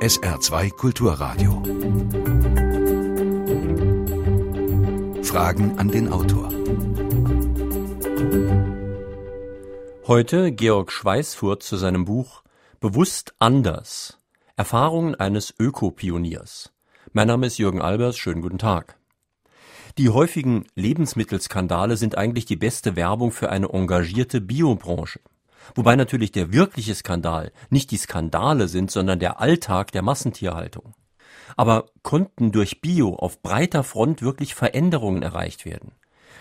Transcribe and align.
SR2 0.00 0.70
Kulturradio. 0.70 1.62
Fragen 5.22 5.78
an 5.78 5.88
den 5.88 6.10
Autor. 6.10 6.48
Heute 10.06 10.52
Georg 10.52 10.90
Schweißfurt 10.90 11.62
zu 11.62 11.76
seinem 11.76 12.06
Buch 12.06 12.44
Bewusst 12.80 13.34
anders. 13.40 14.20
Erfahrungen 14.56 15.14
eines 15.14 15.52
Ökopioniers. 15.58 16.72
Mein 17.12 17.28
Name 17.28 17.48
ist 17.48 17.58
Jürgen 17.58 17.82
Albers, 17.82 18.16
schönen 18.16 18.40
guten 18.40 18.56
Tag. 18.56 18.98
Die 19.98 20.08
häufigen 20.08 20.64
Lebensmittelskandale 20.76 21.98
sind 21.98 22.16
eigentlich 22.16 22.46
die 22.46 22.56
beste 22.56 22.96
Werbung 22.96 23.32
für 23.32 23.50
eine 23.50 23.68
engagierte 23.68 24.40
Biobranche. 24.40 25.20
Wobei 25.74 25.96
natürlich 25.96 26.32
der 26.32 26.52
wirkliche 26.52 26.94
Skandal 26.94 27.52
nicht 27.70 27.90
die 27.90 27.96
Skandale 27.96 28.68
sind, 28.68 28.90
sondern 28.90 29.18
der 29.18 29.40
Alltag 29.40 29.92
der 29.92 30.02
Massentierhaltung. 30.02 30.94
Aber 31.56 31.86
konnten 32.02 32.52
durch 32.52 32.80
Bio 32.80 33.14
auf 33.14 33.42
breiter 33.42 33.84
Front 33.84 34.22
wirklich 34.22 34.54
Veränderungen 34.54 35.22
erreicht 35.22 35.64
werden? 35.64 35.92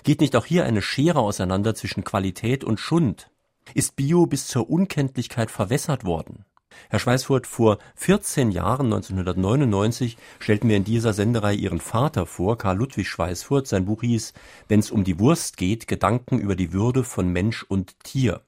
Geht 0.04 0.22
nicht 0.22 0.36
auch 0.36 0.46
hier 0.46 0.66
eine 0.66 0.82
Schere 0.82 1.20
auseinander 1.20 1.76
zwischen 1.76 2.04
Qualität 2.04 2.64
und 2.64 2.80
Schund? 2.80 3.30
Ist 3.74 3.96
Bio 3.96 4.26
bis 4.26 4.48
zur 4.48 4.70
Unkenntlichkeit 4.70 5.50
verwässert 5.50 6.06
worden? 6.06 6.46
Herr 6.90 7.00
Schweißfurt, 7.00 7.48
vor 7.48 7.80
14 7.96 8.52
Jahren, 8.52 8.88
1999, 8.88 10.18
stellten 10.40 10.70
wir 10.70 10.78
in 10.78 10.84
dieser 10.84 11.14
Senderei 11.14 11.54
Ihren 11.54 11.80
Vater 11.80 12.26
vor, 12.26 12.58
Karl 12.58 12.78
Ludwig 12.78 13.08
Schweißfurt. 13.08 13.68
Sein 13.68 13.86
Buch 13.86 14.02
hieß 14.02 14.34
Wenn 14.68 14.82
es 14.82 14.92
um 14.92 15.04
die 15.04 15.20
Wurst 15.20 15.58
geht, 15.58 15.88
Gedanken 15.88 16.38
über 16.38 16.56
die 16.56 16.74
Würde 16.74 17.04
von 17.04 17.30
Mensch 17.30 17.64
und 17.64 17.98
Tier. 18.04 18.42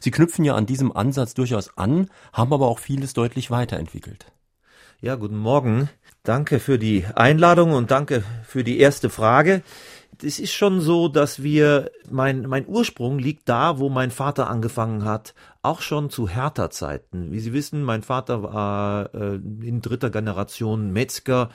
Sie 0.00 0.10
knüpfen 0.10 0.44
ja 0.44 0.54
an 0.54 0.66
diesem 0.66 0.94
Ansatz 0.94 1.34
durchaus 1.34 1.76
an, 1.76 2.08
haben 2.32 2.52
aber 2.52 2.68
auch 2.68 2.78
vieles 2.78 3.12
deutlich 3.14 3.50
weiterentwickelt. 3.50 4.26
Ja, 5.00 5.16
guten 5.16 5.36
Morgen. 5.36 5.88
Danke 6.22 6.60
für 6.60 6.78
die 6.78 7.04
Einladung 7.16 7.72
und 7.72 7.90
danke 7.90 8.22
für 8.44 8.62
die 8.62 8.78
erste 8.78 9.10
Frage. 9.10 9.62
Es 10.22 10.38
ist 10.38 10.52
schon 10.52 10.80
so, 10.80 11.08
dass 11.08 11.42
wir, 11.42 11.90
mein, 12.08 12.42
mein 12.42 12.68
Ursprung 12.68 13.18
liegt 13.18 13.48
da, 13.48 13.80
wo 13.80 13.88
mein 13.88 14.12
Vater 14.12 14.48
angefangen 14.48 15.04
hat, 15.04 15.34
auch 15.62 15.80
schon 15.80 16.10
zu 16.10 16.28
härter 16.28 16.70
Zeiten. 16.70 17.30
Wie 17.30 17.38
Sie 17.38 17.52
wissen, 17.52 17.84
mein 17.84 18.02
Vater 18.02 18.42
war 18.42 19.14
äh, 19.14 19.36
in 19.36 19.80
dritter 19.80 20.10
Generation 20.10 20.92
Metzger, 20.92 21.50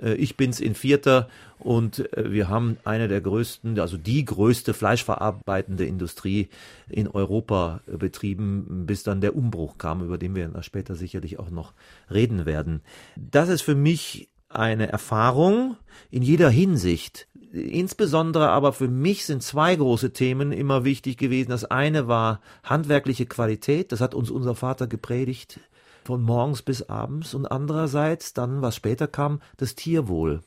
äh, 0.00 0.14
ich 0.14 0.36
bin's 0.36 0.60
in 0.60 0.76
vierter 0.76 1.28
und 1.58 2.12
äh, 2.16 2.30
wir 2.30 2.48
haben 2.48 2.78
eine 2.84 3.08
der 3.08 3.20
größten, 3.20 3.78
also 3.80 3.96
die 3.96 4.24
größte 4.24 4.74
fleischverarbeitende 4.74 5.84
Industrie 5.86 6.48
in 6.88 7.08
Europa 7.08 7.80
äh, 7.88 7.96
betrieben, 7.96 8.86
bis 8.86 9.02
dann 9.02 9.20
der 9.20 9.34
Umbruch 9.34 9.76
kam, 9.76 10.04
über 10.04 10.18
den 10.18 10.36
wir 10.36 10.50
später 10.62 10.94
sicherlich 10.94 11.40
auch 11.40 11.50
noch 11.50 11.72
reden 12.12 12.46
werden. 12.46 12.80
Das 13.16 13.48
ist 13.48 13.62
für 13.62 13.74
mich 13.74 14.28
eine 14.48 14.88
Erfahrung 14.88 15.76
in 16.10 16.22
jeder 16.22 16.50
Hinsicht. 16.50 17.28
Insbesondere 17.52 18.50
aber 18.50 18.72
für 18.72 18.88
mich 18.88 19.24
sind 19.24 19.42
zwei 19.42 19.74
große 19.74 20.12
Themen 20.12 20.52
immer 20.52 20.84
wichtig 20.84 21.16
gewesen. 21.16 21.50
Das 21.50 21.64
eine 21.64 22.08
war 22.08 22.40
handwerkliche 22.62 23.26
Qualität, 23.26 23.92
das 23.92 24.00
hat 24.00 24.14
uns 24.14 24.30
unser 24.30 24.54
Vater 24.54 24.86
gepredigt 24.86 25.60
von 26.04 26.22
morgens 26.22 26.62
bis 26.62 26.88
abends 26.88 27.34
und 27.34 27.46
andererseits 27.46 28.32
dann, 28.32 28.62
was 28.62 28.76
später 28.76 29.06
kam, 29.06 29.40
das 29.58 29.74
Tierwohl. 29.74 30.40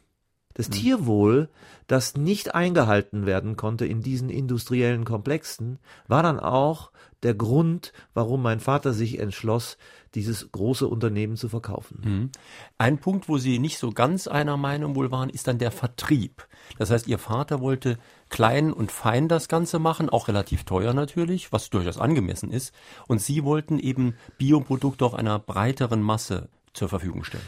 Das 0.53 0.69
mhm. 0.69 0.73
Tierwohl, 0.73 1.49
das 1.87 2.15
nicht 2.15 2.55
eingehalten 2.55 3.25
werden 3.25 3.57
konnte 3.57 3.85
in 3.85 4.01
diesen 4.01 4.29
industriellen 4.29 5.05
Komplexen, 5.05 5.79
war 6.07 6.23
dann 6.23 6.39
auch 6.39 6.91
der 7.23 7.33
Grund, 7.33 7.93
warum 8.13 8.41
mein 8.41 8.59
Vater 8.59 8.93
sich 8.93 9.19
entschloss, 9.19 9.77
dieses 10.15 10.51
große 10.51 10.87
Unternehmen 10.87 11.37
zu 11.37 11.49
verkaufen. 11.49 12.01
Mhm. 12.03 12.31
Ein 12.77 12.97
Punkt, 12.97 13.29
wo 13.29 13.37
Sie 13.37 13.59
nicht 13.59 13.77
so 13.77 13.91
ganz 13.91 14.27
einer 14.27 14.57
Meinung 14.57 14.95
wohl 14.95 15.11
waren, 15.11 15.29
ist 15.29 15.47
dann 15.47 15.57
der 15.57 15.71
Vertrieb. 15.71 16.47
Das 16.77 16.89
heißt, 16.89 17.07
Ihr 17.07 17.19
Vater 17.19 17.61
wollte 17.61 17.97
klein 18.29 18.73
und 18.73 18.91
fein 18.91 19.27
das 19.27 19.47
Ganze 19.47 19.79
machen, 19.79 20.09
auch 20.09 20.27
relativ 20.27 20.63
teuer 20.63 20.93
natürlich, 20.93 21.51
was 21.51 21.69
durchaus 21.69 21.97
angemessen 21.97 22.51
ist. 22.51 22.73
Und 23.07 23.21
Sie 23.21 23.43
wollten 23.43 23.79
eben 23.79 24.15
Bioprodukte 24.37 25.05
auch 25.05 25.13
einer 25.13 25.39
breiteren 25.39 26.01
Masse 26.01 26.49
zur 26.73 26.89
Verfügung 26.89 27.23
stellen. 27.23 27.43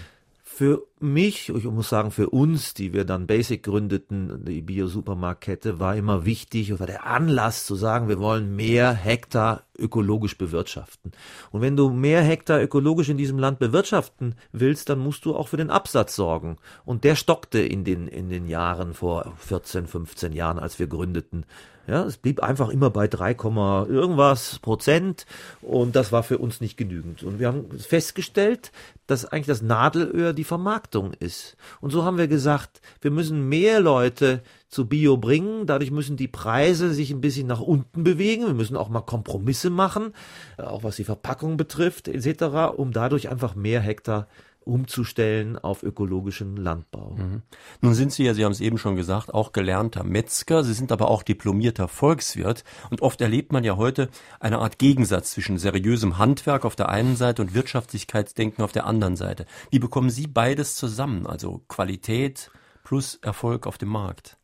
Für 0.55 0.85
mich, 0.99 1.49
ich 1.49 1.63
muss 1.63 1.89
sagen, 1.89 2.11
für 2.11 2.29
uns, 2.29 2.75
die 2.75 2.93
wir 2.93 3.05
dann 3.05 3.25
Basic 3.25 3.63
gründeten, 3.63 4.45
die 4.45 4.61
Bio-Supermarktkette, 4.61 5.79
war 5.79 5.95
immer 5.95 6.25
wichtig, 6.25 6.79
war 6.79 6.85
der 6.85 7.07
Anlass 7.07 7.65
zu 7.65 7.73
sagen, 7.73 8.07
wir 8.07 8.19
wollen 8.19 8.55
mehr 8.55 8.93
Hektar 8.93 9.63
ökologisch 9.79 10.37
bewirtschaften. 10.37 11.11
Und 11.49 11.61
wenn 11.61 11.75
du 11.75 11.89
mehr 11.89 12.21
Hektar 12.21 12.61
ökologisch 12.61 13.09
in 13.09 13.17
diesem 13.17 13.39
Land 13.39 13.57
bewirtschaften 13.57 14.35
willst, 14.51 14.89
dann 14.89 14.99
musst 14.99 15.25
du 15.25 15.35
auch 15.35 15.47
für 15.47 15.57
den 15.57 15.71
Absatz 15.71 16.15
sorgen. 16.15 16.57
Und 16.85 17.03
der 17.03 17.15
stockte 17.15 17.57
in 17.57 17.83
den, 17.83 18.07
in 18.07 18.29
den 18.29 18.45
Jahren 18.45 18.93
vor 18.93 19.33
14, 19.37 19.87
15 19.87 20.33
Jahren, 20.33 20.59
als 20.59 20.77
wir 20.77 20.85
gründeten. 20.85 21.47
Ja, 21.85 22.03
es 22.05 22.15
blieb 22.15 22.41
einfach 22.41 22.69
immer 22.69 22.89
bei 22.89 23.09
3, 23.09 23.31
irgendwas 23.31 24.59
Prozent 24.59 25.25
und 25.61 25.97
das 25.97 26.13
war 26.13 26.23
für 26.23 26.37
uns 26.37 26.61
nicht 26.61 26.77
genügend. 26.77 27.23
Und 27.23 27.39
wir 27.39 27.47
haben 27.47 27.65
festgestellt, 27.77 28.71
dass 29.05 29.25
eigentlich 29.25 29.47
das 29.47 29.61
Nadelöhr 29.61 30.31
die 30.31 30.45
Vermarktung 30.45 31.11
ist. 31.19 31.57
Und 31.81 31.91
so 31.91 32.05
haben 32.05 32.17
wir 32.17 32.29
gesagt, 32.29 32.79
wir 33.01 33.11
müssen 33.11 33.49
mehr 33.49 33.81
Leute 33.81 34.43
zu 34.69 34.87
Bio 34.87 35.17
bringen, 35.17 35.65
dadurch 35.67 35.91
müssen 35.91 36.15
die 36.15 36.29
Preise 36.29 36.93
sich 36.93 37.11
ein 37.11 37.21
bisschen 37.21 37.47
nach 37.47 37.59
unten 37.59 38.05
bewegen, 38.05 38.45
wir 38.45 38.53
müssen 38.53 38.77
auch 38.77 38.87
mal 38.87 39.01
Kompromisse 39.01 39.69
machen, 39.69 40.13
auch 40.57 40.83
was 40.83 40.95
die 40.95 41.03
Verpackung 41.03 41.57
betrifft 41.57 42.07
etc., 42.07 42.77
um 42.77 42.93
dadurch 42.93 43.29
einfach 43.29 43.55
mehr 43.55 43.81
Hektar 43.81 44.27
umzustellen 44.65 45.57
auf 45.57 45.83
ökologischen 45.83 46.57
Landbau. 46.57 47.15
Mhm. 47.17 47.41
Nun 47.81 47.93
sind 47.93 48.11
Sie 48.11 48.23
ja, 48.23 48.33
Sie 48.33 48.43
haben 48.45 48.51
es 48.51 48.61
eben 48.61 48.77
schon 48.77 48.95
gesagt, 48.95 49.33
auch 49.33 49.51
gelernter 49.51 50.03
Metzger. 50.03 50.63
Sie 50.63 50.73
sind 50.73 50.91
aber 50.91 51.09
auch 51.09 51.23
diplomierter 51.23 51.87
Volkswirt. 51.87 52.63
Und 52.89 53.01
oft 53.01 53.21
erlebt 53.21 53.51
man 53.51 53.63
ja 53.63 53.77
heute 53.77 54.09
eine 54.39 54.59
Art 54.59 54.79
Gegensatz 54.79 55.31
zwischen 55.31 55.57
seriösem 55.57 56.17
Handwerk 56.17 56.65
auf 56.65 56.75
der 56.75 56.89
einen 56.89 57.15
Seite 57.15 57.41
und 57.41 57.53
Wirtschaftlichkeitsdenken 57.53 58.63
auf 58.63 58.71
der 58.71 58.85
anderen 58.85 59.15
Seite. 59.15 59.45
Wie 59.69 59.79
bekommen 59.79 60.09
Sie 60.09 60.27
beides 60.27 60.75
zusammen? 60.75 61.27
Also 61.27 61.61
Qualität 61.67 62.51
plus 62.83 63.15
Erfolg 63.21 63.67
auf 63.67 63.77
dem 63.77 63.89
Markt? 63.89 64.37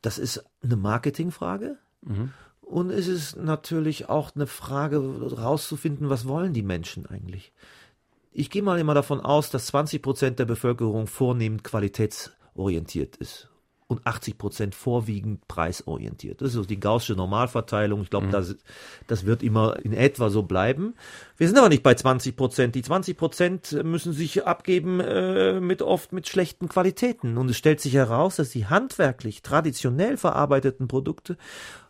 Das 0.00 0.18
ist 0.18 0.44
eine 0.62 0.76
Marketingfrage. 0.76 1.78
Mhm. 2.02 2.32
Und 2.60 2.90
es 2.90 3.06
ist 3.06 3.36
natürlich 3.36 4.08
auch 4.08 4.34
eine 4.34 4.46
Frage, 4.46 4.98
rauszufinden, 4.98 6.08
was 6.08 6.26
wollen 6.26 6.54
die 6.54 6.62
Menschen 6.62 7.06
eigentlich? 7.06 7.52
Ich 8.32 8.50
gehe 8.50 8.62
mal 8.62 8.78
immer 8.78 8.94
davon 8.94 9.20
aus, 9.20 9.50
dass 9.50 9.66
20 9.66 10.02
Prozent 10.02 10.38
der 10.38 10.44
Bevölkerung 10.46 11.06
vornehmend 11.06 11.64
qualitätsorientiert 11.64 13.16
ist 13.16 13.48
und 13.92 14.06
80 14.06 14.38
Prozent 14.38 14.74
vorwiegend 14.74 15.46
preisorientiert. 15.46 16.40
Das 16.40 16.48
ist 16.48 16.54
so 16.54 16.64
die 16.64 16.80
gaußsche 16.80 17.12
Normalverteilung. 17.12 18.02
Ich 18.02 18.10
glaube, 18.10 18.26
mhm. 18.26 18.30
das, 18.30 18.56
das 19.06 19.26
wird 19.26 19.42
immer 19.42 19.76
in 19.84 19.92
etwa 19.92 20.30
so 20.30 20.42
bleiben. 20.42 20.94
Wir 21.36 21.46
sind 21.46 21.58
aber 21.58 21.68
nicht 21.68 21.82
bei 21.82 21.94
20 21.94 22.34
Prozent. 22.34 22.74
Die 22.74 22.82
20 22.82 23.16
Prozent 23.16 23.84
müssen 23.84 24.12
sich 24.12 24.46
abgeben 24.46 25.00
äh, 25.00 25.60
mit 25.60 25.82
oft 25.82 26.12
mit 26.12 26.26
schlechten 26.26 26.68
Qualitäten. 26.68 27.36
Und 27.36 27.50
es 27.50 27.58
stellt 27.58 27.80
sich 27.80 27.94
heraus, 27.94 28.36
dass 28.36 28.50
die 28.50 28.66
handwerklich 28.66 29.42
traditionell 29.42 30.16
verarbeiteten 30.16 30.88
Produkte 30.88 31.36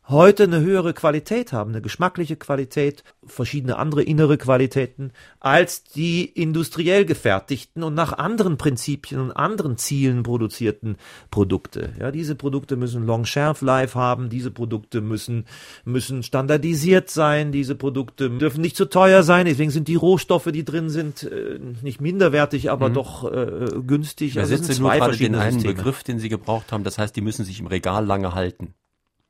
heute 0.09 0.45
eine 0.45 0.61
höhere 0.61 0.95
Qualität 0.95 1.53
haben, 1.53 1.71
eine 1.71 1.81
geschmackliche 1.81 2.37
Qualität, 2.37 3.05
verschiedene 3.25 3.77
andere 3.77 4.03
innere 4.03 4.37
Qualitäten, 4.37 5.13
als 5.39 5.85
die 5.85 6.25
industriell 6.25 7.05
gefertigten 7.05 7.83
und 7.85 7.95
nach 7.95 8.13
anderen 8.13 8.57
Prinzipien 8.57 9.21
und 9.21 9.31
anderen 9.33 9.77
Zielen 9.79 10.25
produzierten 10.25 10.97
Produkte. 11.31 11.91
Ja, 12.01 12.11
diese 12.11 12.35
Produkte 12.35 12.77
müssen 12.77 13.07
Long 13.07 13.25
Shelf 13.25 13.63
Life 13.63 13.99
haben, 13.99 14.29
diese 14.29 14.51
Produkte 14.51 15.01
müssen, 15.01 15.45
müssen 15.85 16.23
standardisiert 16.23 17.09
sein, 17.09 17.53
diese 17.53 17.77
Produkte 17.77 18.29
dürfen 18.31 18.61
nicht 18.61 18.77
zu 18.77 18.87
teuer 18.87 19.23
sein, 19.23 19.47
deswegen 19.47 19.71
sind 19.71 19.87
die 19.87 19.95
Rohstoffe, 19.95 20.51
die 20.53 20.65
drin 20.65 20.91
sind, 20.91 21.23
äh, 21.23 21.61
nicht 21.83 22.01
minderwertig, 22.01 22.71
aber 22.71 22.89
mhm. 22.89 22.95
doch 22.95 23.33
äh, 23.33 23.67
günstig. 23.87 24.33
Ich 24.33 24.39
also 24.39 24.81
nur 24.83 24.91
gerade 24.91 25.17
den 25.17 25.37
einen 25.37 25.63
Begriff, 25.63 26.03
den 26.03 26.19
Sie 26.19 26.29
gebraucht 26.29 26.73
haben, 26.73 26.83
das 26.83 26.99
heißt, 26.99 27.15
die 27.15 27.21
müssen 27.21 27.45
sich 27.45 27.61
im 27.61 27.67
Regal 27.67 28.05
lange 28.05 28.35
halten. 28.35 28.75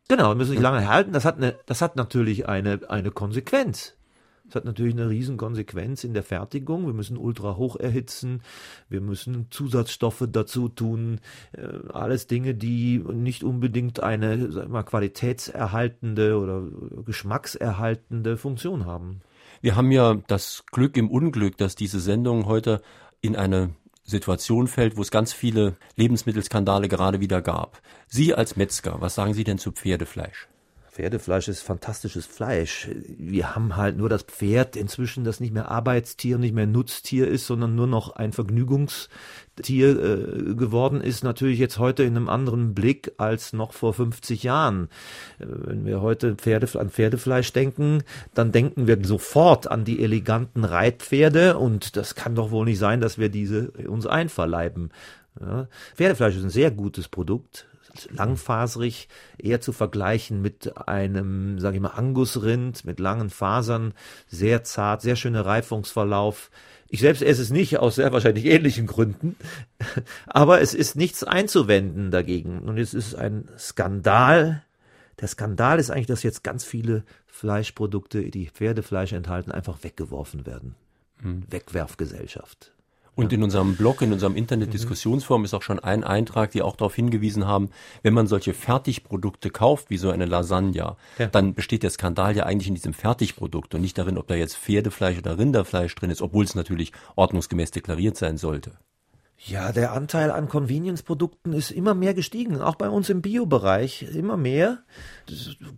Genau, 0.08 0.34
müssen 0.34 0.52
sich 0.52 0.60
lange 0.60 0.88
halten. 0.88 1.12
Das 1.12 1.24
hat, 1.24 1.36
eine, 1.36 1.56
das 1.66 1.80
hat 1.80 1.96
natürlich 1.96 2.48
eine, 2.48 2.80
eine 2.88 3.10
Konsequenz. 3.10 3.94
Das 4.52 4.56
hat 4.56 4.64
natürlich 4.66 4.94
eine 4.94 5.08
riesen 5.08 5.38
Konsequenz 5.38 6.04
in 6.04 6.12
der 6.12 6.22
Fertigung. 6.22 6.84
Wir 6.86 6.92
müssen 6.92 7.16
ultra 7.16 7.56
hoch 7.56 7.76
erhitzen, 7.76 8.42
wir 8.90 9.00
müssen 9.00 9.46
Zusatzstoffe 9.50 10.28
dazu 10.30 10.68
tun, 10.68 11.20
äh, 11.52 11.68
alles 11.90 12.26
Dinge, 12.26 12.54
die 12.54 12.98
nicht 12.98 13.44
unbedingt 13.44 14.02
eine 14.02 14.66
mal, 14.68 14.82
qualitätserhaltende 14.82 16.38
oder 16.38 16.64
geschmackserhaltende 17.06 18.36
Funktion 18.36 18.84
haben. 18.84 19.22
Wir 19.62 19.74
haben 19.74 19.90
ja 19.90 20.16
das 20.26 20.64
Glück 20.70 20.98
im 20.98 21.10
Unglück, 21.10 21.56
dass 21.56 21.74
diese 21.74 22.00
Sendung 22.00 22.44
heute 22.44 22.82
in 23.22 23.36
eine 23.36 23.70
Situation 24.04 24.68
fällt, 24.68 24.96
wo 24.96 25.02
es 25.02 25.10
ganz 25.10 25.32
viele 25.32 25.76
Lebensmittelskandale 25.96 26.88
gerade 26.88 27.20
wieder 27.20 27.42
gab. 27.42 27.80
Sie 28.06 28.34
als 28.34 28.56
Metzger, 28.56 29.00
was 29.00 29.14
sagen 29.14 29.34
Sie 29.34 29.44
denn 29.44 29.58
zu 29.58 29.72
Pferdefleisch? 29.72 30.48
Pferdefleisch 30.92 31.48
ist 31.48 31.62
fantastisches 31.62 32.26
Fleisch. 32.26 32.90
Wir 33.16 33.56
haben 33.56 33.76
halt 33.76 33.96
nur 33.96 34.10
das 34.10 34.24
Pferd 34.24 34.76
inzwischen, 34.76 35.24
das 35.24 35.40
nicht 35.40 35.54
mehr 35.54 35.70
Arbeitstier, 35.70 36.36
nicht 36.36 36.54
mehr 36.54 36.66
Nutztier 36.66 37.28
ist, 37.28 37.46
sondern 37.46 37.74
nur 37.74 37.86
noch 37.86 38.14
ein 38.14 38.34
Vergnügungstier 38.34 39.08
äh, 39.88 40.54
geworden 40.54 41.00
ist, 41.00 41.24
natürlich 41.24 41.58
jetzt 41.58 41.78
heute 41.78 42.02
in 42.02 42.14
einem 42.14 42.28
anderen 42.28 42.74
Blick 42.74 43.12
als 43.16 43.54
noch 43.54 43.72
vor 43.72 43.94
50 43.94 44.42
Jahren. 44.42 44.90
Äh, 45.38 45.46
wenn 45.48 45.86
wir 45.86 46.02
heute 46.02 46.34
Pferde, 46.34 46.78
an 46.78 46.90
Pferdefleisch 46.90 47.54
denken, 47.54 48.02
dann 48.34 48.52
denken 48.52 48.86
wir 48.86 49.02
sofort 49.02 49.70
an 49.70 49.86
die 49.86 50.02
eleganten 50.04 50.64
Reitpferde 50.64 51.56
und 51.56 51.96
das 51.96 52.14
kann 52.14 52.34
doch 52.34 52.50
wohl 52.50 52.66
nicht 52.66 52.78
sein, 52.78 53.00
dass 53.00 53.16
wir 53.16 53.30
diese 53.30 53.70
uns 53.70 54.06
einverleiben. 54.06 54.90
Ja. 55.40 55.68
Pferdefleisch 55.94 56.36
ist 56.36 56.44
ein 56.44 56.50
sehr 56.50 56.70
gutes 56.70 57.08
Produkt, 57.08 57.66
langfaserig, 58.10 59.08
eher 59.38 59.60
zu 59.60 59.72
vergleichen 59.72 60.42
mit 60.42 60.88
einem, 60.88 61.58
sage 61.58 61.76
ich 61.76 61.82
mal, 61.82 61.90
Angusrind 61.90 62.84
mit 62.84 63.00
langen 63.00 63.30
Fasern, 63.30 63.94
sehr 64.28 64.64
zart, 64.64 65.02
sehr 65.02 65.16
schöner 65.16 65.46
Reifungsverlauf. 65.46 66.50
Ich 66.88 67.00
selbst 67.00 67.22
esse 67.22 67.42
es 67.42 67.50
nicht, 67.50 67.78
aus 67.78 67.94
sehr 67.94 68.12
wahrscheinlich 68.12 68.44
ähnlichen 68.44 68.86
Gründen, 68.86 69.36
aber 70.26 70.60
es 70.60 70.74
ist 70.74 70.96
nichts 70.96 71.24
einzuwenden 71.24 72.10
dagegen. 72.10 72.60
Und 72.60 72.78
es 72.78 72.94
ist 72.94 73.14
ein 73.14 73.48
Skandal. 73.58 74.62
Der 75.20 75.28
Skandal 75.28 75.78
ist 75.78 75.90
eigentlich, 75.90 76.06
dass 76.06 76.22
jetzt 76.22 76.44
ganz 76.44 76.64
viele 76.64 77.04
Fleischprodukte, 77.26 78.30
die 78.30 78.48
Pferdefleisch 78.48 79.12
enthalten, 79.12 79.52
einfach 79.52 79.82
weggeworfen 79.82 80.46
werden. 80.46 80.74
Mhm. 81.22 81.44
Wegwerfgesellschaft. 81.48 82.72
Und 83.14 83.32
in 83.32 83.42
unserem 83.42 83.76
Blog, 83.76 84.00
in 84.00 84.12
unserem 84.12 84.36
Internet-Diskussionsforum 84.36 85.44
ist 85.44 85.52
auch 85.52 85.62
schon 85.62 85.78
ein 85.78 86.02
Eintrag, 86.02 86.50
die 86.52 86.62
auch 86.62 86.76
darauf 86.76 86.94
hingewiesen 86.94 87.46
haben, 87.46 87.68
wenn 88.02 88.14
man 88.14 88.26
solche 88.26 88.54
Fertigprodukte 88.54 89.50
kauft, 89.50 89.90
wie 89.90 89.98
so 89.98 90.10
eine 90.10 90.24
Lasagne, 90.24 90.96
ja. 91.18 91.26
dann 91.30 91.52
besteht 91.52 91.82
der 91.82 91.90
Skandal 91.90 92.34
ja 92.36 92.44
eigentlich 92.44 92.68
in 92.68 92.74
diesem 92.74 92.94
Fertigprodukt 92.94 93.74
und 93.74 93.82
nicht 93.82 93.98
darin, 93.98 94.16
ob 94.16 94.28
da 94.28 94.34
jetzt 94.34 94.56
Pferdefleisch 94.56 95.18
oder 95.18 95.38
Rinderfleisch 95.38 95.94
drin 95.94 96.10
ist, 96.10 96.22
obwohl 96.22 96.44
es 96.44 96.54
natürlich 96.54 96.92
ordnungsgemäß 97.16 97.70
deklariert 97.70 98.16
sein 98.16 98.38
sollte. 98.38 98.72
Ja, 99.44 99.72
der 99.72 99.92
Anteil 99.92 100.30
an 100.30 100.48
Convenience-Produkten 100.48 101.52
ist 101.52 101.72
immer 101.72 101.94
mehr 101.94 102.14
gestiegen, 102.14 102.60
auch 102.60 102.76
bei 102.76 102.88
uns 102.88 103.10
im 103.10 103.22
Bio-Bereich 103.22 104.02
immer 104.14 104.36
mehr. 104.36 104.84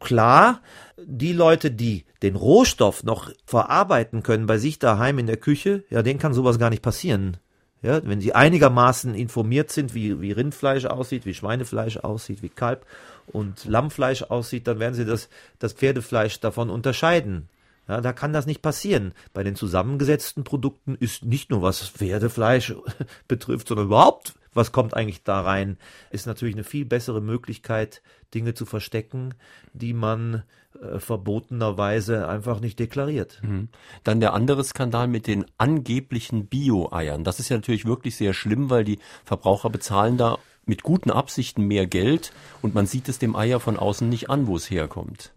Klar, 0.00 0.60
die 1.02 1.32
Leute, 1.32 1.70
die 1.70 2.04
den 2.22 2.36
Rohstoff 2.36 3.04
noch 3.04 3.30
verarbeiten 3.46 4.22
können 4.22 4.44
bei 4.44 4.58
sich 4.58 4.78
daheim 4.78 5.18
in 5.18 5.26
der 5.26 5.38
Küche, 5.38 5.82
ja, 5.88 6.02
denen 6.02 6.18
kann 6.18 6.34
sowas 6.34 6.58
gar 6.58 6.68
nicht 6.68 6.82
passieren. 6.82 7.38
Ja, 7.80 8.00
wenn 8.04 8.20
sie 8.20 8.34
einigermaßen 8.34 9.14
informiert 9.14 9.70
sind, 9.70 9.94
wie, 9.94 10.20
wie 10.20 10.32
Rindfleisch 10.32 10.84
aussieht, 10.84 11.24
wie 11.24 11.34
Schweinefleisch 11.34 11.98
aussieht, 11.98 12.42
wie 12.42 12.48
Kalb 12.50 12.84
und 13.26 13.64
Lammfleisch 13.64 14.24
aussieht, 14.24 14.66
dann 14.66 14.78
werden 14.78 14.94
sie 14.94 15.04
das, 15.06 15.30
das 15.58 15.72
Pferdefleisch 15.72 16.40
davon 16.40 16.68
unterscheiden. 16.68 17.48
Ja, 17.88 18.00
da 18.00 18.12
kann 18.12 18.32
das 18.32 18.46
nicht 18.46 18.62
passieren. 18.62 19.12
Bei 19.32 19.42
den 19.42 19.56
zusammengesetzten 19.56 20.44
Produkten 20.44 20.94
ist 20.94 21.24
nicht 21.24 21.50
nur 21.50 21.62
was 21.62 21.86
Pferdefleisch 21.86 22.74
betrifft, 23.28 23.68
sondern 23.68 23.86
überhaupt, 23.86 24.34
was 24.54 24.72
kommt 24.72 24.94
eigentlich 24.94 25.22
da 25.22 25.40
rein, 25.40 25.76
ist 26.10 26.26
natürlich 26.26 26.54
eine 26.54 26.64
viel 26.64 26.84
bessere 26.86 27.20
Möglichkeit, 27.20 28.02
Dinge 28.32 28.54
zu 28.54 28.64
verstecken, 28.64 29.34
die 29.72 29.92
man 29.92 30.44
äh, 30.80 30.98
verbotenerweise 30.98 32.26
einfach 32.28 32.60
nicht 32.60 32.78
deklariert. 32.78 33.40
Mhm. 33.42 33.68
Dann 34.02 34.20
der 34.20 34.32
andere 34.32 34.64
Skandal 34.64 35.08
mit 35.08 35.26
den 35.26 35.44
angeblichen 35.58 36.46
Bio-Eiern. 36.46 37.24
Das 37.24 37.38
ist 37.38 37.48
ja 37.48 37.56
natürlich 37.56 37.84
wirklich 37.84 38.16
sehr 38.16 38.32
schlimm, 38.32 38.70
weil 38.70 38.84
die 38.84 38.98
Verbraucher 39.24 39.70
bezahlen 39.70 40.16
da 40.16 40.38
mit 40.66 40.82
guten 40.82 41.10
Absichten 41.10 41.66
mehr 41.66 41.86
Geld 41.86 42.32
und 42.62 42.74
man 42.74 42.86
sieht 42.86 43.08
es 43.08 43.18
dem 43.18 43.36
Eier 43.36 43.60
von 43.60 43.78
außen 43.78 44.08
nicht 44.08 44.30
an, 44.30 44.46
wo 44.46 44.56
es 44.56 44.70
herkommt. 44.70 45.32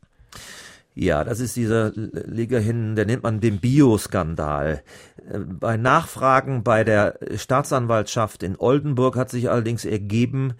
Ja, 0.99 1.23
das 1.23 1.39
ist 1.39 1.55
dieser 1.55 1.91
Liga 1.93 2.57
hin, 2.57 2.95
der 2.95 3.05
nennt 3.05 3.21
man 3.21 3.39
den 3.39 3.59
Bioskandal. 3.59 4.81
Äh, 5.29 5.37
bei 5.37 5.77
Nachfragen 5.77 6.63
bei 6.63 6.83
der 6.83 7.19
Staatsanwaltschaft 7.35 8.41
in 8.41 8.55
Oldenburg 8.57 9.15
hat 9.15 9.29
sich 9.29 9.51
allerdings 9.51 9.85
ergeben, 9.85 10.55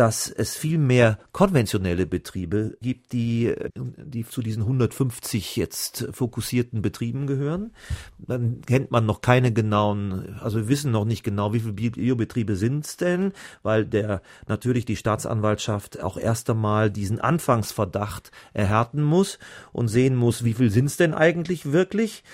dass 0.00 0.30
es 0.30 0.56
viel 0.56 0.78
mehr 0.78 1.18
konventionelle 1.30 2.06
Betriebe 2.06 2.78
gibt, 2.80 3.12
die, 3.12 3.54
die 3.76 4.26
zu 4.26 4.40
diesen 4.40 4.62
150 4.62 5.56
jetzt 5.56 6.08
fokussierten 6.12 6.80
Betrieben 6.80 7.26
gehören. 7.26 7.72
Dann 8.16 8.62
kennt 8.62 8.90
man 8.90 9.04
noch 9.04 9.20
keine 9.20 9.52
genauen, 9.52 10.38
also 10.40 10.56
wir 10.56 10.68
wissen 10.68 10.90
noch 10.90 11.04
nicht 11.04 11.22
genau, 11.22 11.52
wie 11.52 11.60
viele 11.60 11.74
Biobetriebe 11.74 12.56
sind 12.56 12.86
es 12.86 12.96
denn, 12.96 13.32
weil 13.62 13.84
der 13.84 14.22
natürlich 14.48 14.86
die 14.86 14.96
Staatsanwaltschaft 14.96 16.00
auch 16.02 16.16
erst 16.16 16.48
einmal 16.48 16.90
diesen 16.90 17.20
Anfangsverdacht 17.20 18.30
erhärten 18.54 19.02
muss 19.02 19.38
und 19.70 19.88
sehen 19.88 20.16
muss, 20.16 20.44
wie 20.44 20.54
viel 20.54 20.70
sind 20.70 20.86
es 20.86 20.96
denn 20.96 21.12
eigentlich 21.12 21.72
wirklich. 21.72 22.24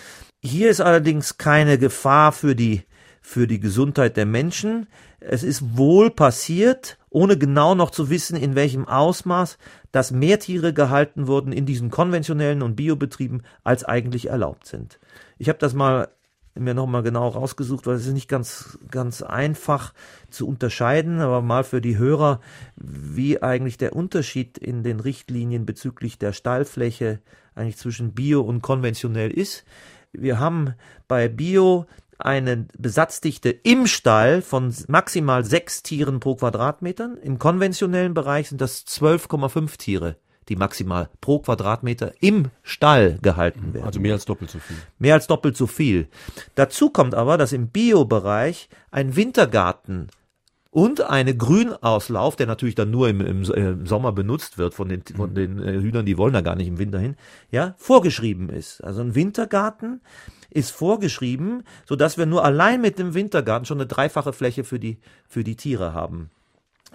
Hier 0.41 0.71
ist 0.71 0.81
allerdings 0.81 1.37
keine 1.37 1.79
Gefahr 1.79 2.31
für 2.31 2.55
die 2.55 2.85
für 3.27 3.49
die 3.49 3.59
Gesundheit 3.59 4.17
der 4.17 4.25
Menschen. 4.25 4.87
Es 5.19 5.43
ist 5.43 5.77
wohl 5.77 6.11
passiert, 6.11 6.97
ohne 7.11 7.37
genau 7.37 7.75
noch 7.75 7.91
zu 7.91 8.09
wissen, 8.09 8.37
in 8.37 8.55
welchem 8.55 8.87
Ausmaß, 8.87 9.59
dass 9.91 10.13
mehr 10.13 10.39
Tiere 10.39 10.73
gehalten 10.73 11.27
wurden 11.27 11.51
in 11.51 11.67
diesen 11.67 11.91
konventionellen 11.91 12.63
und 12.63 12.77
Biobetrieben, 12.77 13.43
als 13.65 13.83
eigentlich 13.83 14.29
erlaubt 14.29 14.69
sind. 14.69 15.01
Ich 15.39 15.49
habe 15.49 15.59
das 15.59 15.75
mal 15.75 16.09
mir 16.55 16.73
nochmal 16.73 17.03
genau 17.03 17.27
rausgesucht, 17.27 17.89
weil 17.89 17.97
es 17.97 18.07
ist 18.07 18.13
nicht 18.13 18.29
ganz, 18.29 18.79
ganz 18.93 19.23
einfach 19.23 19.93
zu 20.31 20.47
unterscheiden, 20.47 21.19
aber 21.19 21.43
mal 21.43 21.65
für 21.65 21.81
die 21.81 21.99
Hörer, 21.99 22.41
wie 22.77 23.43
eigentlich 23.43 23.77
der 23.77 23.97
Unterschied 23.97 24.57
in 24.57 24.85
den 24.85 25.01
Richtlinien 25.01 25.67
bezüglich 25.67 26.17
der 26.17 26.33
Stallfläche 26.33 27.19
eigentlich 27.57 27.77
zwischen 27.77 28.15
Bio 28.15 28.43
und 28.43 28.63
konventionell 28.63 29.33
ist. 29.33 29.65
Wir 30.13 30.39
haben 30.39 30.75
bei 31.09 31.29
Bio 31.29 31.87
eine 32.19 32.67
Besatzdichte 32.79 33.51
im 33.51 33.87
Stall 33.87 34.43
von 34.43 34.75
maximal 34.89 35.45
sechs 35.45 35.83
Tieren 35.83 36.21
pro 36.21 36.37
Quadratmeter. 36.37 37.17
Im 37.23 37.39
konventionellen 37.39 38.15
Bereich 38.15 38.49
sind 38.49 38.61
das 38.61 38.87
12,5 38.87 39.77
Tiere, 39.77 40.17
die 40.49 40.57
maximal 40.57 41.11
pro 41.21 41.41
Quadratmeter 41.41 42.13
im 42.21 42.51
Stall 42.63 43.19
gehalten 43.23 43.75
werden. 43.75 43.87
Also 43.87 44.01
mehr 44.01 44.15
als 44.15 44.25
doppelt 44.25 44.51
so 44.51 44.59
viel. 44.59 44.77
Mehr 44.99 45.15
als 45.15 45.27
doppelt 45.27 45.57
so 45.57 45.67
viel. 45.67 46.09
Dazu 46.55 46.91
kommt 46.91 47.15
aber, 47.15 47.37
dass 47.37 47.53
im 47.53 47.69
Biobereich 47.69 48.69
ein 48.91 49.17
Wintergarten 49.17 50.09
und 50.77 51.01
eine 51.01 51.35
Grünauslauf, 51.35 52.37
der 52.37 52.47
natürlich 52.47 52.75
dann 52.75 52.91
nur 52.91 53.09
im, 53.09 53.23
im, 53.23 53.45
im 53.45 53.87
Sommer 53.87 54.13
benutzt 54.13 54.59
wird 54.59 54.75
von 54.75 54.91
den, 54.91 55.03
von 55.05 55.35
den 55.35 55.59
äh, 55.59 55.81
Hühnern, 55.81 56.05
die 56.05 56.19
wollen 56.19 56.35
da 56.35 56.43
gar 56.43 56.55
nicht 56.55 56.69
im 56.69 56.79
Winter 56.79 56.99
hin, 56.99 57.17
ja, 57.51 57.75
vorgeschrieben 57.79 58.51
ist. 58.51 58.85
Also 58.85 59.01
ein 59.01 59.15
Wintergarten 59.15 60.03
ist 60.51 60.73
vorgeschrieben, 60.73 61.63
so 61.87 61.97
dass 61.97 62.19
wir 62.19 62.27
nur 62.27 62.45
allein 62.45 62.83
mit 62.83 62.99
dem 62.99 63.15
Wintergarten 63.15 63.65
schon 63.65 63.79
eine 63.79 63.87
dreifache 63.87 64.35
Fläche 64.35 64.65
für 64.65 64.79
die, 64.79 64.99
für 65.27 65.45
die 65.45 65.57
Tiere 65.57 65.95
haben. 65.95 66.29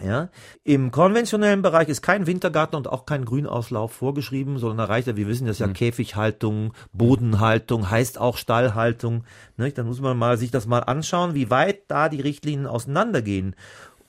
Ja, 0.04 0.30
im 0.64 0.90
konventionellen 0.90 1.62
Bereich 1.62 1.90
ist 1.90 2.02
kein 2.02 2.26
Wintergarten 2.26 2.76
und 2.76 2.88
auch 2.88 3.06
kein 3.06 3.26
Grünauslauf 3.26 3.92
vorgeschrieben, 3.92 4.58
sondern 4.58 4.78
da 4.80 4.86
reicht 4.86 5.08
ja, 5.08 5.18
wir 5.18 5.28
wissen 5.28 5.48
das 5.48 5.60
ja, 5.60 5.68
mhm. 5.68 5.74
Käfighaltung, 5.74 6.74
Bodenhaltung, 6.94 7.90
heißt 7.90 8.18
auch 8.18 8.38
Stallhaltung. 8.38 9.26
Ne? 9.58 9.72
Dann 9.72 9.86
muss 9.86 10.02
man 10.02 10.18
mal 10.18 10.38
sich 10.38 10.50
das 10.50 10.66
mal 10.66 10.80
anschauen, 10.80 11.34
wie 11.36 11.50
weit 11.50 11.84
da 11.88 12.10
die 12.10 12.22
Richtlinien 12.22 12.68
auseinandergehen. 12.68 13.56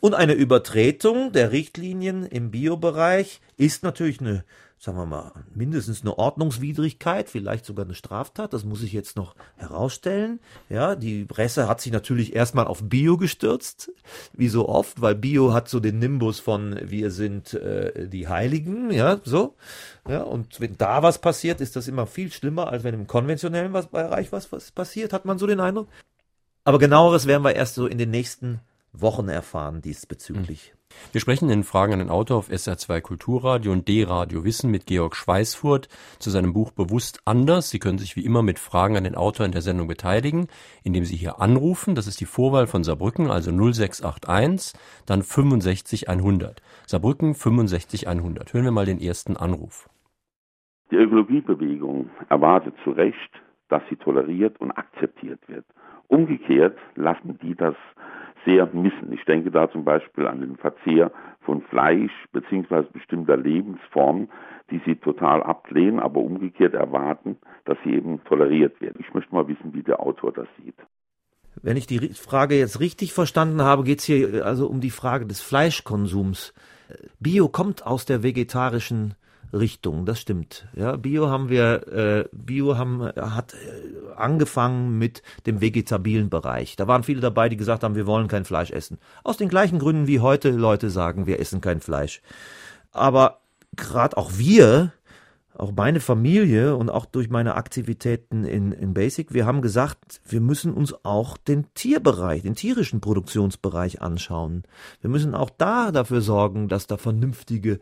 Und 0.00 0.14
eine 0.14 0.32
Übertretung 0.32 1.32
der 1.32 1.52
Richtlinien 1.52 2.24
im 2.24 2.50
Biobereich 2.50 3.40
ist 3.56 3.82
natürlich 3.82 4.20
eine 4.20 4.44
sagen 4.82 4.98
wir 4.98 5.06
mal, 5.06 5.30
mindestens 5.54 6.02
eine 6.02 6.18
Ordnungswidrigkeit, 6.18 7.28
vielleicht 7.28 7.64
sogar 7.64 7.84
eine 7.84 7.94
Straftat. 7.94 8.52
Das 8.52 8.64
muss 8.64 8.82
ich 8.82 8.92
jetzt 8.92 9.14
noch 9.14 9.36
herausstellen. 9.54 10.40
Ja, 10.68 10.96
die 10.96 11.24
Presse 11.24 11.68
hat 11.68 11.80
sich 11.80 11.92
natürlich 11.92 12.34
erstmal 12.34 12.66
auf 12.66 12.82
Bio 12.82 13.16
gestürzt, 13.16 13.92
wie 14.32 14.48
so 14.48 14.68
oft, 14.68 15.00
weil 15.00 15.14
Bio 15.14 15.52
hat 15.52 15.68
so 15.68 15.78
den 15.78 16.00
Nimbus 16.00 16.40
von 16.40 16.80
wir 16.82 17.12
sind 17.12 17.54
äh, 17.54 18.08
die 18.08 18.26
Heiligen, 18.26 18.90
ja, 18.90 19.20
so. 19.22 19.54
Ja, 20.08 20.22
und 20.24 20.58
wenn 20.60 20.76
da 20.76 21.04
was 21.04 21.20
passiert, 21.20 21.60
ist 21.60 21.76
das 21.76 21.86
immer 21.86 22.08
viel 22.08 22.32
schlimmer, 22.32 22.66
als 22.66 22.82
wenn 22.82 22.94
im 22.94 23.06
konventionellen 23.06 23.72
Bereich 23.72 24.32
was, 24.32 24.50
was 24.50 24.72
passiert, 24.72 25.12
hat 25.12 25.24
man 25.24 25.38
so 25.38 25.46
den 25.46 25.60
Eindruck. 25.60 25.86
Aber 26.64 26.80
genaueres 26.80 27.28
werden 27.28 27.44
wir 27.44 27.54
erst 27.54 27.76
so 27.76 27.86
in 27.86 27.98
den 27.98 28.10
nächsten 28.10 28.58
Wochen 28.92 29.28
erfahren 29.28 29.80
diesbezüglich. 29.80 30.72
Mhm. 30.74 30.81
Wir 31.12 31.20
sprechen 31.20 31.50
in 31.50 31.62
Fragen 31.62 31.92
an 31.92 31.98
den 31.98 32.10
Autor 32.10 32.38
auf 32.38 32.48
SR2 32.48 33.00
Kulturradio 33.00 33.72
und 33.72 33.86
D-Radio 33.86 34.44
Wissen 34.44 34.70
mit 34.70 34.86
Georg 34.86 35.14
Schweißfurt 35.14 35.88
zu 36.18 36.30
seinem 36.30 36.52
Buch 36.52 36.70
Bewusst 36.70 37.20
anders. 37.24 37.70
Sie 37.70 37.78
können 37.78 37.98
sich 37.98 38.16
wie 38.16 38.24
immer 38.24 38.42
mit 38.42 38.58
Fragen 38.58 38.96
an 38.96 39.04
den 39.04 39.14
Autor 39.14 39.44
in 39.44 39.52
der 39.52 39.60
Sendung 39.62 39.88
beteiligen, 39.88 40.48
indem 40.84 41.04
Sie 41.04 41.16
hier 41.16 41.40
anrufen. 41.40 41.94
Das 41.94 42.06
ist 42.06 42.20
die 42.20 42.26
Vorwahl 42.26 42.66
von 42.66 42.84
Saarbrücken, 42.84 43.30
also 43.30 43.50
0681, 43.50 44.78
dann 45.06 45.22
65 45.22 46.08
100. 46.08 46.62
Saarbrücken 46.86 47.34
65 47.34 48.08
100. 48.08 48.52
Hören 48.54 48.64
wir 48.64 48.72
mal 48.72 48.86
den 48.86 49.00
ersten 49.00 49.36
Anruf. 49.36 49.88
Die 50.90 50.96
Ökologiebewegung 50.96 52.10
erwartet 52.28 52.74
zu 52.84 52.90
Recht, 52.90 53.30
dass 53.68 53.82
sie 53.88 53.96
toleriert 53.96 54.60
und 54.60 54.72
akzeptiert 54.72 55.40
wird. 55.48 55.64
Umgekehrt 56.08 56.76
lassen 56.94 57.38
die 57.42 57.54
das 57.54 57.74
sehr 58.44 58.66
missen. 58.72 59.12
Ich 59.12 59.24
denke 59.24 59.50
da 59.50 59.70
zum 59.70 59.84
Beispiel 59.84 60.26
an 60.26 60.40
den 60.40 60.56
Verzehr 60.56 61.10
von 61.42 61.62
Fleisch 61.62 62.12
beziehungsweise 62.32 62.88
bestimmter 62.92 63.36
Lebensformen, 63.36 64.28
die 64.70 64.80
sie 64.86 64.96
total 64.96 65.42
ablehnen, 65.42 66.00
aber 66.00 66.20
umgekehrt 66.20 66.74
erwarten, 66.74 67.36
dass 67.64 67.76
sie 67.84 67.92
eben 67.92 68.22
toleriert 68.24 68.80
werden. 68.80 69.04
Ich 69.06 69.12
möchte 69.14 69.34
mal 69.34 69.48
wissen, 69.48 69.74
wie 69.74 69.82
der 69.82 70.00
Autor 70.00 70.32
das 70.32 70.48
sieht. 70.62 70.76
Wenn 71.60 71.76
ich 71.76 71.86
die 71.86 72.08
Frage 72.14 72.58
jetzt 72.58 72.80
richtig 72.80 73.12
verstanden 73.12 73.62
habe, 73.62 73.84
geht 73.84 73.98
es 73.98 74.06
hier 74.06 74.46
also 74.46 74.66
um 74.68 74.80
die 74.80 74.90
Frage 74.90 75.26
des 75.26 75.42
Fleischkonsums. 75.42 76.54
Bio 77.20 77.48
kommt 77.48 77.86
aus 77.86 78.06
der 78.06 78.22
vegetarischen 78.22 79.14
Richtung, 79.52 80.06
das 80.06 80.20
stimmt. 80.20 80.66
Ja, 80.74 80.96
Bio 80.96 81.28
haben 81.28 81.48
wir, 81.48 81.86
äh, 81.88 82.28
Bio 82.32 82.78
haben, 82.78 83.04
hat 83.04 83.54
äh, 83.54 84.14
angefangen 84.16 84.98
mit 84.98 85.22
dem 85.46 85.60
vegetabilen 85.60 86.30
Bereich. 86.30 86.76
Da 86.76 86.88
waren 86.88 87.02
viele 87.02 87.20
dabei, 87.20 87.48
die 87.48 87.56
gesagt 87.56 87.82
haben, 87.82 87.94
wir 87.94 88.06
wollen 88.06 88.28
kein 88.28 88.44
Fleisch 88.44 88.70
essen. 88.70 88.98
Aus 89.24 89.36
den 89.36 89.48
gleichen 89.48 89.78
Gründen, 89.78 90.06
wie 90.06 90.20
heute 90.20 90.50
Leute 90.50 90.90
sagen, 90.90 91.26
wir 91.26 91.40
essen 91.40 91.60
kein 91.60 91.80
Fleisch. 91.80 92.22
Aber 92.92 93.40
gerade 93.76 94.16
auch 94.16 94.32
wir, 94.36 94.92
auch 95.54 95.72
meine 95.76 96.00
Familie 96.00 96.76
und 96.76 96.90
auch 96.90 97.04
durch 97.04 97.28
meine 97.28 97.54
Aktivitäten 97.54 98.44
in, 98.44 98.72
in 98.72 98.94
Basic, 98.94 99.34
wir 99.34 99.44
haben 99.44 99.60
gesagt, 99.60 100.20
wir 100.26 100.40
müssen 100.40 100.72
uns 100.72 100.94
auch 101.04 101.36
den 101.36 101.66
Tierbereich, 101.74 102.42
den 102.42 102.54
tierischen 102.54 103.00
Produktionsbereich 103.00 104.00
anschauen. 104.00 104.62
Wir 105.02 105.10
müssen 105.10 105.34
auch 105.34 105.50
da 105.50 105.92
dafür 105.92 106.22
sorgen, 106.22 106.68
dass 106.68 106.86
da 106.86 106.96
vernünftige 106.96 107.80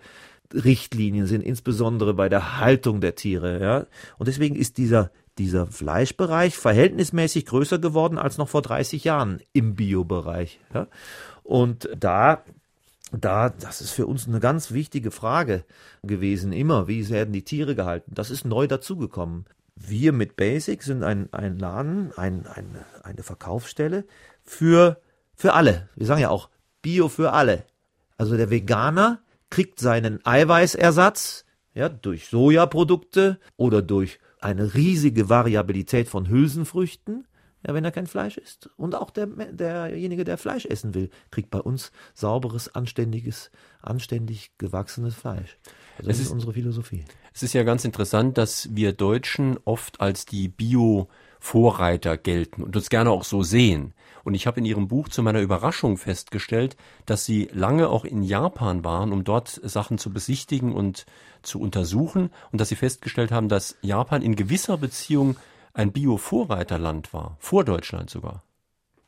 Richtlinien 0.53 1.27
sind, 1.27 1.43
insbesondere 1.43 2.15
bei 2.15 2.29
der 2.29 2.59
Haltung 2.59 3.01
der 3.01 3.15
Tiere. 3.15 3.61
Ja? 3.61 3.87
Und 4.19 4.29
deswegen 4.29 4.57
ist 4.57 4.79
dieser, 4.79 5.11
dieser 5.39 5.67
Fleischbereich 5.67 6.57
verhältnismäßig 6.57 7.47
größer 7.47 7.79
geworden 7.79 8.19
als 8.19 8.39
noch 8.39 8.49
vor 8.49 8.63
30 8.63 9.05
Jahren 9.05 9.41
im 9.53 9.75
Biobereich. 9.75 10.61
Ja? 10.75 10.89
Und 11.43 11.89
da 11.99 12.45
da, 13.13 13.49
das 13.49 13.81
ist 13.81 13.91
für 13.91 14.07
uns 14.07 14.29
eine 14.29 14.41
ganz 14.41 14.71
wichtige 14.71 15.11
Frage 15.11 15.65
gewesen, 16.03 16.53
immer, 16.53 16.87
wie 16.87 17.09
werden 17.09 17.33
die 17.33 17.45
Tiere 17.45 17.75
gehalten? 17.75 18.13
Das 18.15 18.31
ist 18.31 18.45
neu 18.45 18.67
dazugekommen. 18.67 19.47
Wir 19.75 20.13
mit 20.13 20.37
Basic 20.37 20.83
sind 20.83 21.03
ein, 21.03 21.33
ein 21.33 21.59
Laden, 21.59 22.13
ein, 22.17 22.47
ein, 22.47 22.77
eine 23.03 23.23
Verkaufsstelle 23.23 24.05
für, 24.45 25.01
für 25.35 25.55
alle. 25.55 25.89
Wir 25.97 26.07
sagen 26.07 26.21
ja 26.21 26.31
auch 26.31 26.51
Bio 26.83 27.09
für 27.09 27.33
alle. 27.33 27.65
Also 28.17 28.37
der 28.37 28.51
Veganer 28.51 29.21
kriegt 29.51 29.81
seinen 29.81 30.25
Eiweißersatz 30.25 31.45
ja, 31.75 31.89
durch 31.89 32.27
Sojaprodukte 32.29 33.39
oder 33.57 33.83
durch 33.83 34.19
eine 34.41 34.75
riesige 34.75 35.29
Variabilität 35.29 36.09
von 36.09 36.29
Hülsenfrüchten, 36.29 37.27
ja, 37.67 37.75
wenn 37.75 37.85
er 37.85 37.91
kein 37.91 38.07
Fleisch 38.07 38.39
isst. 38.39 38.71
Und 38.77 38.95
auch 38.95 39.11
der, 39.11 39.27
derjenige, 39.27 40.25
der 40.25 40.39
Fleisch 40.39 40.65
essen 40.65 40.95
will, 40.95 41.11
kriegt 41.31 41.51
bei 41.51 41.61
uns 41.61 41.93
sauberes, 42.15 42.75
anständiges, 42.75 43.51
anständig 43.83 44.53
gewachsenes 44.57 45.15
Fleisch. 45.15 45.59
Also 45.99 46.09
das 46.09 46.19
ist, 46.19 46.27
ist 46.27 46.33
unsere 46.33 46.55
Philosophie. 46.55 47.05
Es 47.35 47.43
ist 47.43 47.53
ja 47.53 47.63
ganz 47.63 47.85
interessant, 47.85 48.39
dass 48.39 48.75
wir 48.75 48.93
Deutschen 48.93 49.59
oft 49.65 50.01
als 50.01 50.25
die 50.25 50.49
Bio-Vorreiter 50.49 52.17
gelten 52.17 52.63
und 52.63 52.75
uns 52.77 52.89
gerne 52.89 53.11
auch 53.11 53.25
so 53.25 53.43
sehen. 53.43 53.93
Und 54.25 54.35
ich 54.35 54.47
habe 54.47 54.61
in 54.61 54.67
Ihrem 54.67 54.89
Buch 54.89 55.09
zu 55.09 55.23
meiner 55.23 55.41
Überraschung 55.41 55.97
festgestellt, 55.97 56.77
dass 57.07 57.25
Sie 57.25 57.49
lange 57.53 57.89
auch 57.89 58.05
in 58.05 58.23
Japan 58.23 58.85
waren, 58.85 59.13
um 59.13 59.25
dort 59.25 59.49
Sachen 59.63 59.99
zu 59.99 60.13
besichtigen 60.13 60.73
und 60.73 61.07
zu 61.43 61.61
untersuchen 61.61 62.31
und 62.53 62.61
dass 62.61 62.69
Sie 62.69 62.77
festgestellt 62.77 63.33
haben, 63.33 63.49
dass 63.49 63.77
Japan 63.83 64.23
in 64.23 64.37
gewisser 64.37 64.77
Beziehung 64.77 65.37
ein 65.73 65.93
Bio-Vorreiterland 65.93 67.13
war, 67.13 67.37
vor 67.39 67.65
Deutschland 67.65 68.11
sogar. 68.11 68.43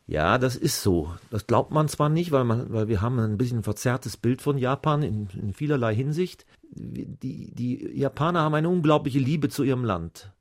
Ja, 0.06 0.38
das 0.38 0.56
ist 0.56 0.82
so. 0.82 1.14
Das 1.30 1.46
glaubt 1.46 1.70
man 1.70 1.88
zwar 1.88 2.08
nicht, 2.08 2.32
weil, 2.32 2.44
man, 2.44 2.72
weil 2.72 2.88
wir 2.88 3.00
haben 3.00 3.18
ein 3.18 3.38
bisschen 3.38 3.60
ein 3.60 3.64
verzerrtes 3.64 4.16
Bild 4.16 4.42
von 4.42 4.58
Japan 4.58 5.02
in, 5.02 5.28
in 5.40 5.54
vielerlei 5.54 5.94
Hinsicht. 5.94 6.44
Die, 6.70 7.54
die 7.54 7.98
Japaner 7.98 8.40
haben 8.40 8.54
eine 8.54 8.68
unglaubliche 8.68 9.20
Liebe 9.20 9.48
zu 9.48 9.62
ihrem 9.62 9.84
Land. 9.84 10.32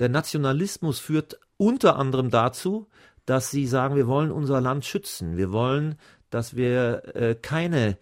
Der 0.00 0.08
Nationalismus 0.08 0.98
führt 0.98 1.38
unter 1.56 1.96
anderem 1.96 2.30
dazu, 2.30 2.88
dass 3.32 3.50
sie 3.50 3.66
sagen, 3.66 3.96
wir 3.96 4.06
wollen 4.06 4.30
unser 4.30 4.60
Land 4.60 4.84
schützen. 4.84 5.38
Wir 5.38 5.52
wollen, 5.52 5.94
dass 6.28 6.54
wir 6.54 7.16
äh, 7.16 7.34
keine 7.34 7.96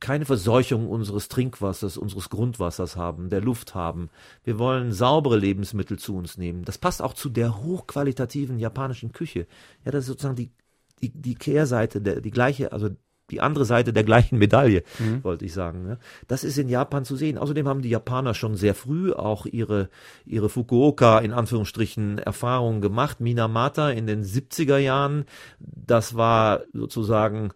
keine 0.00 0.24
Verseuchung 0.24 0.88
unseres 0.88 1.28
Trinkwassers, 1.28 1.98
unseres 1.98 2.30
Grundwassers 2.30 2.96
haben, 2.96 3.28
der 3.28 3.42
Luft 3.42 3.74
haben. 3.74 4.08
Wir 4.42 4.58
wollen 4.58 4.94
saubere 4.94 5.36
Lebensmittel 5.36 5.98
zu 5.98 6.16
uns 6.16 6.38
nehmen. 6.38 6.64
Das 6.64 6.78
passt 6.78 7.02
auch 7.02 7.12
zu 7.12 7.28
der 7.28 7.62
hochqualitativen 7.62 8.58
japanischen 8.58 9.12
Küche. 9.12 9.46
Ja, 9.84 9.90
das 9.90 10.04
ist 10.04 10.06
sozusagen 10.06 10.36
die, 10.36 10.50
die, 11.02 11.10
die 11.10 11.34
Kehrseite, 11.34 12.00
der, 12.00 12.22
die 12.22 12.30
gleiche, 12.30 12.72
also 12.72 12.88
die 13.30 13.40
andere 13.40 13.64
Seite 13.64 13.92
der 13.92 14.04
gleichen 14.04 14.38
Medaille, 14.38 14.82
mhm. 14.98 15.24
wollte 15.24 15.44
ich 15.44 15.52
sagen. 15.52 15.82
Ne? 15.82 15.98
Das 16.28 16.44
ist 16.44 16.58
in 16.58 16.68
Japan 16.68 17.04
zu 17.04 17.16
sehen. 17.16 17.38
Außerdem 17.38 17.68
haben 17.68 17.82
die 17.82 17.90
Japaner 17.90 18.34
schon 18.34 18.56
sehr 18.56 18.74
früh 18.74 19.12
auch 19.12 19.46
ihre, 19.46 19.88
ihre 20.26 20.48
Fukuoka 20.48 21.18
in 21.18 21.32
Anführungsstrichen 21.32 22.18
Erfahrungen 22.18 22.80
gemacht. 22.80 23.20
Minamata 23.20 23.90
in 23.90 24.06
den 24.06 24.24
70er 24.24 24.78
Jahren, 24.78 25.24
das 25.58 26.16
war 26.16 26.60
sozusagen 26.72 27.52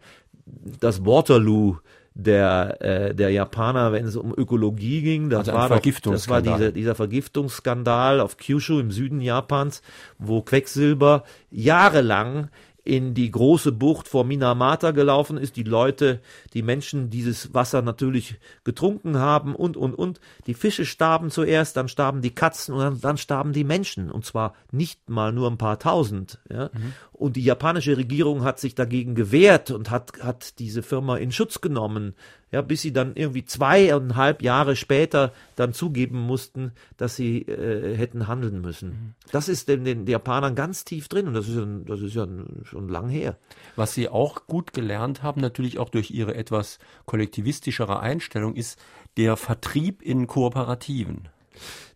das 0.46 1.04
Waterloo 1.04 1.78
der, 2.14 2.80
äh, 2.80 3.14
der 3.14 3.30
Japaner, 3.30 3.92
wenn 3.92 4.06
es 4.06 4.16
um 4.16 4.32
Ökologie 4.36 5.02
ging. 5.02 5.30
Das, 5.30 5.48
also 5.48 5.52
war, 5.52 5.68
doch, 5.68 6.12
das 6.12 6.28
war 6.28 6.42
diese, 6.42 6.72
dieser 6.72 6.94
Vergiftungsskandal 6.94 8.20
auf 8.20 8.36
Kyushu 8.36 8.78
im 8.78 8.92
Süden 8.92 9.20
Japans, 9.20 9.82
wo 10.18 10.42
Quecksilber 10.42 11.24
jahrelang 11.50 12.50
in 12.84 13.14
die 13.14 13.30
große 13.30 13.72
Bucht 13.72 14.08
vor 14.08 14.24
Minamata 14.24 14.90
gelaufen 14.90 15.38
ist, 15.38 15.56
die 15.56 15.62
Leute, 15.62 16.20
die 16.52 16.62
Menschen 16.62 17.08
dieses 17.08 17.54
Wasser 17.54 17.80
natürlich 17.80 18.36
getrunken 18.62 19.18
haben 19.18 19.54
und, 19.54 19.76
und, 19.76 19.94
und. 19.94 20.20
Die 20.46 20.54
Fische 20.54 20.84
starben 20.84 21.30
zuerst, 21.30 21.76
dann 21.78 21.88
starben 21.88 22.20
die 22.20 22.34
Katzen 22.34 22.74
und 22.74 22.80
dann, 22.80 23.00
dann 23.00 23.16
starben 23.16 23.54
die 23.54 23.64
Menschen. 23.64 24.10
Und 24.10 24.26
zwar 24.26 24.54
nicht 24.70 25.08
mal 25.08 25.32
nur 25.32 25.50
ein 25.50 25.56
paar 25.56 25.78
tausend. 25.78 26.40
Ja? 26.50 26.70
Mhm. 26.74 26.92
Und 27.24 27.36
die 27.36 27.44
japanische 27.44 27.96
Regierung 27.96 28.44
hat 28.44 28.60
sich 28.60 28.74
dagegen 28.74 29.14
gewehrt 29.14 29.70
und 29.70 29.90
hat, 29.90 30.12
hat 30.20 30.58
diese 30.58 30.82
Firma 30.82 31.16
in 31.16 31.32
Schutz 31.32 31.60
genommen 31.60 32.14
ja, 32.54 32.62
bis 32.62 32.82
sie 32.82 32.92
dann 32.92 33.16
irgendwie 33.16 33.44
zweieinhalb 33.44 34.40
Jahre 34.40 34.76
später 34.76 35.32
dann 35.56 35.72
zugeben 35.72 36.20
mussten, 36.20 36.70
dass 36.96 37.16
sie 37.16 37.38
äh, 37.42 37.96
hätten 37.96 38.28
handeln 38.28 38.60
müssen. 38.60 38.88
Mhm. 38.90 39.14
Das 39.32 39.48
ist 39.48 39.68
den, 39.68 39.82
den 39.82 40.06
Japanern 40.06 40.54
ganz 40.54 40.84
tief 40.84 41.08
drin 41.08 41.26
und 41.26 41.34
das 41.34 41.48
ist, 41.48 41.58
das 41.86 42.00
ist 42.00 42.14
ja 42.14 42.28
schon 42.62 42.88
lang 42.88 43.08
her. 43.08 43.36
Was 43.74 43.94
sie 43.94 44.08
auch 44.08 44.46
gut 44.46 44.72
gelernt 44.72 45.24
haben, 45.24 45.40
natürlich 45.40 45.80
auch 45.80 45.88
durch 45.88 46.12
ihre 46.12 46.36
etwas 46.36 46.78
kollektivistischere 47.06 47.98
Einstellung, 47.98 48.54
ist 48.54 48.78
der 49.16 49.36
Vertrieb 49.36 50.00
in 50.00 50.28
Kooperativen. 50.28 51.28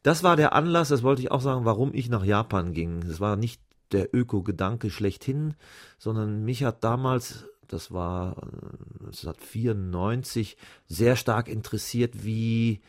Das 0.02 0.24
war 0.24 0.34
der 0.34 0.54
Anlass, 0.54 0.88
das 0.88 1.04
wollte 1.04 1.22
ich 1.22 1.30
auch 1.30 1.40
sagen, 1.40 1.66
warum 1.66 1.94
ich 1.94 2.08
nach 2.08 2.24
Japan 2.24 2.72
ging. 2.72 3.02
Es 3.02 3.20
war 3.20 3.36
nicht 3.36 3.60
der 3.92 4.14
Öko-Gedanke 4.14 4.90
schlechthin, 4.90 5.54
sondern 5.98 6.44
mich 6.44 6.64
hat 6.64 6.84
damals 6.84 7.46
das 7.68 7.92
war 7.92 8.36
1994, 9.00 10.54
äh, 10.54 10.56
sehr 10.86 11.16
stark 11.16 11.48
interessiert, 11.48 12.24
wie 12.24 12.80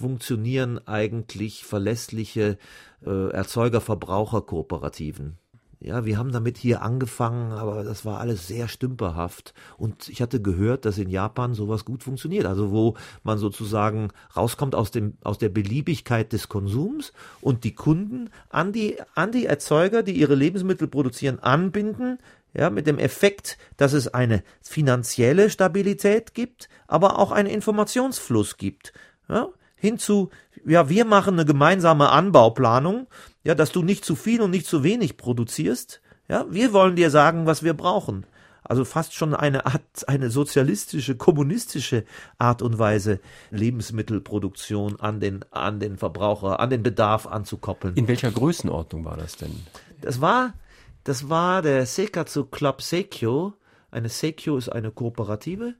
funktionieren 0.00 0.78
eigentlich 0.88 1.64
verlässliche 1.64 2.56
äh, 3.04 3.30
Erzeuger-Verbraucher-Kooperativen. 3.30 5.36
Ja, 5.84 6.04
wir 6.04 6.16
haben 6.16 6.30
damit 6.30 6.58
hier 6.58 6.82
angefangen, 6.82 7.50
aber 7.50 7.82
das 7.82 8.04
war 8.04 8.20
alles 8.20 8.46
sehr 8.46 8.68
stümperhaft. 8.68 9.52
Und 9.76 10.08
ich 10.08 10.22
hatte 10.22 10.40
gehört, 10.40 10.84
dass 10.84 10.96
in 10.96 11.08
Japan 11.08 11.54
sowas 11.54 11.84
gut 11.84 12.04
funktioniert. 12.04 12.46
Also 12.46 12.70
wo 12.70 12.94
man 13.24 13.38
sozusagen 13.38 14.10
rauskommt 14.36 14.76
aus 14.76 14.92
dem, 14.92 15.14
aus 15.24 15.38
der 15.38 15.48
Beliebigkeit 15.48 16.32
des 16.32 16.48
Konsums 16.48 17.12
und 17.40 17.64
die 17.64 17.74
Kunden 17.74 18.30
an 18.48 18.72
die, 18.72 18.96
an 19.16 19.32
die 19.32 19.46
Erzeuger, 19.46 20.04
die 20.04 20.12
ihre 20.12 20.36
Lebensmittel 20.36 20.86
produzieren, 20.86 21.40
anbinden, 21.40 22.18
ja, 22.54 22.70
mit 22.70 22.86
dem 22.86 22.98
Effekt, 22.98 23.58
dass 23.76 23.92
es 23.92 24.06
eine 24.06 24.44
finanzielle 24.60 25.50
Stabilität 25.50 26.32
gibt, 26.34 26.68
aber 26.86 27.18
auch 27.18 27.32
einen 27.32 27.48
Informationsfluss 27.48 28.56
gibt. 28.56 28.92
Ja, 29.28 29.48
hinzu, 29.74 30.30
ja, 30.66 30.88
wir 30.88 31.04
machen 31.04 31.34
eine 31.34 31.44
gemeinsame 31.44 32.10
Anbauplanung, 32.10 33.06
ja, 33.44 33.54
dass 33.54 33.72
du 33.72 33.82
nicht 33.82 34.04
zu 34.04 34.16
viel 34.16 34.42
und 34.42 34.50
nicht 34.50 34.66
zu 34.66 34.82
wenig 34.82 35.16
produzierst. 35.16 36.00
Ja, 36.28 36.46
wir 36.50 36.72
wollen 36.72 36.96
dir 36.96 37.10
sagen, 37.10 37.46
was 37.46 37.62
wir 37.62 37.74
brauchen. 37.74 38.26
Also 38.64 38.84
fast 38.84 39.12
schon 39.12 39.34
eine 39.34 39.66
Art, 39.66 39.82
eine 40.06 40.30
sozialistische, 40.30 41.16
kommunistische 41.16 42.04
Art 42.38 42.62
und 42.62 42.78
Weise, 42.78 43.20
Lebensmittelproduktion 43.50 45.00
an 45.00 45.18
den, 45.18 45.44
an 45.50 45.80
den 45.80 45.98
Verbraucher, 45.98 46.60
an 46.60 46.70
den 46.70 46.82
Bedarf 46.82 47.26
anzukoppeln. 47.26 47.96
In 47.96 48.06
welcher 48.06 48.30
Größenordnung 48.30 49.04
war 49.04 49.16
das 49.16 49.36
denn? 49.36 49.52
Das 50.00 50.20
war 50.20 50.54
das 51.04 51.28
war 51.28 51.62
der 51.62 51.84
Seikatsu 51.84 52.44
Club 52.44 52.80
Seikyo. 52.80 53.54
Eine 53.90 54.08
Seikyo 54.08 54.56
ist 54.56 54.68
eine 54.68 54.92
Kooperative. 54.92 55.74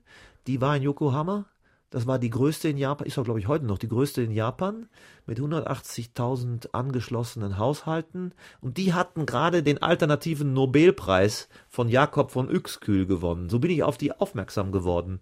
Die 0.47 0.59
war 0.59 0.75
in 0.75 0.83
Yokohama. 0.83 1.45
Das 1.93 2.07
war 2.07 2.17
die 2.17 2.31
größte 2.31 2.69
in 2.69 2.79
Japan, 2.79 3.05
ist 3.05 3.19
auch 3.19 3.23
glaube 3.23 3.39
ich 3.39 3.47
heute 3.47 3.67
noch 3.67 3.77
die 3.77 3.87
größte 3.87 4.23
in 4.23 4.31
Japan 4.31 4.87
mit 5.27 5.37
180.000 5.37 6.69
angeschlossenen 6.71 7.59
Haushalten. 7.59 8.33
Und 8.61 8.77
die 8.77 8.95
hatten 8.95 9.27
gerade 9.27 9.61
den 9.61 9.79
alternativen 9.79 10.53
Nobelpreis 10.53 11.49
von 11.69 11.89
Jakob 11.89 12.31
von 12.31 12.49
Uexküll 12.49 13.05
gewonnen. 13.05 13.47
So 13.47 13.59
bin 13.59 13.69
ich 13.69 13.83
auf 13.83 13.99
die 13.99 14.11
aufmerksam 14.11 14.71
geworden. 14.71 15.19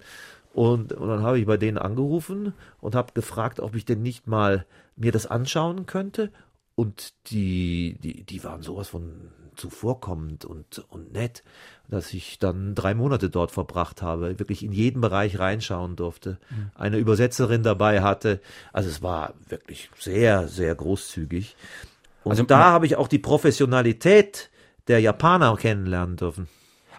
Und, 0.53 0.93
und 0.93 1.09
dann 1.09 1.23
habe 1.23 1.39
ich 1.39 1.45
bei 1.45 1.57
denen 1.57 1.77
angerufen 1.77 2.53
und 2.79 2.95
habe 2.95 3.11
gefragt, 3.11 3.59
ob 3.59 3.75
ich 3.75 3.83
denn 3.83 4.01
nicht 4.01 4.27
mal 4.27 4.65
mir 4.95 5.11
das 5.11 5.25
anschauen 5.25 5.87
könnte. 5.87 6.31
Und 6.75 7.15
die, 7.31 7.97
die, 8.01 8.23
die 8.23 8.43
waren 8.45 8.61
sowas 8.61 8.87
von 8.87 9.33
zuvorkommend 9.55 10.45
und, 10.45 10.83
und 10.89 11.13
nett, 11.13 11.43
dass 11.89 12.13
ich 12.13 12.39
dann 12.39 12.73
drei 12.73 12.93
Monate 12.93 13.29
dort 13.29 13.51
verbracht 13.51 14.01
habe, 14.01 14.39
wirklich 14.39 14.63
in 14.63 14.71
jeden 14.71 15.01
Bereich 15.01 15.39
reinschauen 15.39 15.95
durfte, 15.95 16.39
mhm. 16.49 16.71
eine 16.75 16.97
Übersetzerin 16.97 17.63
dabei 17.63 18.01
hatte. 18.01 18.39
Also 18.71 18.89
es 18.89 19.01
war 19.01 19.33
wirklich 19.49 19.89
sehr, 19.99 20.47
sehr 20.47 20.73
großzügig. 20.75 21.55
Und 22.23 22.31
also, 22.31 22.43
da 22.43 22.71
habe 22.71 22.85
ich 22.85 22.95
auch 22.95 23.07
die 23.07 23.19
Professionalität 23.19 24.49
der 24.87 24.99
Japaner 24.99 25.55
kennenlernen 25.57 26.17
dürfen. 26.17 26.47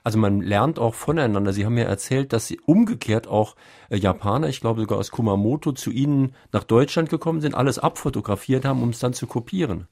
Also 0.05 0.19
man 0.19 0.41
lernt 0.41 0.79
auch 0.79 0.95
voneinander. 0.95 1.53
Sie 1.53 1.65
haben 1.65 1.79
ja 1.79 1.85
erzählt, 1.85 2.33
dass 2.33 2.47
Sie 2.47 2.59
umgekehrt 2.67 3.29
auch 3.29 3.55
äh, 3.89 3.97
Japaner, 3.97 4.49
ich 4.49 4.61
glaube 4.61 4.81
sogar 4.81 4.99
aus 4.99 5.11
Kumamoto, 5.11 5.73
zu 5.73 5.91
Ihnen 5.91 6.35
nach 6.51 6.65
Deutschland 6.65 7.09
gekommen 7.09 7.41
sind, 7.41 7.55
alles 7.55 7.79
abfotografiert 7.79 8.65
haben, 8.65 8.83
um 8.83 8.91
es 8.91 8.99
dann 8.99 9.15
zu 9.15 9.27
kopieren. 9.27 9.87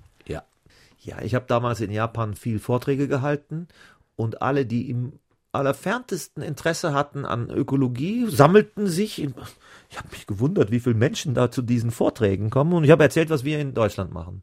Ja. 1.00 1.23
Ich 1.23 1.35
habe 1.35 1.47
damals 1.49 1.80
in 1.80 1.90
Japan 1.90 2.35
viel 2.35 2.59
Vorträge 2.59 3.09
gehalten 3.09 3.69
und 4.16 4.42
alle, 4.42 4.66
die 4.66 4.90
im 4.90 5.19
allerferntesten 5.52 6.42
Interesse 6.42 6.95
hatten 6.95 7.25
an 7.25 7.50
Ökologie, 7.50 8.26
sammelten 8.28 8.87
sich. 8.87 9.21
Ich 9.21 9.99
habe 9.99 10.09
mich 10.12 10.26
gewundert, 10.26 10.71
wie 10.71 10.80
viele 10.80 10.95
Menschen 10.95 11.35
da 11.35 11.50
zu 11.50 11.62
diesen 11.62 11.90
Vorträgen 11.90 12.50
kommen 12.50 12.73
und 12.73 12.85
ich 12.85 12.90
habe 12.90 13.02
erzählt, 13.02 13.30
was 13.30 13.45
wir 13.45 13.59
in 13.59 13.75
Deutschland 13.75 14.12
machen. 14.12 14.42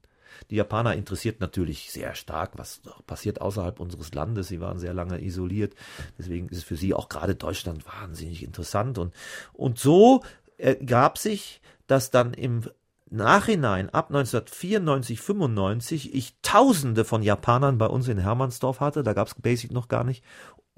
Die 0.50 0.56
Japaner 0.56 0.96
interessiert 0.96 1.40
natürlich 1.42 1.92
sehr 1.92 2.16
stark, 2.16 2.52
was 2.58 2.82
passiert 3.06 3.42
außerhalb 3.42 3.80
unseres 3.80 4.14
Landes. 4.14 4.48
Sie 4.48 4.62
waren 4.62 4.80
sehr 4.80 4.94
lange 4.94 5.22
isoliert. 5.24 5.74
Deswegen 6.18 6.48
ist 6.50 6.64
für 6.64 6.76
sie 6.76 6.94
auch 6.94 7.10
gerade 7.10 7.36
Deutschland 7.36 7.86
wahnsinnig 7.86 8.44
interessant. 8.44 8.98
Und, 8.98 9.14
und 9.54 9.80
so 9.80 10.24
ergab 10.58 11.18
sich, 11.18 11.62
dass 11.88 12.12
dann 12.12 12.34
im 12.34 12.64
Nachhinein, 13.10 13.90
ab 13.90 14.08
1994, 14.10 15.20
95, 15.22 16.14
ich 16.14 16.36
Tausende 16.42 17.06
von 17.06 17.24
Japanern 17.24 17.78
bei 17.78 17.88
uns 17.88 18.08
in 18.08 18.18
Hermannsdorf 18.18 18.80
hatte, 18.80 19.04
da 19.04 19.14
gab 19.14 19.28
es 19.28 19.36
Basic 19.36 19.72
noch 19.72 19.88
gar 19.88 20.04
nicht, 20.04 20.24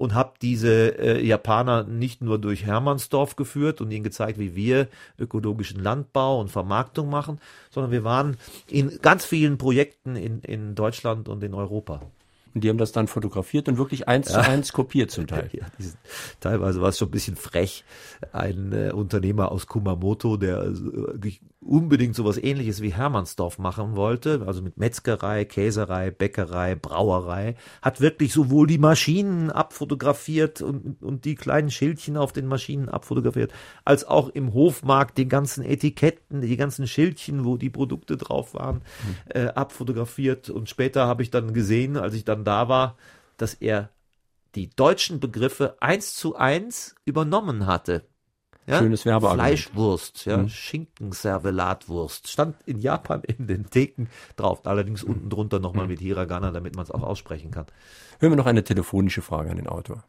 und 0.00 0.14
habe 0.14 0.32
diese 0.40 0.98
äh, 0.98 1.22
Japaner 1.22 1.84
nicht 1.84 2.22
nur 2.22 2.38
durch 2.38 2.64
Hermannsdorf 2.64 3.36
geführt 3.36 3.82
und 3.82 3.90
ihnen 3.90 4.02
gezeigt, 4.02 4.38
wie 4.38 4.56
wir 4.56 4.88
ökologischen 5.18 5.82
Landbau 5.82 6.40
und 6.40 6.48
Vermarktung 6.48 7.10
machen, 7.10 7.38
sondern 7.70 7.92
wir 7.92 8.02
waren 8.02 8.38
in 8.66 8.98
ganz 9.02 9.26
vielen 9.26 9.58
Projekten 9.58 10.16
in, 10.16 10.40
in 10.40 10.74
Deutschland 10.74 11.28
und 11.28 11.44
in 11.44 11.52
Europa. 11.52 12.00
Und 12.54 12.64
die 12.64 12.70
haben 12.70 12.78
das 12.78 12.92
dann 12.92 13.08
fotografiert 13.08 13.68
und 13.68 13.76
wirklich 13.76 14.08
eins 14.08 14.28
ja. 14.28 14.42
zu 14.42 14.48
eins 14.48 14.72
kopiert 14.72 15.10
zum 15.10 15.26
Teil. 15.26 15.50
Ja, 15.52 15.66
diesen, 15.78 15.98
teilweise 16.40 16.80
war 16.80 16.88
es 16.88 16.98
schon 16.98 17.08
ein 17.08 17.12
bisschen 17.12 17.36
frech. 17.36 17.84
Ein 18.32 18.72
äh, 18.72 18.92
Unternehmer 18.92 19.52
aus 19.52 19.66
Kumamoto, 19.66 20.38
der 20.38 20.62
äh, 20.62 21.18
unbedingt 21.62 22.14
sowas 22.14 22.38
ähnliches 22.38 22.80
wie 22.80 22.94
Hermannsdorf 22.94 23.58
machen 23.58 23.94
wollte, 23.94 24.44
also 24.46 24.62
mit 24.62 24.78
Metzgerei, 24.78 25.44
Käserei, 25.44 26.10
Bäckerei, 26.10 26.74
Brauerei, 26.74 27.54
hat 27.82 28.00
wirklich 28.00 28.32
sowohl 28.32 28.66
die 28.66 28.78
Maschinen 28.78 29.50
abfotografiert 29.50 30.62
und, 30.62 31.02
und 31.02 31.26
die 31.26 31.34
kleinen 31.34 31.70
Schildchen 31.70 32.16
auf 32.16 32.32
den 32.32 32.46
Maschinen 32.46 32.88
abfotografiert, 32.88 33.52
als 33.84 34.06
auch 34.06 34.30
im 34.30 34.54
Hofmarkt 34.54 35.18
die 35.18 35.28
ganzen 35.28 35.62
Etiketten, 35.62 36.40
die 36.40 36.56
ganzen 36.56 36.86
Schildchen, 36.86 37.44
wo 37.44 37.58
die 37.58 37.70
Produkte 37.70 38.16
drauf 38.16 38.54
waren, 38.54 38.76
mhm. 38.76 39.16
äh, 39.28 39.48
abfotografiert. 39.48 40.48
Und 40.48 40.70
später 40.70 41.06
habe 41.06 41.22
ich 41.22 41.30
dann 41.30 41.52
gesehen, 41.52 41.98
als 41.98 42.14
ich 42.14 42.24
dann 42.24 42.44
da 42.44 42.70
war, 42.70 42.96
dass 43.36 43.52
er 43.52 43.90
die 44.54 44.70
deutschen 44.70 45.20
Begriffe 45.20 45.76
eins 45.80 46.14
zu 46.14 46.36
eins 46.36 46.94
übernommen 47.04 47.66
hatte. 47.66 48.06
Ja? 48.66 48.78
Schönes 48.78 49.04
Werbeargument. 49.06 49.48
Fleischwurst, 49.48 50.26
ja, 50.26 50.36
mhm. 50.38 50.48
Schinkenservelatwurst. 50.48 52.28
Stand 52.28 52.56
in 52.66 52.78
Japan 52.78 53.22
in 53.26 53.46
den 53.46 53.68
Theken 53.70 54.08
drauf. 54.36 54.60
Allerdings 54.64 55.04
mhm. 55.04 55.14
unten 55.14 55.30
drunter 55.30 55.58
nochmal 55.58 55.84
mhm. 55.84 55.92
mit 55.92 56.00
Hiragana, 56.00 56.50
damit 56.52 56.76
man 56.76 56.84
es 56.84 56.90
auch 56.90 57.02
aussprechen 57.02 57.50
kann. 57.50 57.66
Hören 58.20 58.32
wir 58.32 58.36
noch 58.36 58.46
eine 58.46 58.64
telefonische 58.64 59.22
Frage 59.22 59.50
an 59.50 59.56
den 59.56 59.66
Autor. 59.66 60.04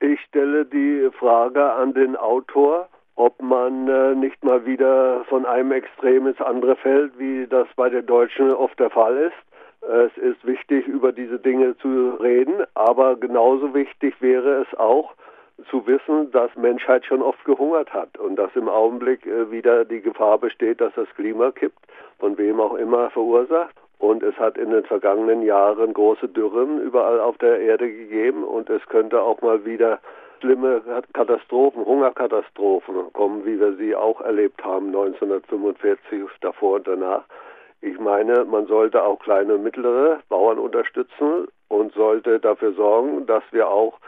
Ich 0.00 0.20
stelle 0.28 0.64
die 0.66 1.10
Frage 1.18 1.72
an 1.72 1.94
den 1.94 2.16
Autor, 2.16 2.88
ob 3.16 3.40
man 3.42 3.88
äh, 3.88 4.14
nicht 4.14 4.42
mal 4.44 4.64
wieder 4.64 5.24
von 5.28 5.44
einem 5.44 5.72
Extrem 5.72 6.26
ins 6.26 6.40
andere 6.40 6.76
fällt, 6.76 7.18
wie 7.18 7.46
das 7.46 7.66
bei 7.76 7.90
den 7.90 8.06
Deutschen 8.06 8.52
oft 8.52 8.78
der 8.78 8.90
Fall 8.90 9.16
ist. 9.16 9.50
Es 9.82 10.16
ist 10.18 10.44
wichtig, 10.46 10.86
über 10.86 11.10
diese 11.12 11.38
Dinge 11.38 11.76
zu 11.78 12.10
reden, 12.20 12.64
aber 12.74 13.16
genauso 13.16 13.74
wichtig 13.74 14.14
wäre 14.20 14.62
es 14.62 14.78
auch, 14.78 15.14
zu 15.68 15.86
wissen, 15.86 16.30
dass 16.30 16.54
Menschheit 16.56 17.04
schon 17.04 17.22
oft 17.22 17.44
gehungert 17.44 17.92
hat 17.92 18.18
und 18.18 18.36
dass 18.36 18.54
im 18.54 18.68
Augenblick 18.68 19.26
äh, 19.26 19.50
wieder 19.50 19.84
die 19.84 20.00
Gefahr 20.00 20.38
besteht, 20.38 20.80
dass 20.80 20.94
das 20.94 21.08
Klima 21.16 21.50
kippt, 21.50 21.78
von 22.18 22.38
wem 22.38 22.60
auch 22.60 22.74
immer 22.74 23.10
verursacht. 23.10 23.74
Und 23.98 24.22
es 24.22 24.34
hat 24.38 24.56
in 24.56 24.70
den 24.70 24.84
vergangenen 24.84 25.42
Jahren 25.42 25.92
große 25.92 26.28
Dürren 26.28 26.80
überall 26.80 27.20
auf 27.20 27.36
der 27.38 27.60
Erde 27.60 27.90
gegeben 27.90 28.44
und 28.44 28.70
es 28.70 28.84
könnte 28.86 29.20
auch 29.20 29.42
mal 29.42 29.64
wieder 29.66 30.00
schlimme 30.40 30.82
Katastrophen, 31.12 31.84
Hungerkatastrophen 31.84 33.12
kommen, 33.12 33.44
wie 33.44 33.60
wir 33.60 33.74
sie 33.74 33.94
auch 33.94 34.22
erlebt 34.22 34.64
haben 34.64 34.86
1945 34.86 36.24
davor 36.40 36.76
und 36.76 36.88
danach. 36.88 37.24
Ich 37.82 37.98
meine, 37.98 38.44
man 38.44 38.66
sollte 38.66 39.02
auch 39.02 39.18
kleine 39.20 39.54
und 39.54 39.62
mittlere 39.62 40.20
Bauern 40.28 40.58
unterstützen 40.58 41.48
und 41.68 41.92
sollte 41.92 42.40
dafür 42.40 42.72
sorgen, 42.72 43.26
dass 43.26 43.42
wir 43.52 43.68
auch 43.68 43.98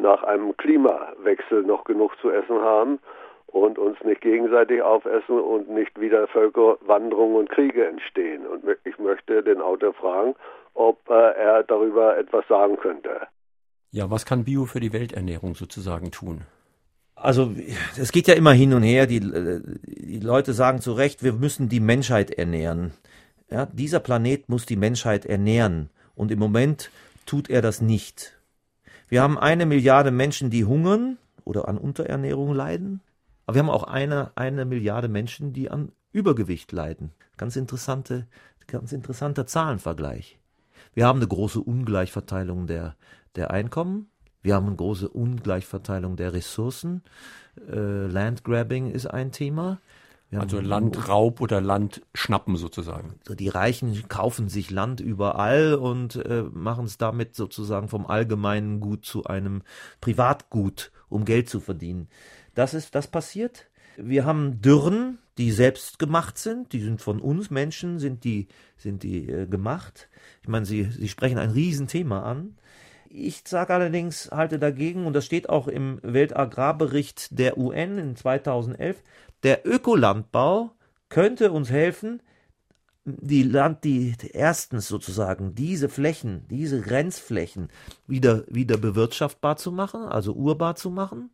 nach 0.00 0.22
einem 0.22 0.56
Klimawechsel 0.56 1.62
noch 1.62 1.84
genug 1.84 2.16
zu 2.20 2.30
essen 2.30 2.60
haben 2.60 2.98
und 3.46 3.78
uns 3.78 3.96
nicht 4.04 4.20
gegenseitig 4.20 4.82
aufessen 4.82 5.40
und 5.40 5.70
nicht 5.70 5.98
wieder 6.00 6.28
Völkerwanderungen 6.28 7.36
und 7.36 7.50
Kriege 7.50 7.86
entstehen. 7.86 8.46
Und 8.46 8.64
ich 8.84 8.98
möchte 8.98 9.42
den 9.42 9.60
Autor 9.60 9.94
fragen, 9.94 10.34
ob 10.74 10.98
äh, 11.08 11.12
er 11.12 11.62
darüber 11.64 12.16
etwas 12.16 12.46
sagen 12.48 12.76
könnte. 12.76 13.26
Ja, 13.90 14.10
was 14.10 14.26
kann 14.26 14.44
Bio 14.44 14.66
für 14.66 14.80
die 14.80 14.92
Welternährung 14.92 15.54
sozusagen 15.54 16.10
tun? 16.10 16.42
Also 17.14 17.52
es 17.98 18.12
geht 18.12 18.28
ja 18.28 18.34
immer 18.34 18.52
hin 18.52 18.74
und 18.74 18.82
her. 18.82 19.06
Die, 19.06 19.16
äh, 19.16 19.60
die 19.86 20.20
Leute 20.20 20.52
sagen 20.52 20.80
zu 20.80 20.92
Recht, 20.92 21.24
wir 21.24 21.32
müssen 21.32 21.68
die 21.68 21.80
Menschheit 21.80 22.30
ernähren. 22.30 22.92
Ja, 23.50 23.66
dieser 23.66 24.00
Planet 24.00 24.48
muss 24.48 24.66
die 24.66 24.76
Menschheit 24.76 25.24
ernähren. 25.24 25.88
Und 26.14 26.30
im 26.30 26.38
Moment 26.38 26.90
tut 27.26 27.48
er 27.48 27.62
das 27.62 27.80
nicht. 27.80 28.37
Wir 29.08 29.22
haben 29.22 29.38
eine 29.38 29.66
Milliarde 29.66 30.10
Menschen, 30.10 30.50
die 30.50 30.64
hungern 30.64 31.18
oder 31.44 31.68
an 31.68 31.78
Unterernährung 31.78 32.52
leiden. 32.52 33.00
Aber 33.46 33.54
wir 33.54 33.62
haben 33.62 33.70
auch 33.70 33.84
eine, 33.84 34.32
eine 34.36 34.64
Milliarde 34.64 35.08
Menschen, 35.08 35.52
die 35.52 35.70
an 35.70 35.92
Übergewicht 36.12 36.70
leiden. 36.72 37.12
Ganz 37.38 37.56
interessante, 37.56 38.26
ganz 38.66 38.92
interessanter 38.92 39.46
Zahlenvergleich. 39.46 40.38
Wir 40.92 41.06
haben 41.06 41.18
eine 41.18 41.28
große 41.28 41.60
Ungleichverteilung 41.60 42.66
der, 42.66 42.96
der 43.36 43.50
Einkommen. 43.50 44.10
Wir 44.42 44.54
haben 44.54 44.66
eine 44.66 44.76
große 44.76 45.08
Ungleichverteilung 45.08 46.16
der 46.16 46.32
Ressourcen. 46.34 47.02
Äh, 47.70 48.06
Landgrabbing 48.06 48.90
ist 48.90 49.06
ein 49.06 49.32
Thema 49.32 49.80
also 50.36 50.60
Landraub 50.60 51.40
oder 51.40 51.60
Landschnappen 51.60 52.56
sozusagen. 52.56 53.14
So 53.26 53.34
die 53.34 53.48
Reichen 53.48 54.08
kaufen 54.08 54.48
sich 54.48 54.70
Land 54.70 55.00
überall 55.00 55.74
und 55.74 56.16
äh, 56.16 56.42
machen 56.52 56.84
es 56.84 56.98
damit 56.98 57.34
sozusagen 57.34 57.88
vom 57.88 58.06
allgemeinen 58.06 58.80
Gut 58.80 59.06
zu 59.06 59.24
einem 59.24 59.62
Privatgut, 60.00 60.92
um 61.08 61.24
Geld 61.24 61.48
zu 61.48 61.60
verdienen. 61.60 62.08
Das 62.54 62.74
ist 62.74 62.94
das 62.94 63.06
passiert. 63.06 63.70
Wir 63.96 64.26
haben 64.26 64.60
Dürren, 64.60 65.18
die 65.38 65.50
selbst 65.50 65.98
gemacht 65.98 66.38
sind, 66.38 66.72
die 66.72 66.80
sind 66.80 67.00
von 67.00 67.20
uns 67.20 67.50
Menschen, 67.50 67.98
sind 67.98 68.22
die 68.24 68.48
sind 68.76 69.02
die 69.02 69.28
äh, 69.30 69.46
gemacht. 69.46 70.08
Ich 70.42 70.48
meine, 70.48 70.66
sie 70.66 70.84
sie 70.84 71.08
sprechen 71.08 71.38
ein 71.38 71.50
Riesenthema 71.50 72.22
an. 72.22 72.56
Ich 73.10 73.42
sage 73.46 73.72
allerdings, 73.72 74.30
halte 74.30 74.58
dagegen, 74.58 75.06
und 75.06 75.14
das 75.14 75.24
steht 75.24 75.48
auch 75.48 75.66
im 75.66 75.98
Weltagrarbericht 76.02 77.38
der 77.38 77.56
UN 77.56 77.96
in 77.96 78.16
2011, 78.16 79.02
der 79.42 79.66
Ökolandbau 79.66 80.72
könnte 81.08 81.52
uns 81.52 81.70
helfen, 81.70 82.22
die 83.04 83.42
Land, 83.42 83.84
die 83.84 84.14
erstens 84.32 84.88
sozusagen 84.88 85.54
diese 85.54 85.88
Flächen, 85.88 86.46
diese 86.48 86.80
Grenzflächen 86.80 87.70
wieder, 88.06 88.44
wieder 88.48 88.76
bewirtschaftbar 88.76 89.56
zu 89.56 89.72
machen, 89.72 90.02
also 90.02 90.34
urbar 90.34 90.76
zu 90.76 90.90
machen, 90.90 91.30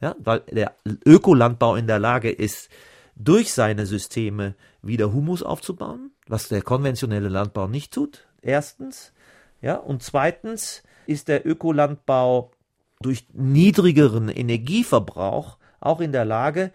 ja, 0.00 0.16
weil 0.18 0.40
der 0.50 0.74
Ökolandbau 1.04 1.76
in 1.76 1.86
der 1.86 1.98
Lage 1.98 2.30
ist, 2.30 2.70
durch 3.14 3.52
seine 3.52 3.84
Systeme 3.84 4.54
wieder 4.80 5.12
Humus 5.12 5.42
aufzubauen, 5.42 6.12
was 6.28 6.48
der 6.48 6.62
konventionelle 6.62 7.28
Landbau 7.28 7.66
nicht 7.66 7.92
tut. 7.92 8.26
Erstens, 8.40 9.12
ja, 9.60 9.74
und 9.74 10.02
zweitens 10.02 10.84
ist 11.06 11.28
der 11.28 11.46
Ökolandbau 11.46 12.52
durch 13.00 13.26
niedrigeren 13.32 14.28
Energieverbrauch 14.28 15.58
auch 15.80 16.00
in 16.00 16.12
der 16.12 16.24
Lage, 16.24 16.72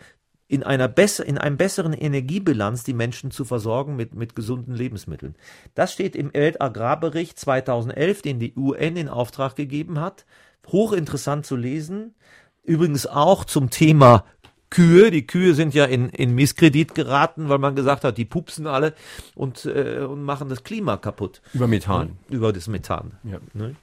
in 0.53 0.61
einer 0.61 0.87
besser, 0.87 1.25
in 1.25 1.39
einem 1.39 1.57
besseren 1.57 1.93
Energiebilanz 1.93 2.83
die 2.83 2.93
Menschen 2.93 3.31
zu 3.31 3.43
versorgen 3.43 3.95
mit, 3.95 4.13
mit 4.13 4.35
gesunden 4.35 4.75
Lebensmitteln. 4.75 5.35
Das 5.73 5.91
steht 5.91 6.15
im 6.15 6.31
Weltagrarbericht 6.31 7.39
2011, 7.39 8.21
den 8.21 8.39
die 8.39 8.53
UN 8.55 8.95
in 8.95 9.09
Auftrag 9.09 9.55
gegeben 9.55 9.99
hat. 9.99 10.25
Hochinteressant 10.67 11.47
zu 11.47 11.55
lesen. 11.55 12.13
Übrigens 12.63 13.07
auch 13.07 13.45
zum 13.45 13.71
Thema 13.71 14.25
Kühe. 14.69 15.09
Die 15.09 15.25
Kühe 15.25 15.55
sind 15.55 15.73
ja 15.73 15.85
in, 15.85 16.09
in 16.09 16.35
Misskredit 16.35 16.93
geraten, 16.93 17.49
weil 17.49 17.57
man 17.57 17.75
gesagt 17.75 18.03
hat, 18.03 18.19
die 18.19 18.25
pupsen 18.25 18.67
alle 18.67 18.93
und, 19.33 19.65
äh, 19.65 20.05
und 20.07 20.21
machen 20.21 20.49
das 20.49 20.63
Klima 20.63 20.97
kaputt. 20.97 21.41
Über 21.55 21.67
Methan. 21.67 22.17
Über 22.29 22.53
das 22.53 22.67
Methan. 22.67 23.13
Ja. 23.23 23.39
Ne? 23.53 23.75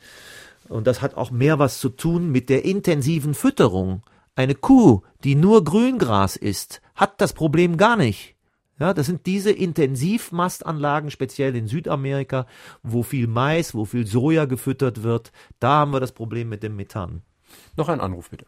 Und 0.69 0.87
das 0.87 1.03
hat 1.03 1.17
auch 1.17 1.33
mehr 1.33 1.59
was 1.59 1.81
zu 1.81 1.89
tun 1.89 2.31
mit 2.31 2.49
der 2.49 2.65
intensiven 2.65 3.35
Fütterung. 3.35 4.05
Eine 4.37 4.55
Kuh, 4.55 5.03
die 5.25 5.35
nur 5.35 5.65
Grüngras 5.65 6.37
isst, 6.37 6.81
hat 6.95 7.21
das 7.21 7.33
Problem 7.33 7.77
gar 7.77 7.97
nicht. 7.97 8.37
Ja, 8.79 8.95
das 8.95 9.07
sind 9.07 9.27
diese 9.27 9.53
Intensivmastanlagen, 9.53 11.11
speziell 11.11 11.55
in 11.55 11.67
Südamerika, 11.67 12.47
wo 12.83 13.03
viel 13.03 13.27
Mais, 13.27 13.75
wo 13.75 13.85
viel 13.85 14.07
Soja 14.07 14.47
gefüttert 14.47 15.03
wird. 15.03 15.33
Da 15.61 15.81
haben 15.81 15.93
wir 15.93 16.01
das 16.01 16.13
Problem 16.13 16.49
mit 16.49 16.63
dem 16.63 16.77
Methan. 16.77 17.23
Noch 17.77 17.91
ein 17.91 18.01
Anruf 18.01 18.31
bitte. 18.31 18.47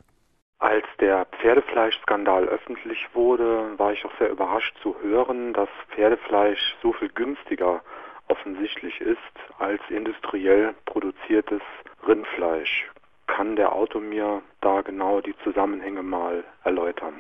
Als 0.58 0.86
der 1.00 1.26
Pferdefleischskandal 1.40 2.44
öffentlich 2.44 3.08
wurde, 3.12 3.76
war 3.76 3.92
ich 3.92 4.04
auch 4.04 4.16
sehr 4.18 4.30
überrascht 4.30 4.74
zu 4.80 4.94
hören, 5.02 5.52
dass 5.52 5.68
Pferdefleisch 5.90 6.76
so 6.80 6.92
viel 6.92 7.08
günstiger 7.08 7.82
offensichtlich 8.28 9.00
ist 9.00 9.18
als 9.58 9.82
industriell 9.90 10.74
produziertes 10.86 11.60
Rindfleisch. 12.06 12.91
Kann 13.36 13.56
der 13.56 13.72
Autor 13.72 14.00
mir 14.02 14.42
da 14.60 14.82
genau 14.82 15.20
die 15.20 15.34
Zusammenhänge 15.42 16.02
mal 16.02 16.44
erläutern? 16.64 17.14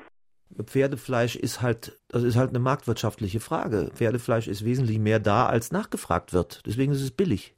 Pferdefleisch 0.62 1.36
ist 1.36 1.62
halt, 1.62 1.98
das 2.08 2.22
ist 2.22 2.36
halt 2.36 2.50
eine 2.50 2.58
marktwirtschaftliche 2.58 3.40
Frage. 3.40 3.90
Pferdefleisch 3.94 4.46
ist 4.46 4.64
wesentlich 4.64 4.98
mehr 4.98 5.20
da, 5.20 5.46
als 5.46 5.72
nachgefragt 5.72 6.34
wird. 6.34 6.62
Deswegen 6.66 6.92
ist 6.92 7.00
es 7.00 7.10
billig. 7.10 7.54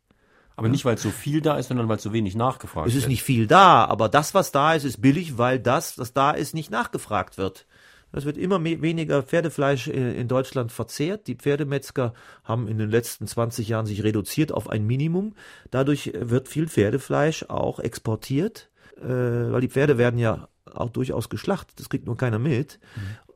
Aber 0.56 0.68
nicht, 0.68 0.84
weil 0.84 0.94
es 0.94 1.02
so 1.02 1.10
viel 1.10 1.40
da 1.40 1.58
ist, 1.58 1.66
sondern 1.68 1.88
weil 1.88 1.96
es 1.96 2.04
so 2.04 2.12
wenig 2.12 2.36
nachgefragt 2.36 2.86
Es 2.86 2.94
wird. 2.94 3.02
ist 3.02 3.08
nicht 3.08 3.24
viel 3.24 3.48
da, 3.48 3.86
aber 3.86 4.08
das, 4.08 4.34
was 4.34 4.52
da 4.52 4.74
ist, 4.74 4.84
ist 4.84 5.02
billig, 5.02 5.36
weil 5.36 5.58
das, 5.58 5.98
was 5.98 6.12
da 6.12 6.30
ist, 6.30 6.54
nicht 6.54 6.70
nachgefragt 6.70 7.38
wird. 7.38 7.66
Es 8.16 8.24
wird 8.24 8.38
immer 8.38 8.58
mehr, 8.58 8.80
weniger 8.80 9.22
Pferdefleisch 9.22 9.88
in, 9.88 10.14
in 10.14 10.28
Deutschland 10.28 10.70
verzehrt. 10.72 11.26
Die 11.26 11.34
Pferdemetzger 11.34 12.14
haben 12.44 12.68
in 12.68 12.78
den 12.78 12.90
letzten 12.90 13.26
20 13.26 13.68
Jahren 13.68 13.86
sich 13.86 14.04
reduziert 14.04 14.52
auf 14.52 14.70
ein 14.70 14.86
Minimum. 14.86 15.34
Dadurch 15.70 16.12
wird 16.14 16.48
viel 16.48 16.68
Pferdefleisch 16.68 17.44
auch 17.48 17.80
exportiert, 17.80 18.70
äh, 18.98 19.02
weil 19.08 19.60
die 19.60 19.68
Pferde 19.68 19.98
werden 19.98 20.18
ja 20.18 20.48
auch 20.64 20.90
durchaus 20.90 21.28
geschlachtet. 21.28 21.78
Das 21.80 21.88
kriegt 21.88 22.06
nur 22.06 22.16
keiner 22.16 22.38
mit. 22.38 22.78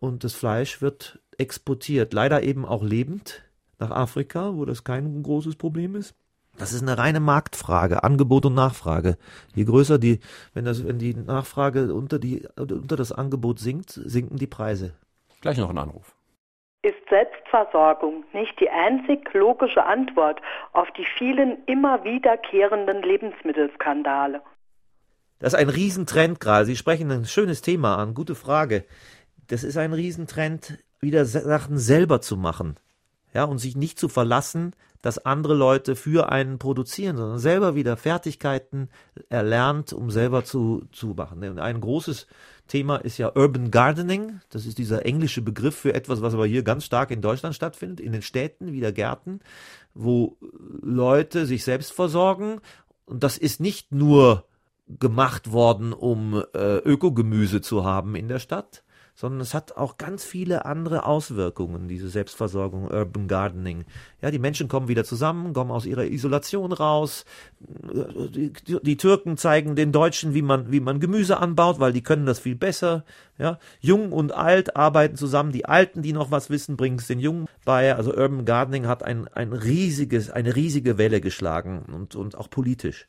Und 0.00 0.24
das 0.24 0.34
Fleisch 0.34 0.80
wird 0.80 1.20
exportiert. 1.36 2.12
Leider 2.12 2.42
eben 2.42 2.64
auch 2.64 2.82
lebend 2.82 3.42
nach 3.78 3.90
Afrika, 3.90 4.54
wo 4.54 4.64
das 4.64 4.84
kein 4.84 5.22
großes 5.22 5.56
Problem 5.56 5.94
ist. 5.94 6.14
Das 6.58 6.72
ist 6.72 6.82
eine 6.82 6.98
reine 6.98 7.20
Marktfrage, 7.20 8.02
Angebot 8.02 8.44
und 8.44 8.54
Nachfrage. 8.54 9.16
Je 9.54 9.64
größer 9.64 9.98
die, 9.98 10.18
wenn 10.54 10.64
das, 10.64 10.86
wenn 10.86 10.98
die 10.98 11.14
Nachfrage 11.14 11.94
unter 11.94 12.18
die, 12.18 12.46
unter 12.56 12.96
das 12.96 13.12
Angebot 13.12 13.60
sinkt, 13.60 13.90
sinken 13.90 14.38
die 14.38 14.48
Preise. 14.48 14.94
Gleich 15.40 15.56
noch 15.56 15.70
ein 15.70 15.78
Anruf. 15.78 16.16
Ist 16.82 16.96
Selbstversorgung 17.08 18.24
nicht 18.32 18.58
die 18.60 18.70
einzig 18.70 19.32
logische 19.34 19.84
Antwort 19.84 20.40
auf 20.72 20.88
die 20.92 21.06
vielen 21.16 21.64
immer 21.66 22.02
wiederkehrenden 22.04 23.02
Lebensmittelskandale? 23.02 24.42
Das 25.38 25.52
ist 25.52 25.58
ein 25.58 25.68
Riesentrend 25.68 26.40
gerade. 26.40 26.64
Sie 26.66 26.76
sprechen 26.76 27.10
ein 27.12 27.24
schönes 27.24 27.62
Thema 27.62 27.96
an, 27.96 28.14
gute 28.14 28.34
Frage. 28.34 28.84
Das 29.46 29.62
ist 29.62 29.76
ein 29.76 29.92
Riesentrend, 29.92 30.78
wieder 31.00 31.24
Sachen 31.24 31.78
selber 31.78 32.20
zu 32.20 32.36
machen. 32.36 32.76
Ja, 33.34 33.44
und 33.44 33.58
sich 33.58 33.76
nicht 33.76 33.98
zu 33.98 34.08
verlassen, 34.08 34.72
dass 35.02 35.24
andere 35.24 35.54
Leute 35.54 35.94
für 35.96 36.30
einen 36.32 36.58
produzieren, 36.58 37.16
sondern 37.16 37.38
selber 37.38 37.74
wieder 37.74 37.96
Fertigkeiten 37.96 38.88
erlernt, 39.28 39.92
um 39.92 40.10
selber 40.10 40.44
zu, 40.44 40.84
zu 40.92 41.08
machen. 41.08 41.44
Und 41.44 41.58
ein 41.58 41.80
großes 41.80 42.26
Thema 42.66 42.96
ist 42.96 43.18
ja 43.18 43.32
Urban 43.34 43.70
Gardening. 43.70 44.40
Das 44.50 44.66
ist 44.66 44.78
dieser 44.78 45.06
englische 45.06 45.42
Begriff 45.42 45.76
für 45.76 45.94
etwas, 45.94 46.20
was 46.20 46.34
aber 46.34 46.46
hier 46.46 46.62
ganz 46.62 46.84
stark 46.84 47.10
in 47.10 47.22
Deutschland 47.22 47.54
stattfindet, 47.54 48.00
in 48.00 48.12
den 48.12 48.22
Städten, 48.22 48.72
wieder 48.72 48.92
Gärten, 48.92 49.40
wo 49.94 50.36
Leute 50.82 51.46
sich 51.46 51.64
selbst 51.64 51.92
versorgen. 51.92 52.60
Und 53.06 53.22
das 53.22 53.38
ist 53.38 53.60
nicht 53.60 53.92
nur 53.92 54.44
gemacht 54.88 55.52
worden, 55.52 55.92
um 55.92 56.42
äh, 56.54 56.78
Ökogemüse 56.78 57.60
zu 57.60 57.84
haben 57.84 58.14
in 58.14 58.28
der 58.28 58.38
Stadt, 58.38 58.82
sondern 59.18 59.40
es 59.40 59.52
hat 59.52 59.76
auch 59.76 59.96
ganz 59.96 60.24
viele 60.24 60.64
andere 60.64 61.04
Auswirkungen, 61.04 61.88
diese 61.88 62.08
Selbstversorgung, 62.08 62.88
Urban 62.88 63.26
Gardening. 63.26 63.84
Ja, 64.22 64.30
die 64.30 64.38
Menschen 64.38 64.68
kommen 64.68 64.86
wieder 64.86 65.02
zusammen, 65.02 65.54
kommen 65.54 65.72
aus 65.72 65.86
ihrer 65.86 66.04
Isolation 66.04 66.70
raus. 66.70 67.24
Die, 67.58 68.52
die 68.80 68.96
Türken 68.96 69.36
zeigen 69.36 69.74
den 69.74 69.90
Deutschen, 69.90 70.34
wie 70.34 70.42
man, 70.42 70.70
wie 70.70 70.78
man 70.78 71.00
Gemüse 71.00 71.38
anbaut, 71.38 71.80
weil 71.80 71.92
die 71.92 72.04
können 72.04 72.26
das 72.26 72.38
viel 72.38 72.54
besser. 72.54 73.04
Ja, 73.38 73.58
Jung 73.80 74.12
und 74.12 74.30
Alt 74.30 74.76
arbeiten 74.76 75.16
zusammen. 75.16 75.50
Die 75.50 75.64
Alten, 75.64 76.00
die 76.00 76.12
noch 76.12 76.30
was 76.30 76.48
wissen, 76.48 76.76
bringen 76.76 77.00
es 77.00 77.08
den 77.08 77.18
Jungen 77.18 77.48
bei. 77.64 77.96
Also 77.96 78.14
Urban 78.14 78.44
Gardening 78.44 78.86
hat 78.86 79.02
ein, 79.02 79.26
ein 79.26 79.52
riesiges, 79.52 80.30
eine 80.30 80.54
riesige 80.54 80.96
Welle 80.96 81.20
geschlagen 81.20 81.86
und, 81.92 82.14
und 82.14 82.38
auch 82.38 82.50
politisch. 82.50 83.08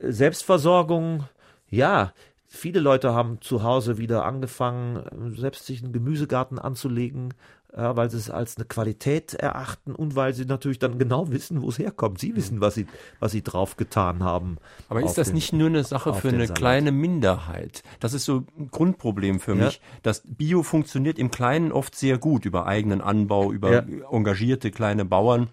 Selbstversorgung, 0.00 1.28
ja, 1.68 2.12
Viele 2.52 2.80
Leute 2.80 3.14
haben 3.14 3.40
zu 3.40 3.62
Hause 3.62 3.96
wieder 3.96 4.24
angefangen, 4.24 5.04
selbst 5.36 5.66
sich 5.66 5.84
einen 5.84 5.92
Gemüsegarten 5.92 6.58
anzulegen, 6.58 7.32
ja, 7.72 7.96
weil 7.96 8.10
sie 8.10 8.16
es 8.16 8.28
als 8.28 8.56
eine 8.56 8.64
Qualität 8.64 9.34
erachten 9.34 9.94
und 9.94 10.16
weil 10.16 10.34
sie 10.34 10.46
natürlich 10.46 10.80
dann 10.80 10.98
genau 10.98 11.28
wissen, 11.30 11.62
wo 11.62 11.68
es 11.68 11.78
herkommt. 11.78 12.18
Sie 12.18 12.34
wissen, 12.34 12.60
was 12.60 12.74
sie, 12.74 12.88
was 13.20 13.30
sie 13.30 13.44
drauf 13.44 13.76
getan 13.76 14.24
haben. 14.24 14.56
Aber 14.88 15.00
ist 15.00 15.16
das 15.16 15.28
den, 15.28 15.36
nicht 15.36 15.52
nur 15.52 15.68
eine 15.68 15.84
Sache 15.84 16.12
für 16.12 16.30
eine 16.30 16.46
Salat. 16.48 16.58
kleine 16.58 16.90
Minderheit? 16.90 17.84
Das 18.00 18.14
ist 18.14 18.24
so 18.24 18.42
ein 18.58 18.68
Grundproblem 18.72 19.38
für 19.38 19.54
ja. 19.54 19.66
mich. 19.66 19.80
Das 20.02 20.24
Bio 20.26 20.64
funktioniert 20.64 21.20
im 21.20 21.30
Kleinen 21.30 21.70
oft 21.70 21.94
sehr 21.94 22.18
gut 22.18 22.46
über 22.46 22.66
eigenen 22.66 23.00
Anbau, 23.00 23.52
über 23.52 23.72
ja. 23.72 23.84
engagierte 24.10 24.72
kleine 24.72 25.04
Bauern 25.04 25.50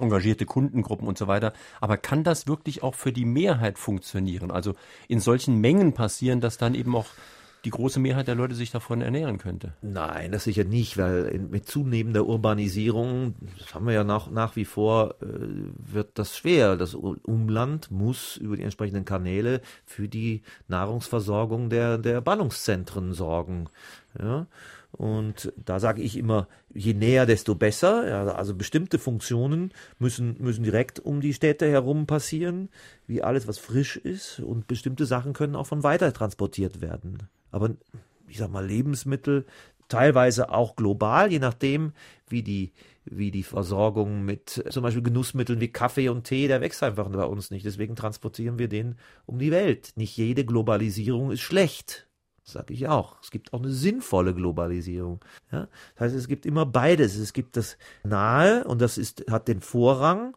engagierte 0.00 0.46
Kundengruppen 0.46 1.06
und 1.06 1.18
so 1.18 1.26
weiter. 1.26 1.52
Aber 1.80 1.96
kann 1.96 2.24
das 2.24 2.46
wirklich 2.46 2.82
auch 2.82 2.94
für 2.94 3.12
die 3.12 3.24
Mehrheit 3.24 3.78
funktionieren? 3.78 4.50
Also 4.50 4.74
in 5.08 5.20
solchen 5.20 5.60
Mengen 5.60 5.92
passieren, 5.92 6.40
dass 6.40 6.58
dann 6.58 6.74
eben 6.74 6.94
auch 6.96 7.06
die 7.64 7.70
große 7.70 7.98
Mehrheit 7.98 8.28
der 8.28 8.34
Leute 8.34 8.54
sich 8.54 8.70
davon 8.70 9.00
ernähren 9.00 9.38
könnte? 9.38 9.72
Nein, 9.80 10.32
das 10.32 10.44
sicher 10.44 10.64
nicht, 10.64 10.98
weil 10.98 11.38
mit 11.50 11.66
zunehmender 11.66 12.26
Urbanisierung, 12.26 13.34
das 13.58 13.74
haben 13.74 13.86
wir 13.86 13.94
ja 13.94 14.04
nach, 14.04 14.30
nach 14.30 14.54
wie 14.56 14.64
vor, 14.64 15.14
äh, 15.22 15.26
wird 15.78 16.18
das 16.18 16.36
schwer. 16.36 16.76
Das 16.76 16.94
Umland 16.94 17.90
muss 17.90 18.36
über 18.36 18.56
die 18.56 18.62
entsprechenden 18.62 19.04
Kanäle 19.04 19.62
für 19.86 20.08
die 20.08 20.42
Nahrungsversorgung 20.68 21.70
der, 21.70 21.98
der 21.98 22.20
Ballungszentren 22.20 23.14
sorgen. 23.14 23.68
Ja? 24.18 24.46
Und 24.96 25.52
da 25.56 25.80
sage 25.80 26.02
ich 26.02 26.16
immer, 26.16 26.46
je 26.72 26.94
näher, 26.94 27.26
desto 27.26 27.54
besser. 27.54 28.08
Ja, 28.08 28.24
also 28.26 28.54
bestimmte 28.54 28.98
Funktionen 28.98 29.72
müssen, 29.98 30.36
müssen 30.38 30.62
direkt 30.62 31.00
um 31.00 31.20
die 31.20 31.34
Städte 31.34 31.68
herum 31.68 32.06
passieren, 32.06 32.68
wie 33.06 33.22
alles, 33.22 33.48
was 33.48 33.58
frisch 33.58 33.96
ist. 33.96 34.40
Und 34.40 34.66
bestimmte 34.68 35.04
Sachen 35.04 35.32
können 35.32 35.56
auch 35.56 35.66
von 35.66 35.82
weiter 35.82 36.12
transportiert 36.12 36.80
werden. 36.80 37.28
Aber 37.50 37.70
ich 38.28 38.38
sag 38.38 38.50
mal, 38.50 38.64
Lebensmittel, 38.64 39.46
teilweise 39.88 40.50
auch 40.50 40.76
global, 40.76 41.30
je 41.30 41.40
nachdem, 41.40 41.92
wie 42.28 42.42
die, 42.42 42.72
wie 43.04 43.30
die 43.30 43.42
Versorgung 43.42 44.24
mit 44.24 44.64
zum 44.70 44.82
Beispiel 44.82 45.02
Genussmitteln 45.02 45.60
wie 45.60 45.68
Kaffee 45.68 46.08
und 46.08 46.24
Tee, 46.24 46.48
der 46.48 46.60
wächst 46.60 46.82
einfach 46.82 47.08
bei 47.08 47.24
uns 47.24 47.50
nicht. 47.50 47.66
Deswegen 47.66 47.96
transportieren 47.96 48.58
wir 48.58 48.68
den 48.68 48.96
um 49.26 49.38
die 49.38 49.50
Welt. 49.50 49.92
Nicht 49.96 50.16
jede 50.16 50.44
Globalisierung 50.44 51.32
ist 51.32 51.42
schlecht. 51.42 52.06
Sag 52.46 52.70
ich 52.70 52.86
auch. 52.88 53.16
Es 53.22 53.30
gibt 53.30 53.54
auch 53.54 53.60
eine 53.60 53.70
sinnvolle 53.70 54.34
Globalisierung. 54.34 55.24
Ja? 55.50 55.68
Das 55.94 56.06
heißt, 56.06 56.14
es 56.14 56.28
gibt 56.28 56.44
immer 56.44 56.66
beides. 56.66 57.16
Es 57.16 57.32
gibt 57.32 57.56
das 57.56 57.78
Nahe 58.02 58.64
und 58.64 58.82
das 58.82 58.98
ist, 58.98 59.24
hat 59.30 59.48
den 59.48 59.60
Vorrang. 59.60 60.36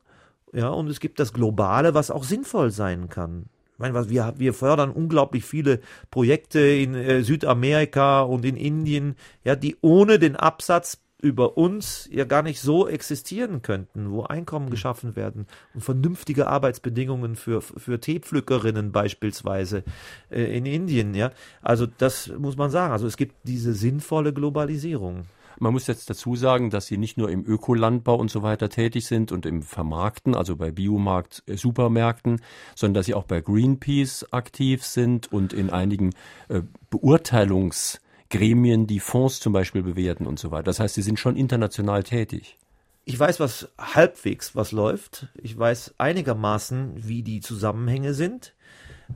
Ja, 0.54 0.70
und 0.70 0.88
es 0.88 1.02
gibt 1.02 1.20
das 1.20 1.34
Globale, 1.34 1.94
was 1.94 2.10
auch 2.10 2.24
sinnvoll 2.24 2.72
sein 2.72 3.10
kann. 3.10 3.48
Ich 3.74 3.80
meine, 3.80 3.94
was 3.94 4.10
wir, 4.10 4.34
wir 4.38 4.54
fördern 4.54 4.90
unglaublich 4.90 5.44
viele 5.44 5.82
Projekte 6.10 6.62
in 6.62 6.96
äh, 6.96 7.22
Südamerika 7.24 8.22
und 8.22 8.46
in 8.46 8.56
Indien, 8.56 9.16
ja, 9.44 9.58
die 9.58 9.76
ohne 9.82 10.18
den 10.18 10.38
Absatz 10.38 11.00
über 11.22 11.58
uns 11.58 12.08
ja 12.12 12.26
gar 12.26 12.44
nicht 12.44 12.62
so 12.62 12.88
existieren 12.88 13.62
könnten, 13.62 14.12
wo 14.12 14.24
Einkommen 14.24 14.70
geschaffen 14.70 15.16
werden 15.16 15.48
und 15.74 15.82
vernünftige 15.82 16.48
Arbeitsbedingungen 16.48 17.36
für, 17.36 17.62
für 17.62 18.00
Teepflückerinnen 18.00 18.92
beispielsweise 18.92 19.84
äh, 20.30 20.56
in 20.56 20.66
Indien, 20.66 21.16
ja. 21.16 21.32
Also 21.62 21.88
das 21.88 22.32
muss 22.38 22.56
man 22.56 22.70
sagen. 22.70 22.94
Also 22.94 23.08
es 23.08 23.18
gibt 23.18 23.36
diese 23.44 23.74
sinnvolle 23.74 24.32
Globalisierung. 24.32 25.26
Man 25.60 25.74
muss 25.74 25.88
jetzt 25.88 26.08
dazu 26.08 26.36
sagen, 26.36 26.70
dass 26.70 26.86
sie 26.86 26.98
nicht 26.98 27.18
nur 27.18 27.32
im 27.32 27.44
Ökolandbau 27.44 28.16
und 28.16 28.30
so 28.30 28.44
weiter 28.44 28.70
tätig 28.70 29.08
sind 29.08 29.32
und 29.32 29.48
im 29.48 29.64
Vermarkten, 29.64 30.36
also 30.36 30.56
bei 30.56 30.70
Biomarkt, 30.70 31.42
äh, 31.48 31.58
Supermärkten, 31.58 32.42
sondern 32.76 32.94
dass 32.94 33.08
sie 33.08 33.16
auch 33.16 33.24
bei 33.24 33.42
Greenpeace 33.42 34.32
aktiv 34.32 34.84
sind 34.84 35.32
und 35.32 35.54
in 35.54 35.72
einigen 35.72 36.14
äh, 36.50 36.62
Beurteilungs 36.92 38.02
Gremien, 38.30 38.88
die 38.88 39.00
Fonds 39.00 39.40
zum 39.40 39.54
Beispiel 39.54 39.84
bewerten 39.84 40.26
und 40.26 40.40
so 40.40 40.52
weiter. 40.52 40.64
Das 40.64 40.80
heißt, 40.80 40.96
sie 40.96 41.02
sind 41.02 41.20
schon 41.20 41.36
international 41.36 42.04
tätig. 42.04 42.58
Ich 43.06 43.18
weiß, 43.18 43.40
was 43.40 43.70
halbwegs 43.78 44.56
was 44.56 44.74
läuft. 44.74 45.28
Ich 45.36 45.58
weiß 45.58 45.96
einigermaßen, 45.98 47.08
wie 47.08 47.24
die 47.24 47.40
Zusammenhänge 47.40 48.14
sind. 48.14 48.54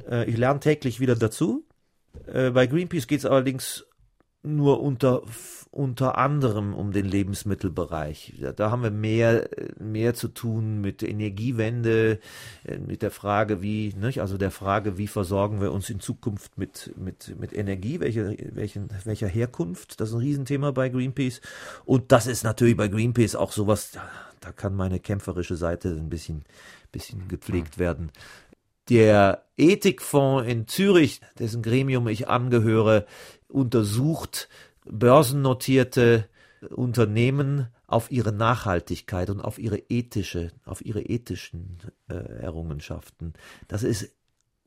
Äh, 0.10 0.30
ich 0.30 0.38
lerne 0.38 0.62
täglich 0.62 1.00
wieder 1.00 1.16
dazu. 1.16 1.66
Äh, 2.26 2.52
bei 2.52 2.68
Greenpeace 2.68 3.08
geht 3.08 3.20
es 3.20 3.26
allerdings 3.26 3.86
nur 4.44 4.82
unter, 4.82 5.22
unter 5.70 6.18
anderem 6.18 6.74
um 6.74 6.92
den 6.92 7.06
Lebensmittelbereich. 7.06 8.34
Da, 8.42 8.52
da 8.52 8.72
haben 8.72 8.84
wir 8.84 8.92
mehr, 8.92 9.50
mehr 9.80 10.14
zu 10.14 10.30
tun 10.30 10.82
mit 10.82 11.04
Energiewende, 11.04 12.20
äh, 12.66 12.78
mit 12.80 13.04
der 13.04 13.12
Frage, 13.12 13.62
wie, 13.62 13.94
nicht? 13.96 14.20
also 14.20 14.38
der 14.38 14.52
Frage, 14.52 14.98
wie 14.98 15.08
versorgen 15.08 15.62
wir 15.62 15.72
uns 15.72 15.90
in 15.90 16.00
Zukunft 16.00 16.58
mit, 16.58 16.94
mit, 16.98 17.40
mit 17.40 17.54
Energie, 17.54 18.00
welche, 18.00 18.36
welchen, 18.54 18.90
welcher 19.06 19.28
Herkunft. 19.28 20.02
Das 20.02 20.10
ist 20.10 20.16
ein 20.16 20.22
Riesenthema 20.22 20.72
bei 20.72 20.90
Greenpeace. 20.90 21.42
Und 21.86 22.12
das 22.12 22.26
ist 22.26 22.44
natürlich 22.44 22.78
bei 22.78 22.88
Greenpeace 22.88 23.36
auch 23.36 23.52
sowas, 23.52 23.92
da, 23.92 24.02
da 24.40 24.52
kann 24.52 24.76
meine 24.76 25.00
kämpferische 25.00 25.56
Seite 25.56 25.90
ein 25.90 26.10
bisschen, 26.10 26.44
bisschen 26.92 27.28
gepflegt 27.28 27.78
werden. 27.78 28.12
Der 28.90 29.46
Ethikfonds 29.58 30.50
in 30.50 30.68
Zürich, 30.68 31.22
dessen 31.38 31.62
Gremium 31.62 32.08
ich 32.08 32.28
angehöre, 32.28 33.06
untersucht 33.52 34.50
börsennotierte 34.86 36.28
Unternehmen 36.70 37.68
auf 37.88 38.12
ihre 38.12 38.32
Nachhaltigkeit 38.32 39.30
und 39.30 39.42
auf 39.42 39.60
ihre 39.60 39.78
ethische, 39.90 40.52
auf 40.66 40.84
ihre 40.86 41.02
ethischen 41.02 41.78
äh, 42.10 42.14
Errungenschaften. 42.14 43.34
Das 43.68 43.84
ist 43.84 44.16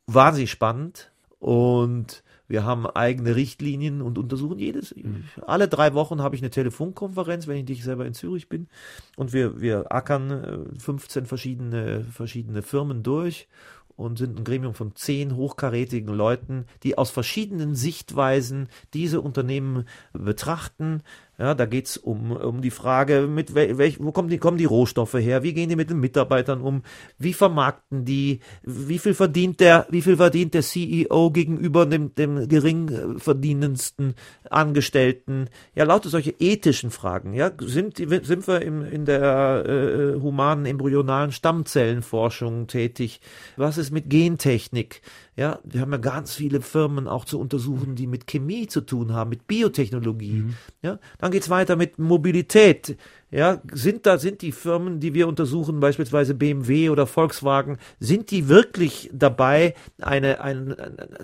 wahnsinnig 0.07 0.51
spannend 0.51 1.11
und 1.39 2.23
wir 2.47 2.65
haben 2.65 2.87
eigene 2.87 3.37
Richtlinien 3.37 4.03
und 4.03 4.19
untersuchen 4.19 4.59
jedes. 4.59 4.95
Mhm. 4.95 5.25
Alle 5.47 5.69
drei 5.69 5.95
Wochen 5.95 6.21
habe 6.21 6.37
ich 6.37 6.43
eine 6.43 6.51
Telefonkonferenz, 6.51 7.47
wenn 7.47 7.57
ich 7.57 7.69
nicht 7.69 7.85
selber 7.85 8.05
in 8.05 8.13
Zürich 8.13 8.49
bin. 8.49 8.69
Und 9.17 9.33
wir, 9.33 9.61
wir 9.61 9.91
ackern 9.91 10.75
15 10.79 11.23
äh, 11.23 11.27
verschiedene, 11.27 12.05
verschiedene 12.05 12.63
Firmen 12.63 13.03
durch 13.03 13.49
und 13.97 14.19
sind 14.19 14.39
ein 14.39 14.45
Gremium 14.45 14.75
von 14.75 14.95
zehn 14.95 15.37
hochkarätigen 15.37 16.15
Leuten, 16.15 16.67
die 16.83 16.99
aus 16.99 17.11
verschiedenen 17.11 17.75
Sichtweisen 17.75 18.69
diese 18.93 19.21
Unternehmen 19.21 19.87
betrachten, 20.13 21.03
ja, 21.39 21.55
da 21.55 21.67
geht's 21.67 21.97
um, 21.97 22.31
um 22.33 22.63
die 22.63 22.71
Frage, 22.71 23.27
mit 23.29 23.55
welch, 23.55 23.99
wo 24.01 24.13
kommen 24.13 24.29
die, 24.29 24.39
kommen 24.39 24.59
die 24.59 24.65
Rohstoffe 24.65 25.15
her? 25.15 25.43
Wie 25.43 25.53
gehen 25.53 25.69
die 25.69 25.77
mit 25.77 25.91
den 25.91 25.99
Mitarbeitern 25.99 26.61
um? 26.61 26.83
Wie 27.19 27.33
vermarkten 27.33 28.05
die? 28.05 28.41
Wie 28.63 28.99
viel 28.99 29.15
verdient 29.15 29.59
der, 29.59 29.87
wie 29.91 30.03
viel 30.03 30.17
verdient 30.17 30.55
der 30.55 30.63
CEO 30.63 31.31
gegenüber 31.33 31.87
dem, 31.87 32.15
dem 32.15 32.49
gering 32.49 33.19
verdienendsten 33.19 34.15
Angestellten? 34.49 35.49
Ja, 35.75 35.85
lauter 35.85 36.09
solche 36.09 36.35
ethischen 36.39 36.91
Fragen. 36.91 37.35
Ja, 37.35 37.51
sind, 37.61 37.97
sind 37.97 38.47
wir 38.47 38.63
im, 38.63 38.85
in 38.85 39.05
der 39.05 39.65
äh, 39.67 40.21
humanen 40.21 40.67
embryonalen 40.67 41.33
Stammzellenforschung 41.33 42.69
tätig? 42.69 43.21
Was 43.57 43.77
ist 43.77 43.91
mit 43.91 44.09
Gentechnik? 44.09 45.03
Ja, 45.37 45.59
wir 45.65 45.81
haben 45.81 45.91
ja 45.91 45.99
ganz 45.99 46.35
viele 46.35 46.61
Firmen 46.61 47.09
auch 47.09 47.25
zu 47.25 47.41
untersuchen, 47.41 47.97
die 47.97 48.07
mit 48.07 48.29
Chemie 48.29 48.69
zu 48.69 48.81
tun 48.83 49.13
haben, 49.13 49.31
mit 49.31 49.49
Biotechnologie. 49.49 50.43
Mhm. 50.43 50.55
Ja, 50.83 50.99
dann 51.19 51.33
geht's 51.33 51.51
weiter 51.51 51.75
mit 51.75 51.99
Mobilität. 51.99 52.97
Ja, 53.35 53.61
sind 53.73 54.07
da, 54.07 54.17
sind 54.19 54.43
die 54.43 54.53
Firmen, 54.53 55.01
die 55.01 55.13
wir 55.13 55.27
untersuchen, 55.27 55.81
beispielsweise 55.81 56.37
BMW 56.37 56.89
oder 56.89 57.05
Volkswagen, 57.05 57.79
sind 57.99 58.31
die 58.31 58.49
wirklich 58.49 59.11
dabei, 59.13 59.75
eine, 60.01 60.41
ein, 60.41 60.77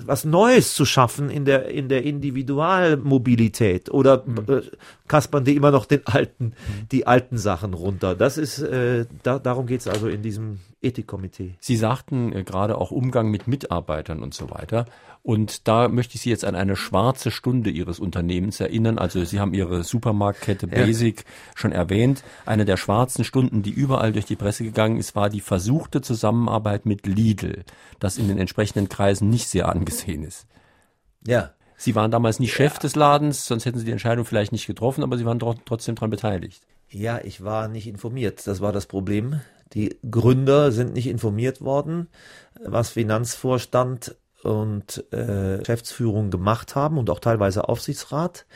was 0.05 0.25
Neues 0.25 0.75
zu 0.75 0.85
schaffen 0.85 1.31
in 1.31 1.44
der, 1.44 1.68
in 1.68 1.88
der 1.88 2.03
Individualmobilität? 2.03 3.92
Oder 3.92 4.25
mhm. 4.27 4.38
äh, 4.49 4.62
kaspern 5.07 5.44
die 5.44 5.55
immer 5.55 5.70
noch 5.70 5.87
den 5.87 6.05
alten, 6.05 6.46
mhm. 6.46 6.88
die 6.90 7.07
alten 7.07 7.38
Sachen 7.38 7.75
runter? 7.75 8.16
Das 8.16 8.38
ist, 8.38 8.59
äh, 8.59 9.07
da, 9.23 9.38
darum 9.38 9.66
geht's 9.66 9.87
also 9.87 10.09
in 10.09 10.23
diesem 10.23 10.59
Ethikkomitee. 10.83 11.55
Sie 11.61 11.77
sagten 11.77 12.33
äh, 12.33 12.42
gerade 12.42 12.77
auch 12.77 12.90
Umgang 12.90 13.31
mit 13.31 13.46
Mitarbeitern 13.46 14.20
und 14.20 14.35
so 14.35 14.51
weiter. 14.51 14.87
Und 15.22 15.68
da 15.68 15.88
möchte 15.88 16.14
ich 16.14 16.22
Sie 16.22 16.30
jetzt 16.30 16.44
an 16.44 16.54
eine 16.54 16.76
schwarze 16.76 17.30
Stunde 17.30 17.68
Ihres 17.70 17.98
Unternehmens 17.98 18.59
erinnern. 18.59 18.98
Also 18.98 19.22
Sie 19.24 19.38
haben 19.38 19.52
Ihre 19.52 19.85
Supermarktkette 19.85 20.66
Basic 20.66 21.18
ja. 21.18 21.24
schon 21.54 21.72
erwähnt. 21.72 22.24
Eine 22.46 22.64
der 22.64 22.78
schwarzen 22.78 23.24
Stunden, 23.24 23.62
die 23.62 23.70
überall 23.70 24.12
durch 24.12 24.24
die 24.24 24.37
Presse 24.37 24.64
gegangen 24.64 24.96
ist, 24.96 25.14
war 25.14 25.28
die 25.28 25.42
versuchte 25.42 26.00
Zusammenarbeit 26.00 26.87
mit 26.87 27.06
Lidl, 27.06 27.64
das 27.98 28.16
in 28.16 28.28
den 28.28 28.38
entsprechenden 28.38 28.88
Kreisen 28.88 29.28
nicht 29.28 29.48
sehr 29.48 29.68
angesehen 29.68 30.24
ist. 30.24 30.46
Ja. 31.26 31.50
Sie 31.76 31.94
waren 31.94 32.11
damals 32.11 32.40
nicht 32.40 32.50
ja. 32.50 32.56
Chef 32.56 32.78
des 32.78 32.94
Ladens, 32.94 33.46
sonst 33.46 33.66
hätten 33.66 33.78
Sie 33.78 33.85
die 33.85 33.92
Entscheidung 33.92 34.24
vielleicht 34.24 34.52
nicht 34.52 34.66
getroffen, 34.66 35.02
aber 35.02 35.18
Sie 35.18 35.24
waren 35.24 35.38
trotzdem 35.38 35.94
daran 35.94 36.11
beteiligt. 36.11 36.62
Ja, 36.90 37.20
ich 37.22 37.44
war 37.44 37.68
nicht 37.68 37.87
informiert. 37.87 38.46
Das 38.46 38.61
war 38.61 38.72
das 38.72 38.87
Problem. 38.87 39.40
Die 39.72 39.96
Gründer 40.11 40.72
sind 40.72 40.94
nicht 40.94 41.06
informiert 41.06 41.61
worden, 41.61 42.09
was 42.64 42.90
Finanzvorstand 42.90 44.16
und 44.42 45.05
äh, 45.12 45.59
Geschäftsführung 45.59 46.31
gemacht 46.31 46.74
haben 46.74 46.98
und 46.98 47.11
auch 47.11 47.20
teilweise 47.20 47.68
Aufsichtsrat. 47.68 48.46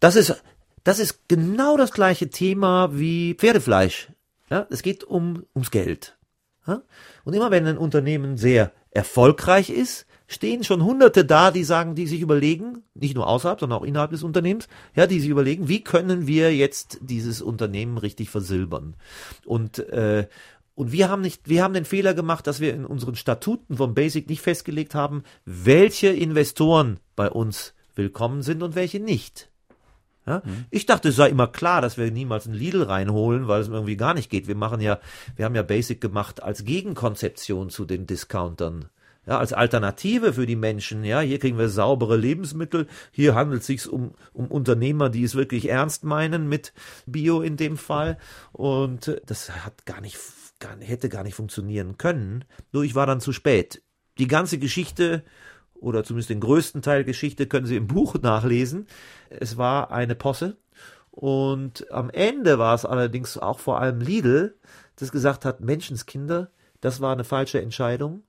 Das 0.00 0.16
ist, 0.16 0.42
das 0.84 0.98
ist 0.98 1.28
genau 1.28 1.76
das 1.76 1.92
gleiche 1.92 2.30
Thema 2.30 2.90
wie 2.92 3.34
Pferdefleisch. 3.34 4.08
Ja, 4.50 4.66
es 4.70 4.82
geht 4.82 5.04
um, 5.04 5.44
ums 5.54 5.70
Geld. 5.70 6.16
Ja? 6.66 6.82
Und 7.24 7.34
immer 7.34 7.50
wenn 7.50 7.66
ein 7.66 7.78
Unternehmen 7.78 8.36
sehr 8.36 8.72
erfolgreich 8.90 9.70
ist, 9.70 10.06
stehen 10.28 10.64
schon 10.64 10.84
Hunderte 10.84 11.24
da, 11.24 11.50
die 11.50 11.64
sagen, 11.64 11.94
die 11.94 12.06
sich 12.06 12.20
überlegen, 12.20 12.82
nicht 12.94 13.14
nur 13.14 13.28
außerhalb, 13.28 13.60
sondern 13.60 13.78
auch 13.78 13.84
innerhalb 13.84 14.10
des 14.10 14.22
Unternehmens, 14.22 14.68
ja, 14.94 15.06
die 15.06 15.20
sich 15.20 15.28
überlegen, 15.28 15.68
wie 15.68 15.84
können 15.84 16.26
wir 16.26 16.54
jetzt 16.54 16.98
dieses 17.00 17.42
Unternehmen 17.42 17.98
richtig 17.98 18.30
versilbern? 18.30 18.96
Und 19.44 19.78
äh, 19.90 20.26
und 20.76 20.92
wir 20.92 21.08
haben 21.08 21.22
nicht, 21.22 21.48
wir 21.48 21.64
haben 21.64 21.74
den 21.74 21.86
Fehler 21.86 22.14
gemacht, 22.14 22.46
dass 22.46 22.60
wir 22.60 22.72
in 22.74 22.84
unseren 22.84 23.16
Statuten 23.16 23.78
vom 23.78 23.94
Basic 23.94 24.28
nicht 24.28 24.42
festgelegt 24.42 24.94
haben, 24.94 25.24
welche 25.46 26.08
Investoren 26.08 27.00
bei 27.16 27.30
uns 27.30 27.74
willkommen 27.94 28.42
sind 28.42 28.62
und 28.62 28.74
welche 28.74 29.00
nicht. 29.00 29.50
Ja? 30.26 30.42
Mhm. 30.44 30.66
Ich 30.70 30.84
dachte, 30.84 31.08
es 31.08 31.16
sei 31.16 31.30
immer 31.30 31.46
klar, 31.46 31.80
dass 31.80 31.96
wir 31.96 32.10
niemals 32.10 32.46
einen 32.46 32.56
Lidl 32.56 32.82
reinholen, 32.82 33.48
weil 33.48 33.62
es 33.62 33.68
irgendwie 33.68 33.96
gar 33.96 34.12
nicht 34.12 34.28
geht. 34.28 34.48
Wir 34.48 34.54
machen 34.54 34.82
ja, 34.82 35.00
wir 35.34 35.46
haben 35.46 35.54
ja 35.54 35.62
Basic 35.62 35.98
gemacht 35.98 36.42
als 36.42 36.64
Gegenkonzeption 36.64 37.70
zu 37.70 37.86
den 37.86 38.06
Discountern. 38.06 38.90
Ja, 39.26 39.38
als 39.38 39.54
Alternative 39.54 40.34
für 40.34 40.46
die 40.46 40.56
Menschen. 40.56 41.04
Ja, 41.04 41.20
hier 41.20 41.40
kriegen 41.40 41.58
wir 41.58 41.68
saubere 41.70 42.16
Lebensmittel. 42.16 42.86
Hier 43.10 43.34
handelt 43.34 43.62
es 43.62 43.66
sich 43.66 43.88
um, 43.88 44.12
um 44.34 44.46
Unternehmer, 44.46 45.08
die 45.08 45.24
es 45.24 45.34
wirklich 45.34 45.68
ernst 45.68 46.04
meinen 46.04 46.48
mit 46.48 46.72
Bio 47.06 47.40
in 47.40 47.56
dem 47.56 47.76
Fall. 47.76 48.18
Und 48.52 49.20
das 49.26 49.50
hat 49.64 49.84
gar 49.84 50.00
nicht 50.00 50.16
gar, 50.58 50.76
hätte 50.80 51.08
gar 51.08 51.22
nicht 51.22 51.34
funktionieren 51.34 51.96
können. 51.96 52.44
Nur 52.72 52.84
ich 52.84 52.94
war 52.94 53.06
dann 53.06 53.20
zu 53.20 53.32
spät. 53.32 53.82
Die 54.18 54.28
ganze 54.28 54.58
Geschichte 54.58 55.24
oder 55.74 56.04
zumindest 56.04 56.30
den 56.30 56.40
größten 56.40 56.82
Teil 56.82 57.04
Geschichte 57.04 57.46
können 57.46 57.66
Sie 57.66 57.76
im 57.76 57.86
Buch 57.88 58.14
nachlesen. 58.20 58.86
Es 59.30 59.56
war 59.56 59.90
eine 59.90 60.14
Posse. 60.14 60.56
Und 61.10 61.90
am 61.90 62.10
Ende 62.10 62.58
war 62.58 62.74
es 62.74 62.84
allerdings 62.84 63.38
auch 63.38 63.58
vor 63.58 63.80
allem 63.80 64.00
Lidl, 64.00 64.58
das 64.96 65.12
gesagt 65.12 65.46
hat, 65.46 65.60
Menschenskinder, 65.60 66.50
das 66.80 67.00
war 67.00 67.12
eine 67.12 67.24
falsche 67.24 67.60
Entscheidung. 67.60 68.22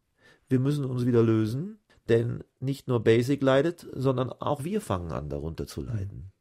Wir 0.48 0.60
müssen 0.60 0.86
uns 0.86 1.06
wieder 1.06 1.22
lösen, 1.22 1.80
denn 2.08 2.44
nicht 2.62 2.88
nur 2.88 3.04
Basic 3.04 3.42
leidet, 3.42 3.86
sondern 3.94 4.32
auch 4.32 4.64
wir 4.64 4.80
fangen 4.80 5.12
an, 5.12 5.30
darunter 5.30 5.68
zu 5.68 5.82
leiden. 5.82 6.32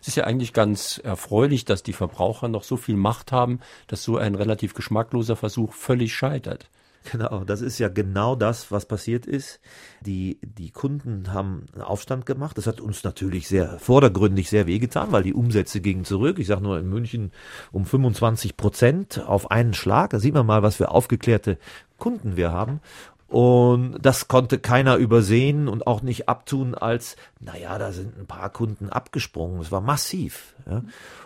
Es 0.00 0.08
ist 0.08 0.16
ja 0.16 0.24
eigentlich 0.24 0.52
ganz 0.52 0.98
erfreulich, 0.98 1.64
dass 1.64 1.82
die 1.82 1.92
Verbraucher 1.92 2.48
noch 2.48 2.64
so 2.64 2.76
viel 2.76 2.96
Macht 2.96 3.32
haben, 3.32 3.60
dass 3.86 4.02
so 4.02 4.16
ein 4.16 4.34
relativ 4.34 4.74
geschmackloser 4.74 5.36
Versuch 5.36 5.72
völlig 5.72 6.14
scheitert. 6.14 6.68
Genau, 7.12 7.44
das 7.44 7.60
ist 7.60 7.78
ja 7.78 7.88
genau 7.88 8.34
das, 8.34 8.72
was 8.72 8.86
passiert 8.86 9.26
ist. 9.26 9.60
Die, 10.00 10.38
die 10.42 10.70
Kunden 10.70 11.32
haben 11.32 11.66
einen 11.72 11.82
Aufstand 11.82 12.26
gemacht. 12.26 12.58
Das 12.58 12.66
hat 12.66 12.80
uns 12.80 13.04
natürlich 13.04 13.46
sehr 13.48 13.78
vordergründig 13.78 14.50
sehr 14.50 14.66
wehgetan, 14.66 15.12
weil 15.12 15.22
die 15.22 15.34
Umsätze 15.34 15.80
gingen 15.80 16.04
zurück. 16.04 16.38
Ich 16.38 16.48
sage 16.48 16.62
nur 16.62 16.78
in 16.78 16.88
München 16.88 17.32
um 17.70 17.86
25 17.86 18.56
Prozent 18.56 19.22
auf 19.24 19.50
einen 19.50 19.74
Schlag. 19.74 20.10
Da 20.10 20.18
sieht 20.18 20.34
man 20.34 20.46
mal, 20.46 20.62
was 20.62 20.76
für 20.76 20.90
aufgeklärte 20.90 21.58
Kunden 21.98 22.36
wir 22.36 22.50
haben. 22.50 22.80
Und 23.28 23.98
das 24.00 24.28
konnte 24.28 24.58
keiner 24.58 24.96
übersehen 24.96 25.66
und 25.68 25.86
auch 25.86 26.00
nicht 26.02 26.28
abtun 26.28 26.74
als, 26.74 27.16
naja, 27.40 27.76
da 27.78 27.90
sind 27.90 28.16
ein 28.16 28.26
paar 28.26 28.50
Kunden 28.50 28.88
abgesprungen. 28.88 29.60
Es 29.60 29.72
war 29.72 29.80
massiv. 29.80 30.54
Ja. 30.70 30.82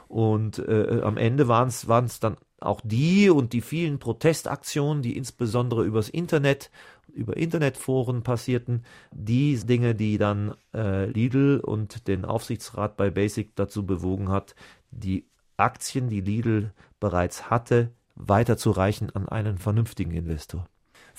Und 0.08 0.58
äh, 0.60 1.02
am 1.02 1.18
Ende 1.18 1.46
waren 1.46 1.68
es 1.68 2.20
dann 2.20 2.36
auch 2.58 2.80
die 2.82 3.30
und 3.30 3.52
die 3.52 3.60
vielen 3.60 3.98
Protestaktionen, 3.98 5.02
die 5.02 5.16
insbesondere 5.16 5.84
übers 5.84 6.08
Internet, 6.08 6.70
über 7.12 7.36
Internetforen 7.36 8.22
passierten, 8.22 8.84
die 9.10 9.56
Dinge, 9.58 9.94
die 9.94 10.16
dann 10.16 10.54
äh, 10.74 11.06
Lidl 11.06 11.60
und 11.60 12.06
den 12.08 12.24
Aufsichtsrat 12.24 12.96
bei 12.96 13.10
Basic 13.10 13.54
dazu 13.56 13.84
bewogen 13.84 14.30
hat, 14.30 14.54
die 14.90 15.26
Aktien, 15.56 16.08
die 16.08 16.20
Lidl 16.20 16.72
bereits 16.98 17.50
hatte, 17.50 17.90
weiterzureichen 18.14 19.10
an 19.10 19.28
einen 19.28 19.58
vernünftigen 19.58 20.12
Investor. 20.12 20.66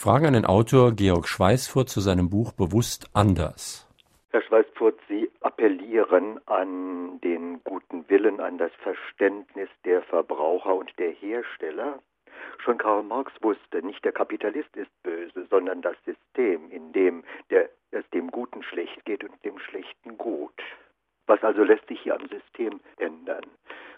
Fragen 0.01 0.25
an 0.25 0.33
den 0.33 0.45
Autor 0.47 0.93
Georg 0.93 1.27
Schweißfurt 1.27 1.87
zu 1.87 1.99
seinem 1.99 2.31
Buch 2.31 2.53
Bewusst 2.53 3.11
anders. 3.13 3.87
Herr 4.31 4.41
Schweißfurt, 4.41 4.99
Sie 5.07 5.29
appellieren 5.41 6.39
an 6.47 7.19
den 7.19 7.63
guten 7.63 8.09
Willen, 8.09 8.39
an 8.39 8.57
das 8.57 8.71
Verständnis 8.81 9.69
der 9.85 10.01
Verbraucher 10.01 10.73
und 10.73 10.91
der 10.97 11.11
Hersteller. 11.11 11.99
Schon 12.65 12.79
Karl 12.79 13.03
Marx 13.03 13.31
wusste, 13.41 13.85
nicht 13.85 14.03
der 14.03 14.11
Kapitalist 14.11 14.75
ist 14.75 14.89
böse, 15.03 15.45
sondern 15.51 15.83
das 15.83 15.97
System, 16.03 16.71
in 16.71 16.91
dem 16.93 17.23
der, 17.51 17.69
es 17.91 18.03
dem 18.09 18.31
Guten 18.31 18.63
schlecht 18.63 19.05
geht 19.05 19.23
und 19.23 19.35
dem 19.45 19.59
Schlechten 19.59 20.17
gut. 20.17 20.63
Was 21.27 21.43
also 21.43 21.63
lässt 21.63 21.87
System 22.31 22.79
ändern. 22.97 23.45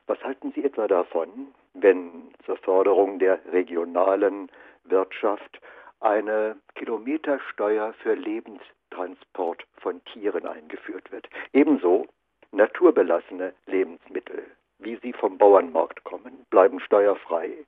Was 0.08 0.22
halten 0.22 0.52
Sie 0.54 0.66
etwa 0.66 0.86
davon, 0.86 1.54
wenn 1.74 2.34
zur 2.46 2.58
Förderung 2.58 3.20
der 3.20 3.40
regionalen 3.54 4.52
Wirtschaft 4.84 5.62
eine 6.04 6.58
Kilometersteuer 6.76 7.94
für 7.94 8.14
Lebenstransport 8.14 9.64
von 9.78 10.04
Tieren 10.06 10.46
eingeführt 10.46 11.12
wird? 11.12 11.28
Ebenso 11.54 12.08
naturbelassene 12.52 13.54
Lebensmittel, 13.66 14.44
wie 14.80 14.98
sie 14.98 15.14
vom 15.14 15.38
Bauernmarkt 15.38 16.04
kommen, 16.04 16.46
bleiben 16.50 16.80
steuerfrei. 16.80 17.66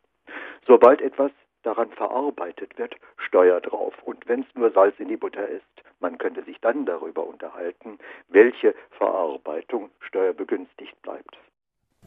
Sobald 0.67 1.01
etwas 1.01 1.31
daran 1.63 1.89
verarbeitet 1.91 2.77
wird, 2.77 2.95
Steuer 3.17 3.59
drauf. 3.61 3.93
Und 4.03 4.27
wenn 4.27 4.41
es 4.41 4.55
nur 4.55 4.71
Salz 4.71 4.99
in 4.99 5.07
die 5.07 5.17
Butter 5.17 5.47
ist, 5.47 5.65
man 5.99 6.17
könnte 6.17 6.43
sich 6.43 6.59
dann 6.61 6.85
darüber 6.85 7.25
unterhalten, 7.25 7.97
welche 8.27 8.75
Verarbeitung 8.91 9.89
steuerbegünstigt 10.01 11.01
bleibt. 11.01 11.37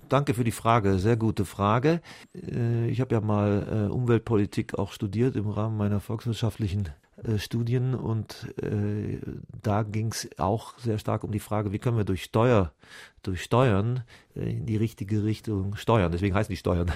Danke 0.08 0.32
für 0.32 0.44
die 0.44 0.52
Frage, 0.52 0.98
sehr 0.98 1.16
gute 1.16 1.44
Frage. 1.44 2.00
Äh, 2.34 2.88
ich 2.88 3.00
habe 3.00 3.14
ja 3.14 3.20
mal 3.20 3.88
äh, 3.88 3.92
Umweltpolitik 3.92 4.78
auch 4.78 4.92
studiert 4.92 5.36
im 5.36 5.48
Rahmen 5.48 5.76
meiner 5.76 6.00
volkswirtschaftlichen 6.00 6.88
äh, 7.22 7.38
Studien 7.38 7.94
und 7.94 8.46
da 9.62 9.82
ging 9.82 10.08
es 10.12 10.28
auch 10.38 10.78
sehr 10.78 10.98
stark 10.98 11.24
um 11.24 11.32
die 11.32 11.40
Frage, 11.40 11.72
wie 11.72 11.78
können 11.78 11.96
wir 11.96 12.04
durch 12.04 12.24
Steuer, 12.24 12.72
durch 13.22 13.42
Steuern 13.42 14.02
in 14.34 14.66
die 14.66 14.76
richtige 14.76 15.24
Richtung 15.24 15.76
steuern. 15.76 16.12
Deswegen 16.12 16.34
heißen 16.34 16.52
die 16.52 16.56
Steuern. 16.56 16.90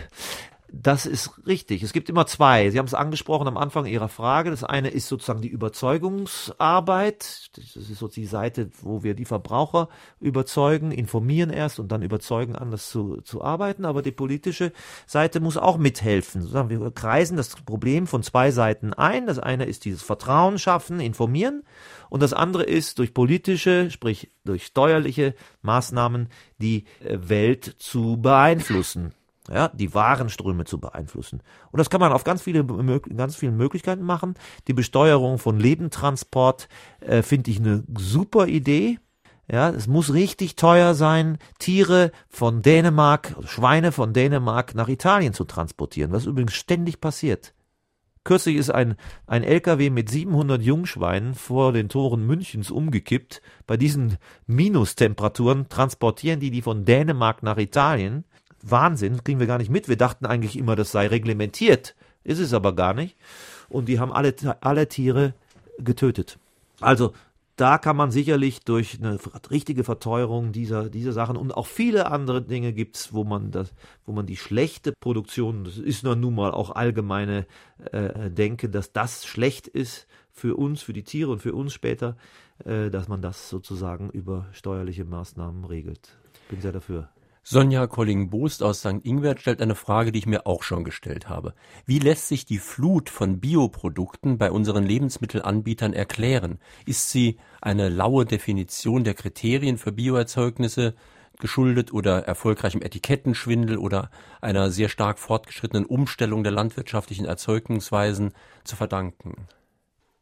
Das 0.74 1.04
ist 1.04 1.46
richtig. 1.46 1.82
Es 1.82 1.92
gibt 1.92 2.08
immer 2.08 2.24
zwei. 2.24 2.70
Sie 2.70 2.78
haben 2.78 2.86
es 2.86 2.94
angesprochen 2.94 3.46
am 3.46 3.58
Anfang 3.58 3.84
Ihrer 3.84 4.08
Frage. 4.08 4.48
Das 4.48 4.64
eine 4.64 4.88
ist 4.88 5.06
sozusagen 5.06 5.42
die 5.42 5.48
Überzeugungsarbeit. 5.48 7.50
Das 7.54 7.76
ist 7.76 7.98
so 7.98 8.08
die 8.08 8.24
Seite, 8.24 8.70
wo 8.80 9.02
wir 9.02 9.12
die 9.12 9.26
Verbraucher 9.26 9.90
überzeugen, 10.18 10.90
informieren 10.90 11.50
erst 11.50 11.78
und 11.78 11.92
dann 11.92 12.00
überzeugen, 12.00 12.56
anders 12.56 12.88
zu, 12.88 13.20
zu 13.20 13.44
arbeiten. 13.44 13.84
Aber 13.84 14.00
die 14.00 14.12
politische 14.12 14.72
Seite 15.06 15.40
muss 15.40 15.58
auch 15.58 15.76
mithelfen. 15.76 16.50
Wir 16.70 16.90
kreisen 16.90 17.36
das 17.36 17.50
Problem 17.50 18.06
von 18.06 18.22
zwei 18.22 18.50
Seiten 18.50 18.94
ein. 18.94 19.26
Das 19.26 19.38
eine 19.38 19.66
ist 19.66 19.84
dieses 19.84 20.02
Vertrauen 20.02 20.58
schaffen, 20.58 21.00
informieren. 21.00 21.64
Und 22.08 22.22
das 22.22 22.32
andere 22.32 22.62
ist 22.62 22.98
durch 22.98 23.12
politische, 23.12 23.90
sprich 23.90 24.30
durch 24.46 24.64
steuerliche 24.64 25.34
Maßnahmen 25.60 26.30
die 26.56 26.86
Welt 27.02 27.76
zu 27.78 28.16
beeinflussen 28.16 29.12
ja, 29.50 29.68
die 29.68 29.94
Warenströme 29.94 30.64
zu 30.64 30.78
beeinflussen. 30.78 31.42
Und 31.70 31.78
das 31.78 31.90
kann 31.90 32.00
man 32.00 32.12
auf 32.12 32.24
ganz 32.24 32.42
viele, 32.42 32.64
ganz 32.64 33.36
vielen 33.36 33.56
Möglichkeiten 33.56 34.02
machen. 34.02 34.34
Die 34.68 34.72
Besteuerung 34.72 35.38
von 35.38 35.58
Lebendtransport 35.58 36.68
äh, 37.00 37.22
finde 37.22 37.50
ich 37.50 37.58
eine 37.58 37.84
super 37.98 38.46
Idee. 38.46 38.98
Ja, 39.50 39.70
es 39.70 39.88
muss 39.88 40.14
richtig 40.14 40.56
teuer 40.56 40.94
sein, 40.94 41.36
Tiere 41.58 42.12
von 42.28 42.62
Dänemark, 42.62 43.34
Schweine 43.44 43.90
von 43.90 44.12
Dänemark 44.12 44.74
nach 44.74 44.88
Italien 44.88 45.34
zu 45.34 45.44
transportieren, 45.44 46.12
was 46.12 46.26
übrigens 46.26 46.54
ständig 46.54 47.00
passiert. 47.00 47.52
Kürzlich 48.24 48.56
ist 48.56 48.70
ein, 48.70 48.94
ein 49.26 49.42
LKW 49.42 49.90
mit 49.90 50.08
700 50.08 50.62
Jungschweinen 50.62 51.34
vor 51.34 51.72
den 51.72 51.88
Toren 51.88 52.24
Münchens 52.24 52.70
umgekippt. 52.70 53.42
Bei 53.66 53.76
diesen 53.76 54.16
Minustemperaturen 54.46 55.68
transportieren 55.68 56.38
die 56.38 56.52
die 56.52 56.62
von 56.62 56.84
Dänemark 56.84 57.42
nach 57.42 57.58
Italien. 57.58 58.24
Wahnsinn, 58.62 59.22
kriegen 59.24 59.40
wir 59.40 59.46
gar 59.46 59.58
nicht 59.58 59.70
mit. 59.70 59.88
Wir 59.88 59.96
dachten 59.96 60.26
eigentlich 60.26 60.56
immer, 60.56 60.76
das 60.76 60.92
sei 60.92 61.06
reglementiert. 61.06 61.94
Ist 62.24 62.38
es 62.38 62.54
aber 62.54 62.74
gar 62.74 62.94
nicht. 62.94 63.16
Und 63.68 63.88
die 63.88 63.98
haben 63.98 64.12
alle, 64.12 64.34
alle 64.60 64.88
Tiere 64.88 65.34
getötet. 65.78 66.38
Also 66.80 67.12
da 67.56 67.78
kann 67.78 67.96
man 67.96 68.10
sicherlich 68.10 68.60
durch 68.60 68.98
eine 68.98 69.18
richtige 69.50 69.84
Verteuerung 69.84 70.52
dieser, 70.52 70.88
dieser 70.88 71.12
Sachen 71.12 71.36
und 71.36 71.52
auch 71.52 71.66
viele 71.66 72.10
andere 72.10 72.42
Dinge 72.42 72.72
gibt's, 72.72 73.12
wo 73.12 73.24
man 73.24 73.52
wo 74.06 74.12
man 74.12 74.26
die 74.26 74.36
schlechte 74.36 74.92
Produktion, 74.98 75.64
das 75.64 75.76
ist 75.76 76.02
nun 76.02 76.34
mal 76.34 76.50
auch 76.50 76.70
allgemeine 76.70 77.46
äh, 77.92 78.30
Denke, 78.30 78.68
dass 78.68 78.92
das 78.92 79.26
schlecht 79.26 79.68
ist 79.68 80.06
für 80.30 80.56
uns, 80.56 80.82
für 80.82 80.94
die 80.94 81.04
Tiere 81.04 81.30
und 81.30 81.40
für 81.40 81.54
uns 81.54 81.74
später, 81.74 82.16
äh, 82.64 82.90
dass 82.90 83.08
man 83.08 83.20
das 83.20 83.50
sozusagen 83.50 84.10
über 84.10 84.46
steuerliche 84.52 85.04
Maßnahmen 85.04 85.64
regelt. 85.64 86.16
Bin 86.48 86.60
sehr 86.60 86.72
dafür. 86.72 87.10
Sonja 87.44 87.88
Colling-Boost 87.88 88.62
aus 88.62 88.80
St. 88.80 89.04
Ingbert 89.04 89.40
stellt 89.40 89.60
eine 89.60 89.74
Frage, 89.74 90.12
die 90.12 90.20
ich 90.20 90.26
mir 90.26 90.46
auch 90.46 90.62
schon 90.62 90.84
gestellt 90.84 91.28
habe. 91.28 91.54
Wie 91.84 91.98
lässt 91.98 92.28
sich 92.28 92.44
die 92.44 92.58
Flut 92.58 93.10
von 93.10 93.40
Bioprodukten 93.40 94.38
bei 94.38 94.52
unseren 94.52 94.84
Lebensmittelanbietern 94.84 95.92
erklären? 95.92 96.60
Ist 96.86 97.10
sie 97.10 97.38
eine 97.60 97.88
laue 97.88 98.26
Definition 98.26 99.02
der 99.02 99.14
Kriterien 99.14 99.76
für 99.76 99.90
Bioerzeugnisse 99.90 100.94
geschuldet 101.40 101.92
oder 101.92 102.24
erfolgreichem 102.24 102.80
Etikettenschwindel 102.80 103.76
oder 103.76 104.10
einer 104.40 104.70
sehr 104.70 104.88
stark 104.88 105.18
fortgeschrittenen 105.18 105.84
Umstellung 105.84 106.44
der 106.44 106.52
landwirtschaftlichen 106.52 107.26
Erzeugungsweisen 107.26 108.34
zu 108.62 108.76
verdanken? 108.76 109.48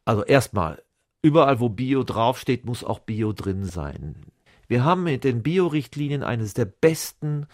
Also 0.07 0.25
erstmal, 0.25 0.83
überall 1.21 1.61
wo 1.61 1.69
Bio 1.69 2.03
draufsteht, 2.03 2.65
muss 2.65 2.83
auch 2.83 3.01
Bio 3.01 3.35
drin 3.35 3.67
sein. 3.67 4.25
Wir 4.71 4.85
haben 4.85 5.03
mit 5.03 5.25
den 5.25 5.43
Biorichtlinien 5.43 6.23
eines 6.23 6.55
der 6.55 6.65
besten 6.65 7.49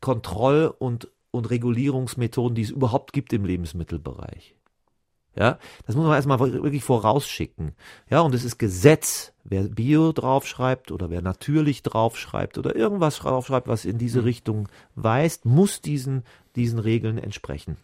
Kontroll- 0.00 0.74
und, 0.78 1.06
und 1.30 1.50
Regulierungsmethoden, 1.50 2.54
die 2.54 2.62
es 2.62 2.70
überhaupt 2.70 3.12
gibt 3.12 3.34
im 3.34 3.44
Lebensmittelbereich. 3.44 4.54
Ja, 5.36 5.58
das 5.84 5.96
muss 5.96 6.06
man 6.06 6.14
erstmal 6.14 6.40
wirklich 6.40 6.82
vorausschicken. 6.82 7.74
Ja, 8.08 8.20
und 8.20 8.34
es 8.34 8.42
ist 8.42 8.56
Gesetz, 8.56 9.34
wer 9.44 9.64
Bio 9.64 10.12
draufschreibt 10.12 10.90
oder 10.92 11.10
wer 11.10 11.20
natürlich 11.20 11.82
draufschreibt 11.82 12.56
oder 12.56 12.74
irgendwas 12.74 13.18
draufschreibt, 13.18 13.68
was 13.68 13.84
in 13.84 13.98
diese 13.98 14.20
mhm. 14.20 14.24
Richtung 14.24 14.68
weist, 14.94 15.44
muss 15.44 15.82
diesen, 15.82 16.24
diesen 16.56 16.78
Regeln 16.78 17.18
entsprechen. 17.18 17.76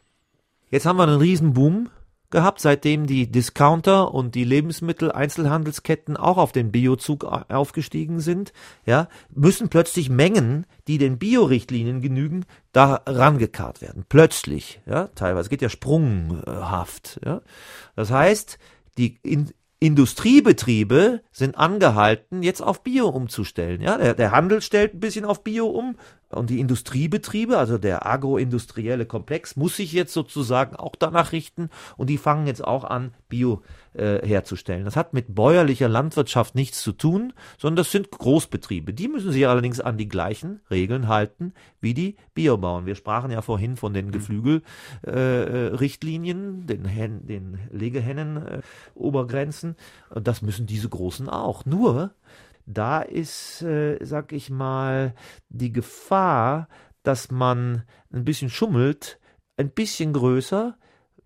Jetzt 0.71 0.87
haben 0.87 0.97
wir 0.97 1.03
einen 1.03 1.21
Riesenboom 1.21 1.91
gehabt, 2.31 2.61
seitdem 2.61 3.07
die 3.07 3.31
Discounter 3.31 4.13
und 4.13 4.35
die 4.35 4.45
Lebensmittel-Einzelhandelsketten 4.45 6.17
auch 6.17 6.37
auf 6.37 6.53
den 6.53 6.71
Biozug 6.71 7.25
aufgestiegen 7.25 8.21
sind, 8.21 8.53
ja, 8.85 9.09
müssen 9.35 9.69
plötzlich 9.69 10.11
Mengen, 10.11 10.67
die 10.87 10.99
den 10.99 11.19
Biorichtlinien 11.19 12.01
genügen, 12.01 12.45
da 12.73 13.03
rangekarrt 13.07 13.81
werden. 13.81 14.05
Plötzlich, 14.09 14.81
ja, 14.87 15.09
teilweise 15.09 15.49
geht 15.49 15.63
ja 15.63 15.69
sprunghaft, 15.69 17.21
ja. 17.25 17.41
Das 17.97 18.11
heißt, 18.11 18.59
die 18.99 19.19
in 19.23 19.53
Industriebetriebe 19.81 21.23
sind 21.31 21.57
angehalten, 21.57 22.43
jetzt 22.43 22.61
auf 22.61 22.83
Bio 22.83 23.09
umzustellen. 23.09 23.81
Ja, 23.81 23.97
der, 23.97 24.15
der 24.15 24.33
Handel 24.33 24.61
stellt 24.61 24.95
ein 24.95 25.01
bisschen 25.01 25.25
auf 25.25 25.45
Bio 25.45 25.69
um 25.69 25.97
und 26.31 26.51
die 26.51 26.61
Industriebetriebe, 26.61 27.57
also 27.57 27.79
der 27.79 28.05
agroindustrielle 28.07 29.07
Komplex, 29.07 29.57
muss 29.57 29.77
sich 29.77 29.93
jetzt 29.93 30.13
sozusagen 30.13 30.77
auch 30.77 30.95
danach 30.97 31.33
richten 31.33 31.71
und 31.97 32.11
die 32.11 32.19
fangen 32.19 32.47
jetzt 32.47 32.63
auch 32.63 32.85
an, 32.85 33.15
Bio 33.29 33.63
äh, 33.95 34.27
herzustellen. 34.27 34.85
Das 34.85 34.97
hat 34.97 35.15
mit 35.15 35.35
bäuerlicher 35.35 35.89
Landwirtschaft 35.89 36.55
nichts 36.55 36.83
zu 36.83 36.93
tun, 36.93 37.33
sondern 37.57 37.77
das 37.77 37.91
sind 37.93 38.11
Großbetriebe. 38.11 38.93
Die 38.93 39.09
müssen 39.09 39.33
sich 39.33 39.49
allerdings 39.49 39.81
an 39.81 39.97
die 39.97 40.09
gleichen 40.09 40.61
Regeln 40.71 41.09
halten 41.09 41.55
wie 41.81 41.95
die 41.95 42.17
Biobauern. 42.35 42.85
Wir 42.87 42.95
sprachen 42.95 43.31
ja 43.31 43.41
vorhin 43.43 43.77
von 43.77 43.95
den 43.95 44.07
mhm. 44.07 44.13
Geflügelrichtlinien, 44.13 46.63
äh, 46.63 46.67
den, 46.67 46.85
Hen 46.85 47.27
den 47.27 47.59
Legehennen-Obergrenzen. 47.71 49.77
Äh, 50.15 50.21
das 50.21 50.43
müssen 50.43 50.67
diese 50.67 50.89
Großen 50.89 51.29
auch. 51.29 51.65
Nur 51.65 52.13
da 52.69 53.01
ist, 53.01 53.63
äh, 53.63 53.99
sag 54.05 54.33
ich 54.33 54.51
mal, 54.51 55.15
die 55.49 55.73
Gefahr, 55.73 56.69
dass 57.03 57.31
man 57.31 57.83
ein 58.13 58.25
bisschen 58.25 58.51
schummelt, 58.51 59.19
ein 59.57 59.71
bisschen 59.71 60.13
größer, 60.13 60.77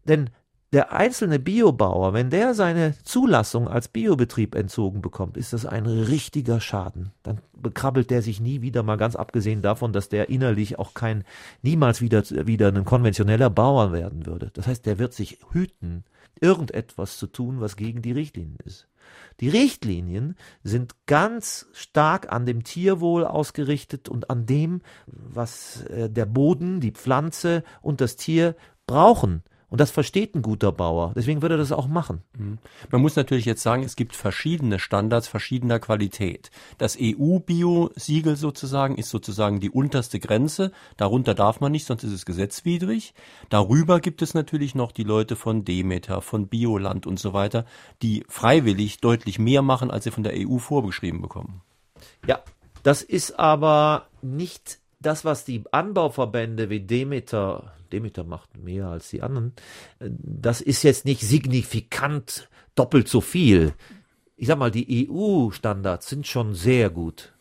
denn 0.05 0.31
der 0.73 0.93
einzelne 0.93 1.39
Biobauer, 1.39 2.15
wenn 2.15 2.31
der 2.31 2.55
seine 2.55 2.95
Zulassung 3.03 3.69
als 3.69 3.89
Biobetrieb 3.89 4.55
entzogen 4.55 5.03
bekommt, 5.03 5.37
ist 5.37 5.53
das 5.53 5.67
ein 5.67 5.85
richtiger 5.85 6.61
Schaden. 6.61 7.13
Dann 7.23 7.41
bekrabbelt 7.53 8.11
der 8.11 8.23
sich 8.23 8.41
nie 8.41 8.63
wieder, 8.63 8.83
mal 8.83 8.97
ganz 8.97 9.15
abgesehen 9.15 9.61
davon, 9.61 9.93
dass 9.93 10.09
der 10.09 10.31
innerlich 10.31 10.79
auch 10.79 10.95
kein, 10.95 11.25
niemals 11.61 12.01
wieder, 12.01 12.23
wieder 12.47 12.69
ein 12.69 12.87
konventioneller 12.87 13.51
Bauer 13.51 13.93
werden 13.93 14.25
würde. 14.25 14.51
Das 14.55 14.67
heißt, 14.67 14.87
der 14.87 14.99
wird 14.99 15.13
sich 15.13 15.41
hüten, 15.51 16.05
irgendetwas 16.41 17.19
zu 17.19 17.27
tun, 17.27 17.61
was 17.61 17.77
gegen 17.77 18.01
die 18.01 18.13
Richtlinien 18.13 18.59
ist. 18.65 18.89
Die 19.41 19.49
Richtlinien 19.49 20.37
sind 20.63 20.95
ganz 21.07 21.67
stark 21.73 22.33
an 22.33 22.47
dem 22.47 22.65
Tierwohl 22.65 23.25
ausgerichtet 23.25 24.09
und 24.09 24.31
an 24.31 24.47
dem, 24.47 24.83
was 25.07 25.85
äh, 25.85 26.11
der 26.11 26.27
Boden, 26.27 26.81
die 26.81 26.93
Pflanze 26.93 27.65
und 27.81 28.01
das 28.01 28.17
Tier 28.17 28.57
brauchen. 28.87 29.43
Und 29.73 29.81
das 29.81 29.91
versteht 29.91 30.35
ein 30.35 30.43
guter 30.43 30.71
Bauer. 30.71 31.15
Deswegen 31.17 31.41
würde 31.41 31.55
er 31.55 31.59
das 31.59 31.73
auch 31.73 31.89
machen. 31.89 32.21
Mhm. 32.37 32.59
Man 32.91 33.01
muss 33.01 33.17
natürlich 33.17 33.47
jetzt 33.47 33.63
sagen, 33.63 33.83
es 33.85 33.97
gibt 33.97 34.15
verschiedene 34.15 34.79
Standards 34.79 35.29
verschiedener 35.29 35.79
Qualität. 35.79 36.51
Das 36.77 36.99
EU-Bio-Siegel 37.01 38.37
sozusagen 38.37 38.99
ist 38.99 39.09
sozusagen 39.09 39.61
die 39.61 39.71
unterste 39.71 40.21
Grenze. 40.21 40.73
Darunter 40.99 41.33
darf 41.33 41.61
man 41.61 41.73
nicht, 41.73 41.87
sonst 41.87 42.05
ist 42.05 42.13
es 42.13 42.27
gesetzwidrig. 42.27 43.15
Darüber 43.49 43.99
gibt 44.01 44.21
es 44.21 44.35
natürlich 44.35 44.75
noch 44.75 44.93
die 44.93 45.05
Leute 45.05 45.37
von 45.37 45.65
Demeter, 45.65 46.21
von 46.21 46.49
Bioland 46.49 47.07
und 47.07 47.19
so 47.19 47.33
weiter, 47.33 47.65
die 48.03 48.25
freiwillig 48.29 48.99
deutlich 48.99 49.39
mehr 49.39 49.63
machen, 49.63 49.91
als 49.91 50.05
sie 50.05 50.11
von 50.11 50.23
der 50.23 50.35
EU 50.37 50.59
vorgeschrieben 50.59 51.23
bekommen. 51.23 51.63
Ja, 52.27 52.43
das 52.83 53.01
ist 53.01 53.39
aber 53.39 54.09
nicht 54.21 54.81
das, 55.01 55.25
was 55.25 55.47
die 55.47 55.65
Anbauverbände 55.73 56.69
wie 56.69 56.81
Demeter, 56.81 57.73
Demeter 57.93 58.25
macht 58.25 58.57
mehr 58.59 58.87
als 58.87 59.11
die 59.11 59.23
anderen, 59.23 59.53
das 60.01 60.61
ist 60.61 60.83
jetzt 60.83 61.05
nicht 61.05 61.21
signifikant 61.23 62.49
doppelt 62.75 63.09
so 63.09 63.21
viel. 63.21 63.75
Ich 64.37 64.49
sag 64.49 64.59
mal, 64.59 64.71
die 64.71 65.09
EU-Standards 65.09 66.09
sind 66.09 66.27
schon 66.27 66.55
sehr 66.55 66.91
gut. 66.91 67.33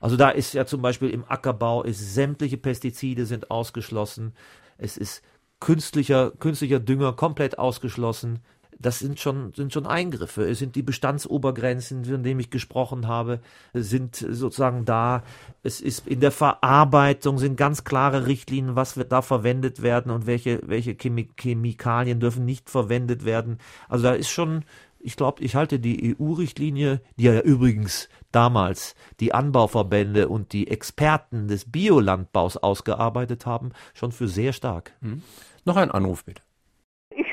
Also 0.00 0.16
da 0.16 0.30
ist 0.30 0.54
ja 0.54 0.66
zum 0.66 0.82
Beispiel 0.82 1.10
im 1.10 1.24
Ackerbau 1.24 1.82
ist 1.82 2.14
sämtliche 2.14 2.56
Pestizide 2.56 3.26
sind 3.26 3.50
ausgeschlossen. 3.50 4.34
Es 4.78 4.96
ist 4.96 5.22
künstlicher, 5.60 6.30
künstlicher 6.32 6.80
Dünger 6.80 7.12
komplett 7.12 7.58
ausgeschlossen 7.58 8.40
das 8.80 8.98
sind 8.98 9.20
schon, 9.20 9.52
sind 9.54 9.72
schon 9.72 9.86
Eingriffe. 9.86 10.48
Es 10.48 10.58
sind 10.58 10.74
die 10.74 10.82
Bestandsobergrenzen, 10.82 12.06
von 12.06 12.22
denen 12.22 12.40
ich 12.40 12.50
gesprochen 12.50 13.06
habe, 13.06 13.40
sind 13.74 14.16
sozusagen 14.16 14.86
da. 14.86 15.22
Es 15.62 15.80
ist 15.82 16.06
in 16.06 16.20
der 16.20 16.32
Verarbeitung 16.32 17.38
sind 17.38 17.56
ganz 17.56 17.84
klare 17.84 18.26
Richtlinien, 18.26 18.76
was 18.76 18.96
wird 18.96 19.12
da 19.12 19.20
verwendet 19.20 19.82
werden 19.82 20.10
und 20.10 20.26
welche, 20.26 20.60
welche 20.64 20.96
Chemikalien 20.96 22.20
dürfen 22.20 22.46
nicht 22.46 22.70
verwendet 22.70 23.26
werden. 23.26 23.58
Also 23.88 24.04
da 24.04 24.12
ist 24.14 24.30
schon, 24.30 24.64
ich 24.98 25.16
glaube, 25.16 25.42
ich 25.42 25.56
halte 25.56 25.78
die 25.78 26.16
EU-Richtlinie, 26.18 27.02
die 27.16 27.24
ja 27.24 27.40
übrigens 27.40 28.08
damals 28.32 28.94
die 29.20 29.34
Anbauverbände 29.34 30.28
und 30.28 30.54
die 30.54 30.68
Experten 30.68 31.48
des 31.48 31.70
Biolandbaus 31.70 32.56
ausgearbeitet 32.56 33.44
haben, 33.44 33.72
schon 33.92 34.12
für 34.12 34.28
sehr 34.28 34.54
stark. 34.54 34.92
Hm. 35.02 35.22
Noch 35.66 35.76
ein 35.76 35.90
Anruf 35.90 36.24
bitte 36.24 36.40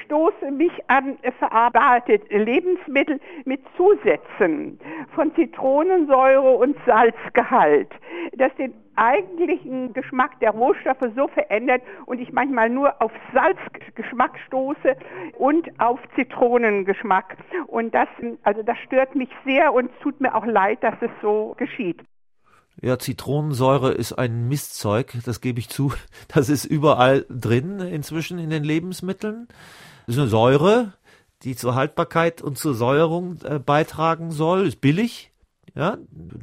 stoße 0.08 0.51
mich 0.51 0.72
an 0.88 1.18
verarbeitete 1.38 2.38
Lebensmittel 2.38 3.20
mit 3.45 3.62
Zusätzen 3.76 4.80
von 5.14 5.36
Zitronensäure 5.36 6.49
und 6.49 6.78
Salzgehalt, 6.86 7.91
das 8.38 8.53
den 8.55 8.74
eigentlichen 8.95 9.93
Geschmack 9.93 10.39
der 10.39 10.51
Rohstoffe 10.51 11.12
so 11.16 11.28
verändert 11.28 11.84
und 12.05 12.20
ich 12.20 12.32
manchmal 12.32 12.70
nur 12.70 12.99
auf 13.01 13.12
Salzgeschmack 13.34 14.39
stoße 14.47 14.95
und 15.38 15.68
auf 15.80 15.99
Zitronengeschmack. 16.16 17.38
Und 17.68 17.93
das, 17.93 18.08
also 18.43 18.64
das 18.64 18.78
stört 18.86 19.14
mich 19.14 19.30
sehr 19.45 19.74
und 19.74 19.91
tut 20.01 20.20
mir 20.22 20.34
auch 20.34 20.45
leid, 20.45 20.82
dass 20.84 20.95
es 21.01 21.12
so 21.22 21.53
geschieht. 21.58 22.01
Ja, 22.82 22.99
Zitronensäure 22.99 23.91
ist 23.91 24.14
ein 24.14 24.47
Mistzeug, 24.47 25.14
das 25.26 25.41
gebe 25.41 25.60
ich 25.60 25.70
zu. 25.70 25.93
Das 26.28 26.49
ist 26.49 26.66
überall 26.66 27.26
drin 27.30 27.80
inzwischen 27.80 28.38
in 28.38 28.49
den 28.49 28.64
Lebensmitteln. 28.64 29.47
Das 30.08 30.16
ist 30.16 30.22
eine 30.22 30.30
Säure, 30.30 30.93
die 31.43 31.55
zur 31.55 31.76
Haltbarkeit 31.76 32.41
und 32.41 32.58
zur 32.58 32.74
Säuerung 32.74 33.39
äh, 33.43 33.60
beitragen 33.60 34.32
soll. 34.32 34.66
Ist 34.66 34.82
billig. 34.82 35.32
Ja, 35.76 35.99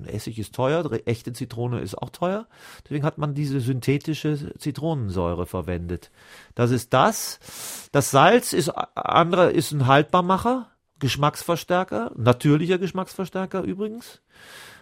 Essig 0.06 0.38
ist 0.38 0.54
teuer, 0.54 0.88
echte 1.06 1.32
Zitrone 1.32 1.80
ist 1.80 1.98
auch 1.98 2.10
teuer. 2.10 2.46
Deswegen 2.84 3.04
hat 3.04 3.18
man 3.18 3.34
diese 3.34 3.58
synthetische 3.58 4.54
Zitronensäure 4.58 5.46
verwendet. 5.46 6.12
Das 6.54 6.70
ist 6.70 6.92
das. 6.92 7.88
Das 7.90 8.12
Salz 8.12 8.52
ist 8.52 8.68
andere 8.68 9.50
ist 9.50 9.72
ein 9.72 9.88
Haltbarmacher, 9.88 10.70
Geschmacksverstärker, 11.00 12.12
natürlicher 12.16 12.78
Geschmacksverstärker 12.78 13.62
übrigens. 13.62 14.20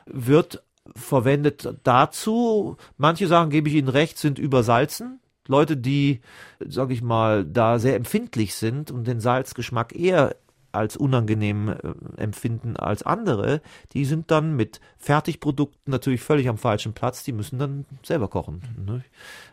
Wird 0.05 0.63
verwendet 0.95 1.79
dazu. 1.85 2.77
Manche 2.99 3.29
sagen, 3.29 3.49
gebe 3.49 3.71
ich 3.71 3.77
Ihnen 3.77 3.89
recht, 3.89 4.19
sind 4.19 4.39
übersalzen. 4.39 5.21
Leute, 5.49 5.77
die, 5.77 6.21
sag 6.61 6.91
ich 6.91 7.03
mal, 7.03 7.45
da 7.45 7.79
sehr 7.79 7.97
empfindlich 7.97 8.55
sind 8.55 8.91
und 8.91 9.07
den 9.07 9.21
Salzgeschmack 9.21 9.95
eher 9.95 10.37
als 10.73 10.97
unangenehm 10.97 11.69
äh, 11.69 12.21
empfinden 12.21 12.77
als 12.77 13.03
andere, 13.03 13.61
die 13.93 14.05
sind 14.05 14.31
dann 14.31 14.57
mit 14.57 14.81
Fertigprodukten 14.99 15.91
natürlich 15.91 16.23
völlig 16.23 16.49
am 16.49 16.59
falschen 16.59 16.95
Platz, 16.95 17.23
die 17.25 17.33
müssen 17.33 17.59
dann 17.59 17.85
selber 18.03 18.29
kochen. 18.29 18.63
Ne? 18.87 19.05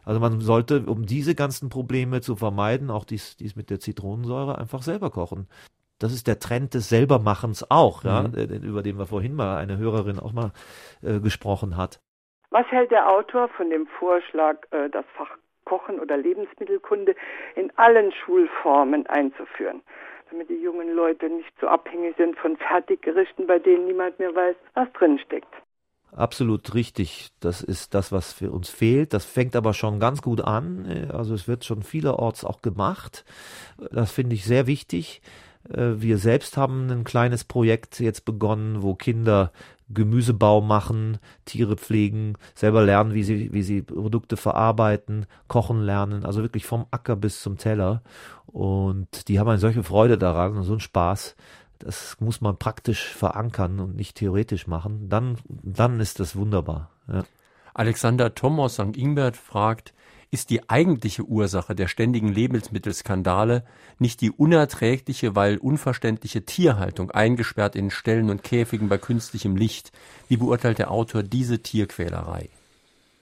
Also 0.05 0.19
man 0.19 0.39
sollte, 0.39 0.85
um 0.85 1.05
diese 1.05 1.35
ganzen 1.35 1.69
Probleme 1.69 2.21
zu 2.21 2.35
vermeiden, 2.35 2.89
auch 2.89 3.05
dies, 3.05 3.35
dies 3.37 3.55
mit 3.55 3.69
der 3.69 3.79
Zitronensäure, 3.79 4.57
einfach 4.57 4.81
selber 4.81 5.09
kochen. 5.09 5.47
Das 5.99 6.13
ist 6.13 6.27
der 6.27 6.39
Trend 6.39 6.73
des 6.73 6.87
Selbermachens 6.87 7.69
auch, 7.69 8.03
mhm. 8.03 8.09
ja, 8.09 8.55
über 8.55 8.81
den 8.81 8.97
wir 8.97 9.05
vorhin 9.05 9.35
mal 9.35 9.57
eine 9.57 9.77
Hörerin 9.77 10.19
auch 10.19 10.31
mal 10.31 10.53
äh, 11.01 11.19
gesprochen 11.19 11.75
hat. 11.75 11.99
Was 12.51 12.65
hält 12.67 12.89
der 12.89 13.09
Autor 13.09 13.49
von 13.49 13.69
dem 13.69 13.85
Vorschlag, 13.99 14.57
äh, 14.71 14.89
das 14.89 15.05
Fach 15.15 15.29
Kochen 15.69 15.99
oder 15.99 16.17
Lebensmittelkunde 16.17 17.15
in 17.55 17.71
allen 17.75 18.11
Schulformen 18.11 19.05
einzuführen, 19.05 19.81
damit 20.31 20.49
die 20.49 20.59
jungen 20.61 20.95
Leute 20.95 21.29
nicht 21.29 21.53
so 21.61 21.67
abhängig 21.67 22.15
sind 22.17 22.35
von 22.39 22.57
Fertiggerichten, 22.57 23.45
bei 23.45 23.59
denen 23.59 23.85
niemand 23.85 24.17
mehr 24.17 24.33
weiß, 24.33 24.55
was 24.73 24.91
drin 24.93 25.19
steckt. 25.19 25.53
Absolut 26.11 26.73
richtig. 26.73 27.29
Das 27.39 27.61
ist 27.61 27.93
das, 27.93 28.11
was 28.11 28.33
für 28.33 28.49
uns 28.49 28.67
fehlt. 28.67 29.13
Das 29.13 29.25
fängt 29.25 29.55
aber 29.55 29.75
schon 29.75 29.99
ganz 29.99 30.23
gut 30.23 30.41
an. 30.41 31.07
Also 31.13 31.35
es 31.35 31.47
wird 31.47 31.65
schon 31.65 31.83
vielerorts 31.83 32.43
auch 32.43 32.63
gemacht. 32.63 33.23
Das 33.91 34.11
finde 34.11 34.33
ich 34.33 34.43
sehr 34.43 34.65
wichtig. 34.65 35.21
Äh, 35.69 36.01
wir 36.01 36.17
selbst 36.17 36.57
haben 36.57 36.89
ein 36.89 37.03
kleines 37.03 37.43
Projekt 37.43 37.99
jetzt 37.99 38.25
begonnen, 38.25 38.81
wo 38.81 38.95
Kinder 38.95 39.51
Gemüsebau 39.89 40.61
machen, 40.61 41.17
Tiere 41.45 41.75
pflegen, 41.75 42.35
selber 42.55 42.83
lernen, 42.83 43.13
wie 43.13 43.23
sie, 43.23 43.51
wie 43.53 43.63
sie 43.63 43.81
Produkte 43.81 44.37
verarbeiten, 44.37 45.25
kochen 45.47 45.81
lernen, 45.81 46.25
also 46.25 46.41
wirklich 46.41 46.65
vom 46.65 46.85
Acker 46.91 47.15
bis 47.15 47.41
zum 47.41 47.57
Teller. 47.57 48.01
Und 48.45 49.27
die 49.27 49.39
haben 49.39 49.49
eine 49.49 49.59
solche 49.59 49.83
Freude 49.83 50.17
daran 50.17 50.57
und 50.57 50.63
so 50.63 50.73
einen 50.73 50.79
Spaß. 50.79 51.35
Das 51.79 52.17
muss 52.19 52.41
man 52.41 52.57
praktisch 52.57 53.07
verankern 53.07 53.79
und 53.79 53.95
nicht 53.95 54.17
theoretisch 54.17 54.67
machen. 54.67 55.09
Dann, 55.09 55.37
dann 55.47 55.99
ist 55.99 56.19
das 56.19 56.35
wunderbar. 56.35 56.89
Ja. 57.07 57.23
Alexander 57.73 58.35
Thomas 58.35 58.73
St. 58.73 58.97
Ingbert 58.97 59.37
fragt, 59.37 59.93
ist 60.31 60.51
die 60.51 60.69
eigentliche 60.69 61.23
Ursache 61.23 61.73
der 61.73 61.87
ständigen 61.87 62.27
Lebensmittelskandale 62.27 63.63
nicht 63.97 64.21
die 64.21 64.31
unerträgliche, 64.31 65.35
weil 65.35 65.57
unverständliche 65.57 66.45
Tierhaltung, 66.45 67.11
eingesperrt 67.11 67.75
in 67.75 67.89
Ställen 67.89 68.29
und 68.29 68.43
Käfigen 68.43 68.89
bei 68.89 68.97
künstlichem 68.97 69.55
Licht. 69.55 69.91
Wie 70.27 70.37
beurteilt 70.37 70.77
der 70.77 70.91
Autor 70.91 71.23
diese 71.23 71.59
Tierquälerei? 71.59 72.49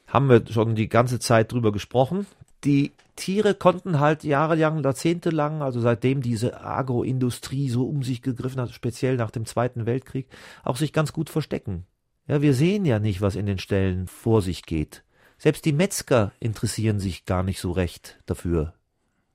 Haben 0.07 0.29
wir 0.29 0.43
schon 0.49 0.75
die 0.75 0.89
ganze 0.89 1.19
Zeit 1.19 1.51
drüber 1.51 1.71
gesprochen. 1.71 2.27
Die 2.63 2.91
Tiere 3.15 3.55
konnten 3.55 3.99
halt 3.99 4.23
jahrelang, 4.23 4.83
jahrzehntelang, 4.83 5.61
also 5.61 5.79
seitdem 5.79 6.21
diese 6.21 6.61
Agroindustrie 6.61 7.69
so 7.69 7.85
um 7.87 8.03
sich 8.03 8.21
gegriffen 8.21 8.61
hat, 8.61 8.71
speziell 8.71 9.15
nach 9.15 9.31
dem 9.31 9.45
Zweiten 9.45 9.85
Weltkrieg, 9.85 10.27
auch 10.63 10.77
sich 10.77 10.93
ganz 10.93 11.13
gut 11.13 11.29
verstecken. 11.29 11.85
Ja, 12.27 12.41
wir 12.41 12.53
sehen 12.53 12.85
ja 12.85 12.99
nicht, 12.99 13.21
was 13.21 13.35
in 13.35 13.45
den 13.45 13.57
Ställen 13.57 14.07
vor 14.07 14.41
sich 14.41 14.63
geht. 14.63 15.03
Selbst 15.37 15.65
die 15.65 15.73
Metzger 15.73 16.31
interessieren 16.39 16.99
sich 16.99 17.25
gar 17.25 17.43
nicht 17.43 17.59
so 17.59 17.71
recht 17.71 18.19
dafür. 18.25 18.73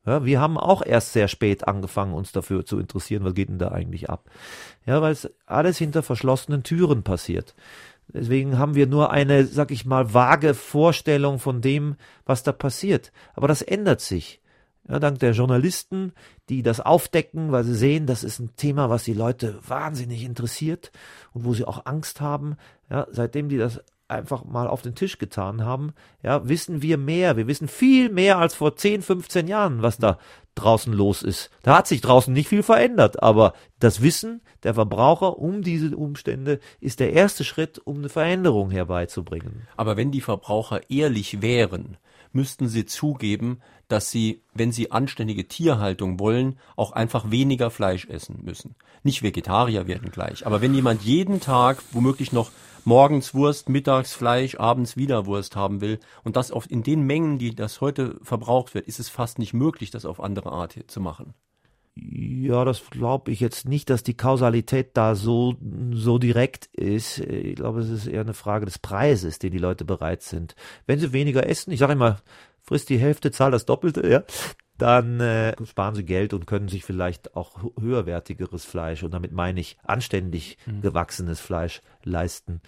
Ja, 0.04 0.24
wir 0.24 0.40
haben 0.40 0.58
auch 0.58 0.84
erst 0.84 1.12
sehr 1.12 1.28
spät 1.28 1.68
angefangen, 1.68 2.12
uns 2.12 2.32
dafür 2.32 2.66
zu 2.66 2.80
interessieren, 2.80 3.24
was 3.24 3.34
geht 3.34 3.48
denn 3.48 3.58
da 3.58 3.70
eigentlich 3.70 4.10
ab. 4.10 4.28
Ja, 4.84 5.00
weil 5.00 5.12
es 5.12 5.30
alles 5.46 5.78
hinter 5.78 6.02
verschlossenen 6.02 6.64
Türen 6.64 7.04
passiert. 7.04 7.54
Deswegen 8.08 8.58
haben 8.58 8.74
wir 8.74 8.88
nur 8.88 9.12
eine, 9.12 9.46
sag 9.46 9.70
ich 9.70 9.86
mal, 9.86 10.12
vage 10.12 10.54
Vorstellung 10.54 11.38
von 11.38 11.60
dem, 11.60 11.94
was 12.26 12.42
da 12.42 12.50
passiert. 12.50 13.12
Aber 13.34 13.46
das 13.46 13.62
ändert 13.62 14.00
sich. 14.00 14.40
Ja, 14.88 14.98
dank 14.98 15.20
der 15.20 15.32
Journalisten, 15.32 16.12
die 16.48 16.64
das 16.64 16.80
aufdecken, 16.80 17.52
weil 17.52 17.62
sie 17.62 17.76
sehen, 17.76 18.06
das 18.06 18.24
ist 18.24 18.40
ein 18.40 18.56
Thema, 18.56 18.90
was 18.90 19.04
die 19.04 19.14
Leute 19.14 19.60
wahnsinnig 19.66 20.24
interessiert 20.24 20.90
und 21.32 21.44
wo 21.44 21.54
sie 21.54 21.64
auch 21.64 21.86
Angst 21.86 22.20
haben. 22.20 22.56
Ja, 22.90 23.06
seitdem 23.10 23.48
die 23.48 23.58
das 23.58 23.80
einfach 24.12 24.44
mal 24.44 24.68
auf 24.68 24.82
den 24.82 24.94
Tisch 24.94 25.18
getan 25.18 25.64
haben, 25.64 25.92
ja, 26.22 26.48
wissen 26.48 26.82
wir 26.82 26.98
mehr. 26.98 27.36
Wir 27.36 27.46
wissen 27.46 27.68
viel 27.68 28.10
mehr 28.10 28.38
als 28.38 28.54
vor 28.54 28.76
10, 28.76 29.02
15 29.02 29.48
Jahren, 29.48 29.82
was 29.82 29.98
da 29.98 30.18
draußen 30.54 30.92
los 30.92 31.22
ist. 31.22 31.50
Da 31.62 31.78
hat 31.78 31.86
sich 31.86 32.00
draußen 32.00 32.32
nicht 32.32 32.48
viel 32.48 32.62
verändert, 32.62 33.22
aber 33.22 33.54
das 33.78 34.02
Wissen 34.02 34.42
der 34.62 34.74
Verbraucher 34.74 35.38
um 35.38 35.62
diese 35.62 35.96
Umstände 35.96 36.60
ist 36.80 37.00
der 37.00 37.12
erste 37.12 37.44
Schritt, 37.44 37.80
um 37.84 37.98
eine 37.98 38.08
Veränderung 38.08 38.70
herbeizubringen. 38.70 39.66
Aber 39.76 39.96
wenn 39.96 40.10
die 40.10 40.20
Verbraucher 40.20 40.90
ehrlich 40.90 41.42
wären, 41.42 41.96
müssten 42.32 42.68
sie 42.68 42.86
zugeben, 42.86 43.60
dass 43.88 44.10
sie, 44.10 44.42
wenn 44.54 44.72
sie 44.72 44.90
anständige 44.90 45.48
Tierhaltung 45.48 46.18
wollen, 46.18 46.58
auch 46.76 46.92
einfach 46.92 47.30
weniger 47.30 47.70
Fleisch 47.70 48.06
essen 48.06 48.40
müssen. 48.42 48.74
Nicht 49.02 49.22
Vegetarier 49.22 49.86
werden 49.86 50.10
gleich, 50.10 50.46
aber 50.46 50.60
wenn 50.60 50.74
jemand 50.74 51.02
jeden 51.02 51.40
Tag 51.40 51.82
womöglich 51.92 52.32
noch 52.32 52.50
morgens 52.84 53.34
Wurst, 53.34 53.68
mittags 53.68 54.14
Fleisch, 54.14 54.56
abends 54.56 54.96
wieder 54.96 55.26
Wurst 55.26 55.56
haben 55.56 55.80
will 55.80 55.98
und 56.24 56.36
das 56.36 56.52
oft 56.52 56.70
in 56.70 56.82
den 56.82 57.02
Mengen, 57.02 57.38
die 57.38 57.54
das 57.54 57.80
heute 57.80 58.18
verbraucht 58.22 58.74
wird, 58.74 58.86
ist 58.86 59.00
es 59.00 59.08
fast 59.08 59.38
nicht 59.38 59.54
möglich, 59.54 59.90
das 59.90 60.04
auf 60.04 60.20
andere 60.20 60.52
Art 60.52 60.76
zu 60.86 61.00
machen. 61.00 61.34
Ja, 61.94 62.64
das 62.64 62.88
glaube 62.88 63.32
ich 63.32 63.40
jetzt 63.40 63.68
nicht, 63.68 63.90
dass 63.90 64.02
die 64.02 64.16
Kausalität 64.16 64.96
da 64.96 65.14
so, 65.14 65.56
so 65.92 66.18
direkt 66.18 66.66
ist. 66.66 67.18
Ich 67.18 67.56
glaube, 67.56 67.80
es 67.80 67.90
ist 67.90 68.06
eher 68.06 68.22
eine 68.22 68.32
Frage 68.32 68.64
des 68.64 68.78
Preises, 68.78 69.38
den 69.38 69.52
die 69.52 69.58
Leute 69.58 69.84
bereit 69.84 70.22
sind. 70.22 70.54
Wenn 70.86 70.98
sie 70.98 71.12
weniger 71.12 71.46
essen, 71.46 71.70
ich 71.70 71.80
sage 71.80 71.92
immer, 71.92 72.20
frisst 72.62 72.88
die 72.88 72.98
Hälfte, 72.98 73.30
zahl 73.30 73.50
das 73.50 73.66
Doppelte, 73.66 74.08
ja, 74.08 74.22
dann 74.82 75.20
äh, 75.20 75.54
sparen 75.64 75.94
sie 75.94 76.04
Geld 76.04 76.34
und 76.34 76.46
können 76.46 76.66
sich 76.66 76.84
vielleicht 76.84 77.36
auch 77.36 77.62
höherwertigeres 77.78 78.64
Fleisch, 78.64 79.04
und 79.04 79.14
damit 79.14 79.30
meine 79.30 79.60
ich 79.60 79.78
anständig 79.84 80.58
mhm. 80.66 80.82
gewachsenes 80.82 81.38
Fleisch, 81.38 81.80
leisten. 82.02 82.60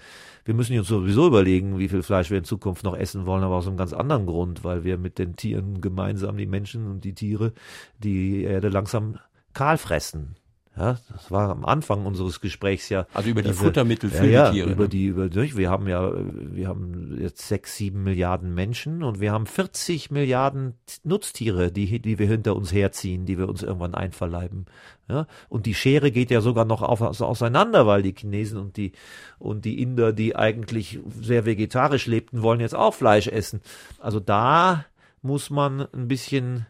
Wir 0.44 0.54
müssen 0.54 0.78
uns 0.78 0.86
sowieso 0.86 1.26
überlegen, 1.26 1.76
wie 1.80 1.88
viel 1.88 2.04
Fleisch 2.04 2.30
wir 2.30 2.38
in 2.38 2.44
Zukunft 2.44 2.84
noch 2.84 2.96
essen 2.96 3.26
wollen, 3.26 3.42
aber 3.42 3.56
aus 3.56 3.66
einem 3.66 3.76
ganz 3.76 3.92
anderen 3.92 4.26
Grund, 4.26 4.62
weil 4.62 4.84
wir 4.84 4.96
mit 4.96 5.18
den 5.18 5.34
Tieren 5.34 5.80
gemeinsam, 5.80 6.36
die 6.36 6.46
Menschen 6.46 6.88
und 6.88 7.02
die 7.04 7.14
Tiere, 7.14 7.52
die 7.98 8.44
Erde 8.44 8.68
langsam 8.68 9.18
kahl 9.52 9.76
fressen. 9.76 10.36
Ja, 10.76 10.98
das 11.12 11.30
war 11.30 11.50
am 11.50 11.64
Anfang 11.64 12.04
unseres 12.04 12.40
Gesprächs 12.40 12.88
ja. 12.88 13.06
Also 13.14 13.30
über 13.30 13.42
die 13.42 13.50
also, 13.50 13.62
Futtermittel 13.62 14.10
für 14.10 14.26
ja, 14.26 14.50
die 14.50 14.56
Tiere. 14.56 14.72
Über 14.72 14.84
ne? 14.84 14.88
die, 14.88 15.06
über, 15.06 15.32
wir 15.32 15.70
haben 15.70 15.86
ja, 15.86 16.12
wir 16.12 16.66
haben 16.66 17.16
jetzt 17.20 17.46
sechs, 17.46 17.76
sieben 17.76 18.02
Milliarden 18.02 18.54
Menschen 18.54 19.04
und 19.04 19.20
wir 19.20 19.30
haben 19.30 19.46
40 19.46 20.10
Milliarden 20.10 20.74
Nutztiere, 21.04 21.70
die, 21.70 22.00
die 22.00 22.18
wir 22.18 22.26
hinter 22.26 22.56
uns 22.56 22.72
herziehen, 22.72 23.24
die 23.24 23.38
wir 23.38 23.48
uns 23.48 23.62
irgendwann 23.62 23.94
einverleiben. 23.94 24.66
Ja, 25.08 25.28
und 25.48 25.66
die 25.66 25.74
Schere 25.74 26.10
geht 26.10 26.32
ja 26.32 26.40
sogar 26.40 26.64
noch 26.64 26.82
auf, 26.82 27.02
also 27.02 27.26
auseinander, 27.26 27.86
weil 27.86 28.02
die 28.02 28.14
Chinesen 28.16 28.58
und 28.58 28.76
die, 28.76 28.92
und 29.38 29.64
die 29.64 29.80
Inder, 29.80 30.12
die 30.12 30.34
eigentlich 30.34 30.98
sehr 31.20 31.44
vegetarisch 31.44 32.06
lebten, 32.06 32.42
wollen 32.42 32.60
jetzt 32.60 32.74
auch 32.74 32.94
Fleisch 32.94 33.28
essen. 33.28 33.60
Also 34.00 34.18
da 34.18 34.86
muss 35.22 35.50
man 35.50 35.86
ein 35.92 36.08
bisschen 36.08 36.66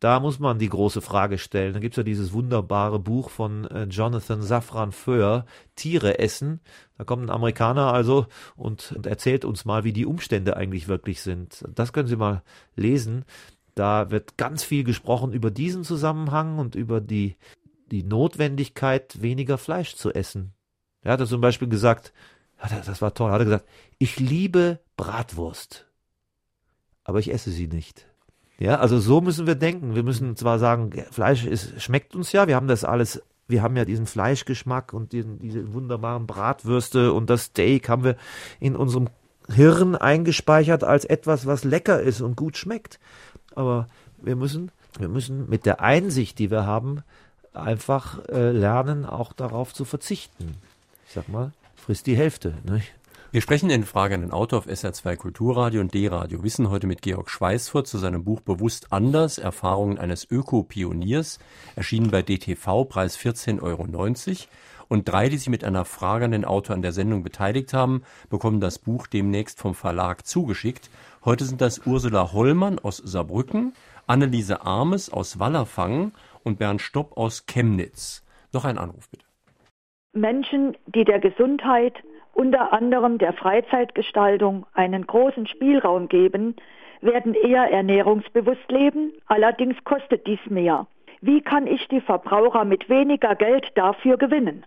da 0.00 0.20
muss 0.20 0.38
man 0.38 0.58
die 0.58 0.68
große 0.68 1.00
Frage 1.00 1.38
stellen. 1.38 1.74
Da 1.74 1.80
gibt's 1.80 1.96
ja 1.96 2.04
dieses 2.04 2.32
wunderbare 2.32 3.00
Buch 3.00 3.30
von 3.30 3.64
äh, 3.66 3.84
Jonathan 3.84 4.42
Safran 4.42 4.92
Foer, 4.92 5.44
Tiere 5.74 6.20
essen. 6.20 6.60
Da 6.96 7.04
kommt 7.04 7.24
ein 7.24 7.30
Amerikaner 7.30 7.92
also 7.92 8.26
und, 8.54 8.92
und 8.92 9.06
erzählt 9.06 9.44
uns 9.44 9.64
mal, 9.64 9.82
wie 9.84 9.92
die 9.92 10.06
Umstände 10.06 10.56
eigentlich 10.56 10.86
wirklich 10.86 11.20
sind. 11.22 11.64
Das 11.74 11.92
können 11.92 12.08
Sie 12.08 12.16
mal 12.16 12.42
lesen. 12.76 13.24
Da 13.74 14.10
wird 14.10 14.36
ganz 14.36 14.62
viel 14.62 14.84
gesprochen 14.84 15.32
über 15.32 15.50
diesen 15.50 15.84
Zusammenhang 15.84 16.58
und 16.58 16.74
über 16.74 17.00
die, 17.00 17.36
die 17.90 18.04
Notwendigkeit, 18.04 19.20
weniger 19.20 19.58
Fleisch 19.58 19.94
zu 19.96 20.12
essen. 20.12 20.52
Er 21.02 21.12
hatte 21.12 21.26
zum 21.26 21.40
Beispiel 21.40 21.68
gesagt, 21.68 22.12
das 22.60 23.00
war 23.02 23.14
toll, 23.14 23.30
er 23.30 23.34
hatte 23.34 23.44
gesagt, 23.44 23.68
ich 23.98 24.18
liebe 24.18 24.80
Bratwurst, 24.96 25.86
aber 27.04 27.20
ich 27.20 27.32
esse 27.32 27.52
sie 27.52 27.68
nicht. 27.68 28.07
Ja, 28.58 28.76
also 28.80 28.98
so 28.98 29.20
müssen 29.20 29.46
wir 29.46 29.54
denken. 29.54 29.94
Wir 29.94 30.02
müssen 30.02 30.36
zwar 30.36 30.58
sagen, 30.58 30.90
Fleisch 31.10 31.44
ist, 31.44 31.80
schmeckt 31.80 32.14
uns 32.14 32.32
ja, 32.32 32.48
wir 32.48 32.56
haben 32.56 32.66
das 32.66 32.84
alles, 32.84 33.22
wir 33.46 33.62
haben 33.62 33.76
ja 33.76 33.84
diesen 33.84 34.06
Fleischgeschmack 34.06 34.92
und 34.92 35.12
diesen, 35.12 35.38
diese 35.38 35.72
wunderbaren 35.72 36.26
Bratwürste 36.26 37.12
und 37.12 37.30
das 37.30 37.44
Steak 37.44 37.88
haben 37.88 38.04
wir 38.04 38.16
in 38.58 38.74
unserem 38.74 39.08
Hirn 39.48 39.94
eingespeichert 39.94 40.84
als 40.84 41.04
etwas, 41.04 41.46
was 41.46 41.64
lecker 41.64 42.00
ist 42.00 42.20
und 42.20 42.36
gut 42.36 42.56
schmeckt. 42.56 42.98
Aber 43.54 43.86
wir 44.20 44.36
müssen, 44.36 44.70
wir 44.98 45.08
müssen 45.08 45.48
mit 45.48 45.64
der 45.64 45.80
Einsicht, 45.80 46.38
die 46.38 46.50
wir 46.50 46.66
haben, 46.66 47.02
einfach 47.54 48.28
äh, 48.28 48.50
lernen, 48.50 49.06
auch 49.06 49.32
darauf 49.32 49.72
zu 49.72 49.84
verzichten. 49.84 50.56
Ich 51.06 51.14
sag 51.14 51.28
mal, 51.28 51.52
frisst 51.76 52.06
die 52.06 52.16
Hälfte. 52.16 52.54
Nicht? 52.64 52.92
Wir 53.30 53.42
sprechen 53.42 53.68
in 53.68 53.84
Frage 53.84 54.14
an 54.14 54.22
den 54.22 54.30
Autor 54.30 54.60
auf 54.60 54.66
SR2 54.66 55.16
Kulturradio 55.16 55.82
und 55.82 55.92
D-Radio. 55.92 56.42
Wissen 56.42 56.70
heute 56.70 56.86
mit 56.86 57.02
Georg 57.02 57.28
Schweißfurt 57.28 57.86
zu 57.86 57.98
seinem 57.98 58.24
Buch 58.24 58.40
Bewusst 58.40 58.90
anders, 58.90 59.36
Erfahrungen 59.36 59.98
eines 59.98 60.26
Ökopioniers, 60.30 61.38
erschienen 61.76 62.10
bei 62.10 62.22
DTV, 62.22 62.86
Preis 62.86 63.18
14,90 63.18 63.60
Euro. 63.62 63.86
Und 64.88 65.06
drei, 65.10 65.28
die 65.28 65.36
sich 65.36 65.50
mit 65.50 65.62
einer 65.62 65.84
Frage 65.84 66.24
an 66.24 66.30
den 66.30 66.46
Autor 66.46 66.74
an 66.74 66.80
der 66.80 66.92
Sendung 66.92 67.22
beteiligt 67.22 67.74
haben, 67.74 68.02
bekommen 68.30 68.60
das 68.60 68.78
Buch 68.78 69.06
demnächst 69.06 69.60
vom 69.60 69.74
Verlag 69.74 70.26
zugeschickt. 70.26 70.88
Heute 71.22 71.44
sind 71.44 71.60
das 71.60 71.86
Ursula 71.86 72.32
Hollmann 72.32 72.78
aus 72.78 72.96
Saarbrücken, 72.96 73.74
Anneliese 74.06 74.62
Armes 74.62 75.12
aus 75.12 75.38
Wallerfangen 75.38 76.12
und 76.44 76.58
Bernd 76.58 76.80
Stopp 76.80 77.18
aus 77.18 77.44
Chemnitz. 77.44 78.24
Noch 78.54 78.64
ein 78.64 78.78
Anruf 78.78 79.10
bitte. 79.10 79.26
Menschen, 80.14 80.78
die 80.86 81.04
der 81.04 81.20
Gesundheit 81.20 81.92
unter 82.38 82.72
anderem 82.72 83.18
der 83.18 83.32
Freizeitgestaltung 83.32 84.64
einen 84.72 85.08
großen 85.08 85.48
Spielraum 85.48 86.08
geben, 86.08 86.54
werden 87.00 87.34
eher 87.34 87.64
ernährungsbewusst 87.64 88.70
leben, 88.70 89.12
allerdings 89.26 89.76
kostet 89.82 90.24
dies 90.28 90.38
mehr. 90.48 90.86
Wie 91.20 91.40
kann 91.40 91.66
ich 91.66 91.88
die 91.88 92.00
Verbraucher 92.00 92.64
mit 92.64 92.88
weniger 92.88 93.34
Geld 93.34 93.66
dafür 93.74 94.18
gewinnen? 94.18 94.64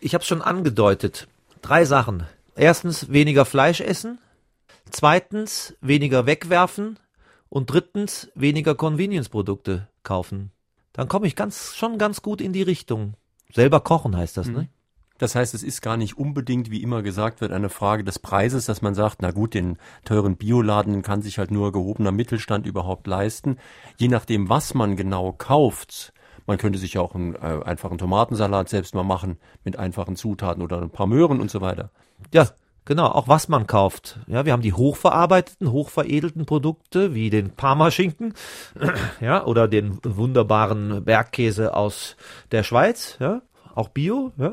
Ich 0.00 0.12
habe 0.12 0.22
es 0.22 0.26
schon 0.26 0.42
angedeutet. 0.42 1.28
Drei 1.62 1.84
Sachen. 1.84 2.24
Erstens 2.56 3.12
weniger 3.12 3.44
Fleisch 3.44 3.80
essen, 3.80 4.18
zweitens 4.90 5.76
weniger 5.80 6.26
wegwerfen 6.26 6.98
und 7.48 7.72
drittens 7.72 8.32
weniger 8.34 8.74
Convenience-Produkte 8.74 9.86
kaufen. 10.02 10.50
Dann 10.92 11.06
komme 11.06 11.28
ich 11.28 11.36
ganz 11.36 11.76
schon 11.76 11.96
ganz 11.96 12.22
gut 12.22 12.40
in 12.40 12.52
die 12.52 12.62
Richtung. 12.62 13.14
Selber 13.52 13.78
kochen 13.78 14.16
heißt 14.16 14.36
das, 14.36 14.48
mhm. 14.48 14.54
ne? 14.54 14.68
Das 15.18 15.34
heißt, 15.34 15.54
es 15.54 15.62
ist 15.62 15.80
gar 15.80 15.96
nicht 15.96 16.18
unbedingt, 16.18 16.70
wie 16.70 16.82
immer 16.82 17.02
gesagt 17.02 17.40
wird, 17.40 17.52
eine 17.52 17.70
Frage 17.70 18.04
des 18.04 18.18
Preises, 18.18 18.66
dass 18.66 18.82
man 18.82 18.94
sagt, 18.94 19.22
na 19.22 19.30
gut, 19.30 19.54
den 19.54 19.78
teuren 20.04 20.36
Bioladen 20.36 21.02
kann 21.02 21.22
sich 21.22 21.38
halt 21.38 21.50
nur 21.50 21.72
gehobener 21.72 22.12
Mittelstand 22.12 22.66
überhaupt 22.66 23.06
leisten. 23.06 23.56
Je 23.96 24.08
nachdem, 24.08 24.48
was 24.48 24.74
man 24.74 24.96
genau 24.96 25.32
kauft, 25.32 26.12
man 26.46 26.58
könnte 26.58 26.78
sich 26.78 26.94
ja 26.94 27.00
auch 27.00 27.14
einen 27.14 27.34
äh, 27.34 27.60
einfachen 27.64 27.98
Tomatensalat 27.98 28.68
selbst 28.68 28.94
mal 28.94 29.04
machen 29.04 29.38
mit 29.64 29.78
einfachen 29.78 30.16
Zutaten 30.16 30.62
oder 30.62 30.80
ein 30.80 30.90
paar 30.90 31.06
Möhren 31.06 31.40
und 31.40 31.50
so 31.50 31.60
weiter. 31.60 31.90
Ja, 32.32 32.48
genau, 32.84 33.06
auch 33.06 33.26
was 33.26 33.48
man 33.48 33.66
kauft. 33.66 34.20
Ja, 34.26 34.44
wir 34.44 34.52
haben 34.52 34.62
die 34.62 34.74
hochverarbeiteten, 34.74 35.72
hochveredelten 35.72 36.44
Produkte 36.44 37.14
wie 37.14 37.30
den 37.30 37.50
Parmaschinken, 37.50 38.34
ja, 39.20 39.44
oder 39.44 39.66
den 39.66 39.98
wunderbaren 40.04 41.04
Bergkäse 41.04 41.74
aus 41.74 42.16
der 42.52 42.62
Schweiz, 42.62 43.16
ja, 43.18 43.40
auch 43.74 43.88
Bio, 43.88 44.32
ja 44.36 44.52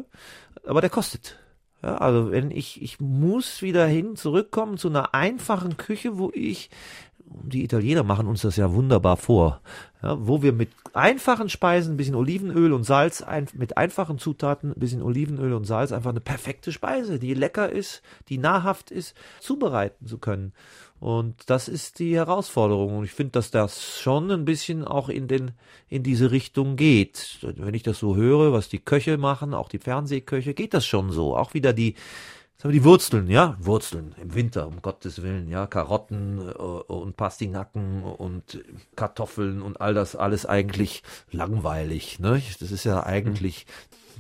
aber 0.66 0.82
der 0.82 0.90
kostet. 0.90 1.38
Ja, 1.82 1.98
also 1.98 2.32
wenn 2.32 2.50
ich, 2.50 2.82
ich 2.82 3.00
muss 3.00 3.62
wieder 3.62 3.86
hin, 3.86 4.16
zurückkommen 4.16 4.78
zu 4.78 4.88
einer 4.88 5.14
einfachen 5.14 5.76
Küche, 5.76 6.18
wo 6.18 6.32
ich, 6.34 6.70
die 7.26 7.64
Italiener 7.64 8.04
machen 8.04 8.28
uns 8.28 8.42
das 8.42 8.56
ja 8.56 8.74
wunderbar 8.74 9.18
vor, 9.18 9.60
ja, 10.02 10.16
wo 10.20 10.42
wir 10.42 10.54
mit 10.54 10.70
einfachen 10.94 11.50
Speisen, 11.50 11.94
ein 11.94 11.98
bisschen 11.98 12.16
Olivenöl 12.16 12.72
und 12.72 12.84
Salz, 12.84 13.22
ein, 13.22 13.48
mit 13.54 13.78
einfachen 13.78 14.18
Zutaten, 14.18 14.72
ein 14.72 14.80
bisschen 14.80 15.02
Olivenöl 15.02 15.54
und 15.54 15.66
Salz, 15.66 15.92
einfach 15.92 16.12
eine 16.12 16.22
perfekte 16.22 16.72
Speise, 16.72 17.20
die 17.20 17.34
lecker 17.34 17.70
ist, 17.70 18.02
die 18.30 18.38
nahrhaft 18.38 18.90
ist, 18.90 19.16
zubereiten 19.42 20.08
zu 20.08 20.20
können. 20.20 20.54
Und 21.04 21.50
das 21.50 21.68
ist 21.68 22.00
die 22.00 22.16
Herausforderung. 22.16 23.00
Und 23.00 23.04
ich 23.04 23.12
finde, 23.12 23.34
dass 23.34 23.52
das 23.52 24.00
schon 24.00 24.32
ein 24.32 24.46
bisschen 24.46 24.86
auch 24.86 25.10
in 25.10 25.28
den, 25.28 25.52
in 25.90 26.02
diese 26.02 26.32
Richtung 26.32 26.78
geht. 26.78 27.40
Wenn 27.42 27.74
ich 27.74 27.84
das 27.84 28.00
so 28.00 28.16
höre, 28.16 28.54
was 28.54 28.70
die 28.70 28.80
Köche 28.80 29.18
machen, 29.18 29.54
auch 29.54 29.68
die 29.68 29.80
Fernsehköche, 29.80 30.54
geht 30.54 30.74
das 30.74 30.86
schon 30.86 31.12
so. 31.12 31.36
Auch 31.36 31.54
wieder 31.54 31.74
die, 31.74 31.96
sagen 32.64 32.74
wir, 32.74 32.80
die 32.80 32.86
Wurzeln, 32.86 33.28
ja, 33.30 33.58
Wurzeln 33.60 34.16
im 34.22 34.36
Winter, 34.36 34.68
um 34.68 34.82
Gottes 34.82 35.22
Willen, 35.22 35.50
ja, 35.50 35.68
Karotten 35.68 36.40
äh, 36.40 36.54
und 36.54 37.18
Pastinaken 37.18 38.04
und 38.04 38.64
Kartoffeln 38.96 39.62
und 39.62 39.82
all 39.82 39.94
das 39.94 40.16
alles 40.16 40.46
eigentlich 40.46 41.04
langweilig, 41.32 42.20
ne? 42.20 42.42
Das 42.62 42.72
ist 42.72 42.86
ja 42.86 43.04
eigentlich 43.06 43.66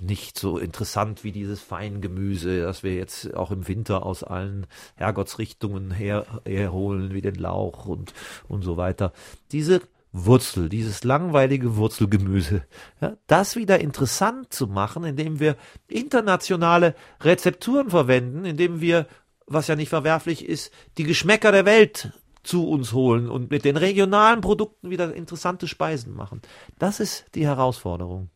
nicht 0.02 0.38
so 0.38 0.58
interessant 0.58 1.24
wie 1.24 1.32
dieses 1.32 1.62
Feingemüse, 1.62 2.62
das 2.62 2.84
wir 2.84 2.96
jetzt 2.96 3.34
auch 3.36 3.52
im 3.52 3.68
Winter 3.68 4.06
aus 4.06 4.24
allen 4.24 4.66
Herrgottsrichtungen 4.96 5.92
her, 5.92 6.26
herholen, 6.46 7.14
wie 7.14 7.22
den 7.22 7.36
Lauch 7.36 7.86
und, 7.86 8.14
und 8.50 8.64
so 8.64 8.76
weiter. 8.76 9.14
Diese 9.52 9.82
Wurzel, 10.14 10.70
dieses 10.70 11.04
langweilige 11.04 11.76
Wurzelgemüse, 11.76 12.64
ja, 13.02 13.14
das 13.26 13.56
wieder 13.56 13.80
interessant 13.80 14.54
zu 14.54 14.68
machen, 14.68 15.04
indem 15.04 15.40
wir 15.40 15.56
internationale 15.88 16.94
Rezepturen 17.22 17.90
verwenden, 17.90 18.46
indem 18.46 18.80
wir, 18.80 19.08
was 19.48 19.68
ja 19.68 19.76
nicht 19.76 19.90
verwerflich 19.90 20.48
ist, 20.48 20.72
die 21.00 21.04
Geschmäcker 21.04 21.52
der 21.52 21.66
Welt 21.66 22.14
zu 22.44 22.70
uns 22.70 22.94
holen 22.94 23.28
und 23.28 23.50
mit 23.50 23.66
den 23.66 23.76
regionalen 23.76 24.42
Produkten 24.42 24.92
wieder 24.92 25.14
interessante 25.16 25.68
Speisen 25.68 26.16
machen. 26.16 26.42
Das 26.78 27.00
ist 27.00 27.34
die 27.36 27.48
Herausforderung. 27.48 28.30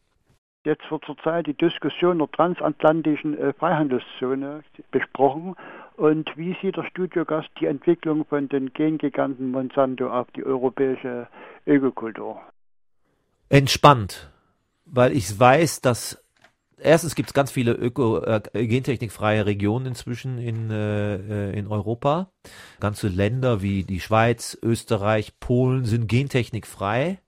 Jetzt 0.65 0.89
wird 0.89 1.05
zurzeit 1.05 1.47
die 1.47 1.53
Diskussion 1.53 2.17
der 2.17 2.29
transatlantischen 2.31 3.37
äh, 3.37 3.53
Freihandelszone 3.53 4.63
besprochen. 4.91 5.55
Und 5.97 6.29
wie 6.37 6.55
sieht 6.61 6.77
der 6.77 6.83
Studiogast 6.83 7.49
die 7.59 7.65
Entwicklung 7.65 8.23
von 8.25 8.47
den 8.47 8.71
Gengiganten 8.71 9.49
Monsanto 9.49 10.11
auf 10.11 10.27
die 10.35 10.45
europäische 10.45 11.27
Ökokultur? 11.65 12.39
Entspannt, 13.49 14.31
weil 14.85 15.11
ich 15.17 15.39
weiß, 15.39 15.81
dass 15.81 16.23
erstens 16.77 17.15
gibt 17.15 17.29
es 17.29 17.33
ganz 17.33 17.51
viele 17.51 17.71
Öko, 17.71 18.19
äh, 18.19 18.67
gentechnikfreie 18.67 19.47
Regionen 19.47 19.87
inzwischen 19.87 20.37
in, 20.37 20.69
äh, 20.69 21.51
in 21.53 21.65
Europa. 21.65 22.29
Ganze 22.79 23.07
Länder 23.07 23.63
wie 23.63 23.83
die 23.83 23.99
Schweiz, 23.99 24.55
Österreich, 24.61 25.39
Polen 25.39 25.85
sind 25.85 26.07
gentechnikfrei. 26.07 27.19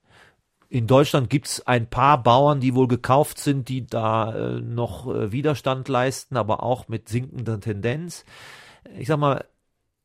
In 0.72 0.86
Deutschland 0.86 1.32
gibt's 1.32 1.66
ein 1.66 1.90
paar 1.90 2.22
Bauern, 2.22 2.60
die 2.60 2.76
wohl 2.76 2.88
gekauft 2.88 3.40
sind, 3.40 3.70
die 3.70 3.88
da 3.88 4.36
äh, 4.36 4.62
noch 4.62 5.08
äh, 5.08 5.32
Widerstand 5.32 5.88
leisten, 5.88 6.38
aber 6.38 6.62
auch 6.62 6.88
mit 6.88 7.10
sinkender 7.10 7.60
Tendenz. 7.60 8.24
Ich 8.96 9.08
sag 9.08 9.18
mal, 9.18 9.46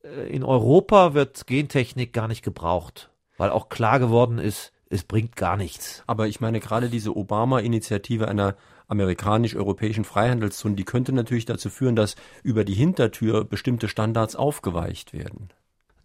äh, 0.02 0.34
in 0.34 0.42
Europa 0.42 1.12
wird 1.12 1.46
Gentechnik 1.46 2.14
gar 2.14 2.28
nicht 2.28 2.42
gebraucht, 2.42 3.10
weil 3.36 3.50
auch 3.50 3.68
klar 3.68 3.98
geworden 3.98 4.38
ist, 4.38 4.72
es 4.88 5.04
bringt 5.04 5.36
gar 5.36 5.58
nichts. 5.58 6.02
Aber 6.06 6.28
ich 6.28 6.40
meine, 6.40 6.60
gerade 6.60 6.88
diese 6.88 7.14
Obama-Initiative 7.14 8.26
einer 8.26 8.54
amerikanisch-europäischen 8.88 10.04
Freihandelszone, 10.04 10.76
die 10.76 10.84
könnte 10.84 11.12
natürlich 11.12 11.44
dazu 11.44 11.68
führen, 11.68 11.96
dass 11.96 12.16
über 12.42 12.64
die 12.64 12.74
Hintertür 12.74 13.44
bestimmte 13.44 13.88
Standards 13.88 14.34
aufgeweicht 14.34 15.12
werden. 15.12 15.50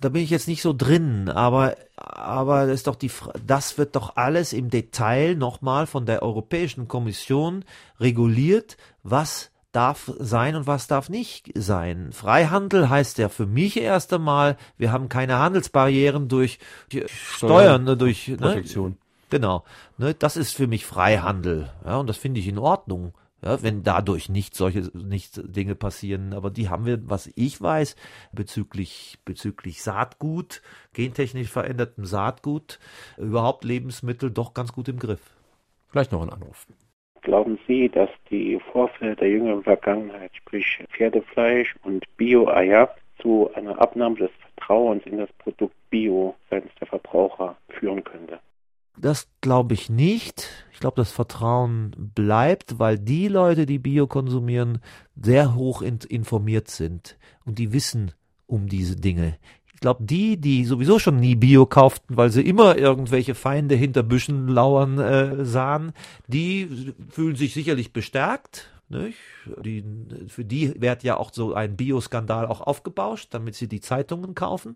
Da 0.01 0.09
bin 0.09 0.23
ich 0.23 0.29
jetzt 0.29 0.47
nicht 0.47 0.61
so 0.61 0.73
drin, 0.73 1.29
aber, 1.29 1.75
aber 1.97 2.67
das 2.67 2.75
ist 2.75 2.87
doch 2.87 2.95
die, 2.95 3.11
das 3.45 3.77
wird 3.77 3.95
doch 3.95 4.15
alles 4.15 4.53
im 4.53 4.69
Detail 4.69 5.35
nochmal 5.35 5.87
von 5.87 6.05
der 6.05 6.23
Europäischen 6.23 6.87
Kommission 6.87 7.65
reguliert, 7.99 8.77
was 9.03 9.51
darf 9.71 10.11
sein 10.17 10.55
und 10.55 10.67
was 10.67 10.87
darf 10.87 11.09
nicht 11.09 11.51
sein. 11.55 12.11
Freihandel 12.11 12.89
heißt 12.89 13.17
ja 13.17 13.29
für 13.29 13.45
mich 13.45 13.77
erst 13.77 14.13
einmal, 14.13 14.57
wir 14.77 14.91
haben 14.91 15.09
keine 15.09 15.37
Handelsbarrieren 15.37 16.27
durch 16.27 16.59
Steuern, 16.89 17.07
Steuern 17.07 17.99
durch 17.99 18.27
ne, 18.29 18.37
Protektion. 18.37 18.91
Ne, 18.91 18.97
genau. 19.29 19.63
Ne, 19.97 20.13
das 20.13 20.37
ist 20.37 20.55
für 20.55 20.67
mich 20.67 20.85
Freihandel. 20.85 21.71
Ja, 21.85 21.97
und 21.97 22.07
das 22.07 22.17
finde 22.17 22.39
ich 22.39 22.47
in 22.47 22.57
Ordnung. 22.57 23.13
Ja, 23.41 23.63
wenn 23.63 23.83
dadurch 23.83 24.27
nicht 24.29 24.53
solche 24.53 24.91
nicht 24.93 25.39
Dinge 25.43 25.75
passieren, 25.75 26.33
aber 26.33 26.49
die 26.49 26.67
haben 26.67 26.85
wir, 26.85 26.99
was 27.09 27.31
ich 27.35 27.61
weiß, 27.61 27.95
bezüglich 28.33 29.17
bezüglich 29.23 29.81
Saatgut, 29.81 30.61
gentechnisch 30.93 31.49
verändertem 31.49 32.05
Saatgut, 32.05 32.79
überhaupt 33.17 33.63
Lebensmittel 33.63 34.29
doch 34.29 34.53
ganz 34.53 34.73
gut 34.73 34.89
im 34.89 34.99
Griff. 34.99 35.21
Vielleicht 35.87 36.11
noch 36.11 36.21
ein 36.21 36.29
Anruf. 36.29 36.67
Glauben 37.21 37.59
Sie, 37.67 37.89
dass 37.89 38.09
die 38.29 38.59
Vorfälle 38.71 39.15
der 39.15 39.29
jüngeren 39.29 39.63
Vergangenheit, 39.63 40.35
sprich 40.35 40.79
Pferdefleisch 40.89 41.75
und 41.83 42.05
Bio-Eier, 42.17 42.93
zu 43.21 43.53
einer 43.53 43.79
Abnahme 43.81 44.15
des 44.15 44.31
Vertrauens 44.55 45.05
in 45.05 45.17
das 45.17 45.31
Produkt 45.33 45.75
Bio 45.89 46.35
seitens 46.49 46.73
der 46.79 46.87
Verbraucher 46.87 47.57
führen 47.69 48.03
könnte? 48.03 48.39
Das 49.01 49.27
glaube 49.39 49.73
ich 49.73 49.89
nicht. 49.89 50.49
Ich 50.73 50.79
glaube, 50.79 50.97
das 50.97 51.11
Vertrauen 51.11 51.95
bleibt, 52.15 52.79
weil 52.79 52.99
die 52.99 53.27
Leute, 53.29 53.65
die 53.65 53.79
Bio 53.79 54.07
konsumieren, 54.07 54.79
sehr 55.15 55.55
hoch 55.55 55.81
informiert 55.81 56.69
sind 56.69 57.17
und 57.45 57.59
die 57.59 57.71
wissen 57.71 58.11
um 58.45 58.67
diese 58.67 58.95
Dinge. 58.95 59.37
Ich 59.73 59.79
glaube, 59.79 60.03
die, 60.03 60.35
die 60.35 60.65
sowieso 60.65 60.99
schon 60.99 61.21
nie 61.21 61.35
Bio 61.35 61.65
kauften, 61.65 62.17
weil 62.17 62.29
sie 62.29 62.41
immer 62.41 62.77
irgendwelche 62.77 63.35
Feinde 63.35 63.75
hinter 63.75 64.03
Büschen 64.03 64.49
lauern 64.49 64.99
äh, 64.99 65.45
sahen, 65.45 65.93
die 66.27 66.93
fühlen 67.09 67.37
sich 67.37 67.53
sicherlich 67.53 67.93
bestärkt. 67.93 68.69
Nicht? 68.89 69.17
Die, 69.63 69.83
für 70.27 70.43
die 70.43 70.81
wird 70.81 71.03
ja 71.03 71.15
auch 71.15 71.31
so 71.31 71.53
ein 71.53 71.77
Bio-Skandal 71.77 72.47
auch 72.47 72.59
aufgebauscht, 72.59 73.27
damit 73.31 73.53
sie 73.55 73.67
die 73.67 73.81
Zeitungen 73.81 74.33
kaufen. 74.33 74.75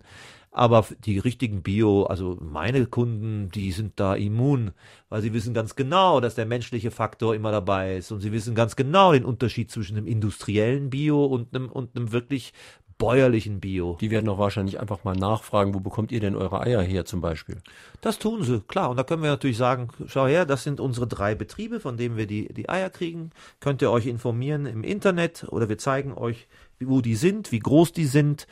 Aber 0.55 0.85
die 1.03 1.17
richtigen 1.17 1.63
Bio, 1.63 2.03
also 2.03 2.37
meine 2.39 2.85
Kunden, 2.85 3.49
die 3.49 3.71
sind 3.71 3.93
da 3.99 4.13
immun, 4.13 4.71
weil 5.09 5.23
sie 5.23 5.33
wissen 5.33 5.55
ganz 5.55 5.75
genau, 5.75 6.19
dass 6.19 6.35
der 6.35 6.45
menschliche 6.45 6.91
Faktor 6.91 7.33
immer 7.33 7.51
dabei 7.51 7.97
ist 7.97 8.11
und 8.11 8.21
sie 8.21 8.31
wissen 8.31 8.53
ganz 8.53 8.75
genau 8.75 9.13
den 9.13 9.25
Unterschied 9.25 9.71
zwischen 9.71 9.97
einem 9.97 10.05
industriellen 10.05 10.91
Bio 10.91 11.25
und 11.25 11.55
einem, 11.55 11.69
und 11.69 11.95
einem 11.95 12.11
wirklich 12.11 12.53
bäuerlichen 12.99 13.59
Bio. 13.59 13.97
Die 13.99 14.11
werden 14.11 14.29
auch 14.29 14.37
wahrscheinlich 14.37 14.79
einfach 14.79 15.03
mal 15.03 15.15
nachfragen, 15.15 15.73
wo 15.73 15.79
bekommt 15.79 16.11
ihr 16.11 16.19
denn 16.19 16.35
eure 16.35 16.61
Eier 16.61 16.81
her 16.81 17.03
zum 17.05 17.19
Beispiel? 17.19 17.57
Das 18.01 18.19
tun 18.19 18.43
sie, 18.43 18.61
klar. 18.61 18.91
Und 18.91 18.97
da 18.97 19.03
können 19.03 19.23
wir 19.23 19.29
natürlich 19.29 19.57
sagen, 19.57 19.89
schau 20.05 20.27
her, 20.27 20.45
das 20.45 20.63
sind 20.63 20.79
unsere 20.79 21.07
drei 21.07 21.35
Betriebe, 21.35 21.79
von 21.79 21.97
denen 21.97 22.15
wir 22.15 22.27
die, 22.27 22.53
die 22.53 22.69
Eier 22.69 22.89
kriegen. 22.89 23.31
Könnt 23.59 23.81
ihr 23.81 23.91
euch 23.91 24.05
informieren 24.05 24.67
im 24.67 24.83
Internet 24.83 25.45
oder 25.49 25.67
wir 25.67 25.77
zeigen 25.77 26.13
euch, 26.13 26.47
wo 26.79 27.01
die 27.01 27.15
sind, 27.15 27.51
wie 27.51 27.59
groß 27.59 27.91
die 27.91 28.05
sind, 28.05 28.47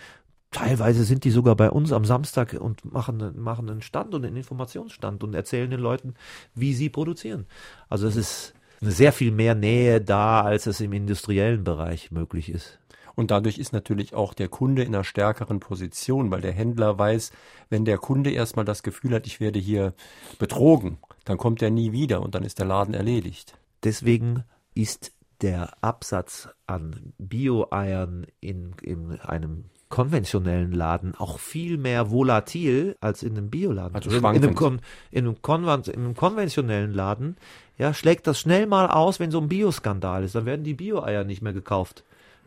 Teilweise 0.52 1.06
sind 1.06 1.24
die 1.24 1.32
sogar 1.32 1.56
bei 1.56 1.70
uns 1.70 1.94
am 1.94 2.04
Samstag 2.04 2.54
und 2.60 2.92
machen, 2.92 3.42
machen 3.42 3.70
einen 3.70 3.82
Stand 3.82 4.14
und 4.14 4.26
einen 4.26 4.36
Informationsstand 4.36 5.24
und 5.24 5.34
erzählen 5.34 5.72
den 5.72 5.80
Leuten, 5.80 6.14
wie 6.54 6.74
sie 6.74 6.90
produzieren. 6.90 7.46
Also 7.88 8.08
es 8.08 8.18
ist 8.18 8.54
sehr 8.82 9.14
viel 9.14 9.32
mehr 9.32 9.56
Nähe 9.56 10.02
da, 10.02 10.42
als 10.42 10.66
es 10.66 10.82
im 10.82 10.92
industriellen 10.92 11.64
Bereich 11.64 12.12
möglich 12.12 12.50
ist. 12.50 12.80
Und 13.16 13.32
dadurch 13.32 13.60
ist 13.60 13.72
natürlich 13.72 14.14
auch 14.14 14.34
der 14.34 14.50
Kunde 14.50 14.84
in 14.84 14.94
einer 14.94 15.04
stärkeren 15.04 15.60
Position, 15.60 16.32
weil 16.32 16.42
der 16.42 16.54
Händler 16.54 16.98
weiß, 16.98 17.32
wenn 17.70 17.86
der 17.86 17.98
Kunde 17.98 18.32
erstmal 18.32 18.66
das 18.66 18.84
Gefühl 18.84 19.14
hat, 19.14 19.28
ich 19.28 19.40
werde 19.40 19.60
hier 19.60 19.94
betrogen, 20.38 20.98
dann 21.24 21.38
kommt 21.38 21.62
er 21.62 21.70
nie 21.70 21.92
wieder 21.92 22.22
und 22.22 22.36
dann 22.36 22.44
ist 22.44 22.60
der 22.60 22.66
Laden 22.66 22.94
erledigt. 22.94 23.58
Deswegen 23.84 24.44
ist 24.74 25.14
der 25.42 25.72
Absatz 25.82 26.50
an 26.68 27.14
Bio-Eiern 27.18 28.28
in, 28.40 28.74
in 28.82 29.20
einem 29.20 29.66
konventionellen 29.92 30.72
Laden 30.72 31.14
auch 31.16 31.38
viel 31.38 31.78
mehr 31.78 32.10
volatil 32.10 32.96
als 33.00 33.22
in 33.22 33.38
einem 33.38 33.52
Bioladen. 33.52 33.94
Also 33.94 34.10
in, 34.10 34.26
einem, 34.26 34.56
Kon 34.56 34.82
in, 35.12 35.26
einem 35.26 35.42
Konven 35.44 35.84
in 35.94 36.00
einem 36.00 36.16
konventionellen 36.16 36.94
Laden 36.94 37.38
ja, 37.78 37.94
schlägt 37.94 38.26
das 38.26 38.40
schnell 38.40 38.66
mal 38.66 38.88
aus, 38.88 39.20
wenn 39.20 39.30
so 39.30 39.40
ein 39.40 39.48
Bioskandal 39.48 40.24
ist. 40.24 40.36
Dann 40.36 40.46
werden 40.46 40.64
die 40.64 40.74
Bio-Eier 40.74 41.24
nicht 41.24 41.42
mehr 41.42 41.54
gekauft. 41.54 42.04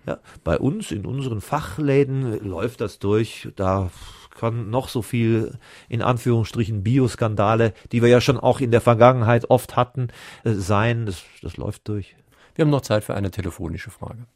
Ja, 0.06 0.18
bei 0.42 0.58
uns, 0.58 0.90
in 0.90 1.06
unseren 1.06 1.40
Fachläden 1.40 2.44
läuft 2.44 2.80
das 2.80 2.98
durch. 2.98 3.48
Da 3.56 3.90
kann 4.38 4.70
noch 4.70 4.88
so 4.88 5.02
viel, 5.02 5.58
in 5.88 6.02
Anführungsstrichen, 6.02 6.82
Bioskandale, 6.82 7.72
die 7.92 8.02
wir 8.02 8.08
ja 8.08 8.20
schon 8.20 8.38
auch 8.38 8.60
in 8.60 8.70
der 8.70 8.80
Vergangenheit 8.80 9.50
oft 9.50 9.76
hatten, 9.76 10.08
äh, 10.44 10.52
sein. 10.52 11.06
Das, 11.06 11.22
das 11.42 11.56
läuft 11.56 11.88
durch. 11.88 12.16
Wir 12.54 12.64
haben 12.64 12.70
noch 12.70 12.82
Zeit 12.82 13.04
für 13.04 13.14
eine 13.14 13.30
telefonische 13.30 13.90
Frage. 13.90 14.26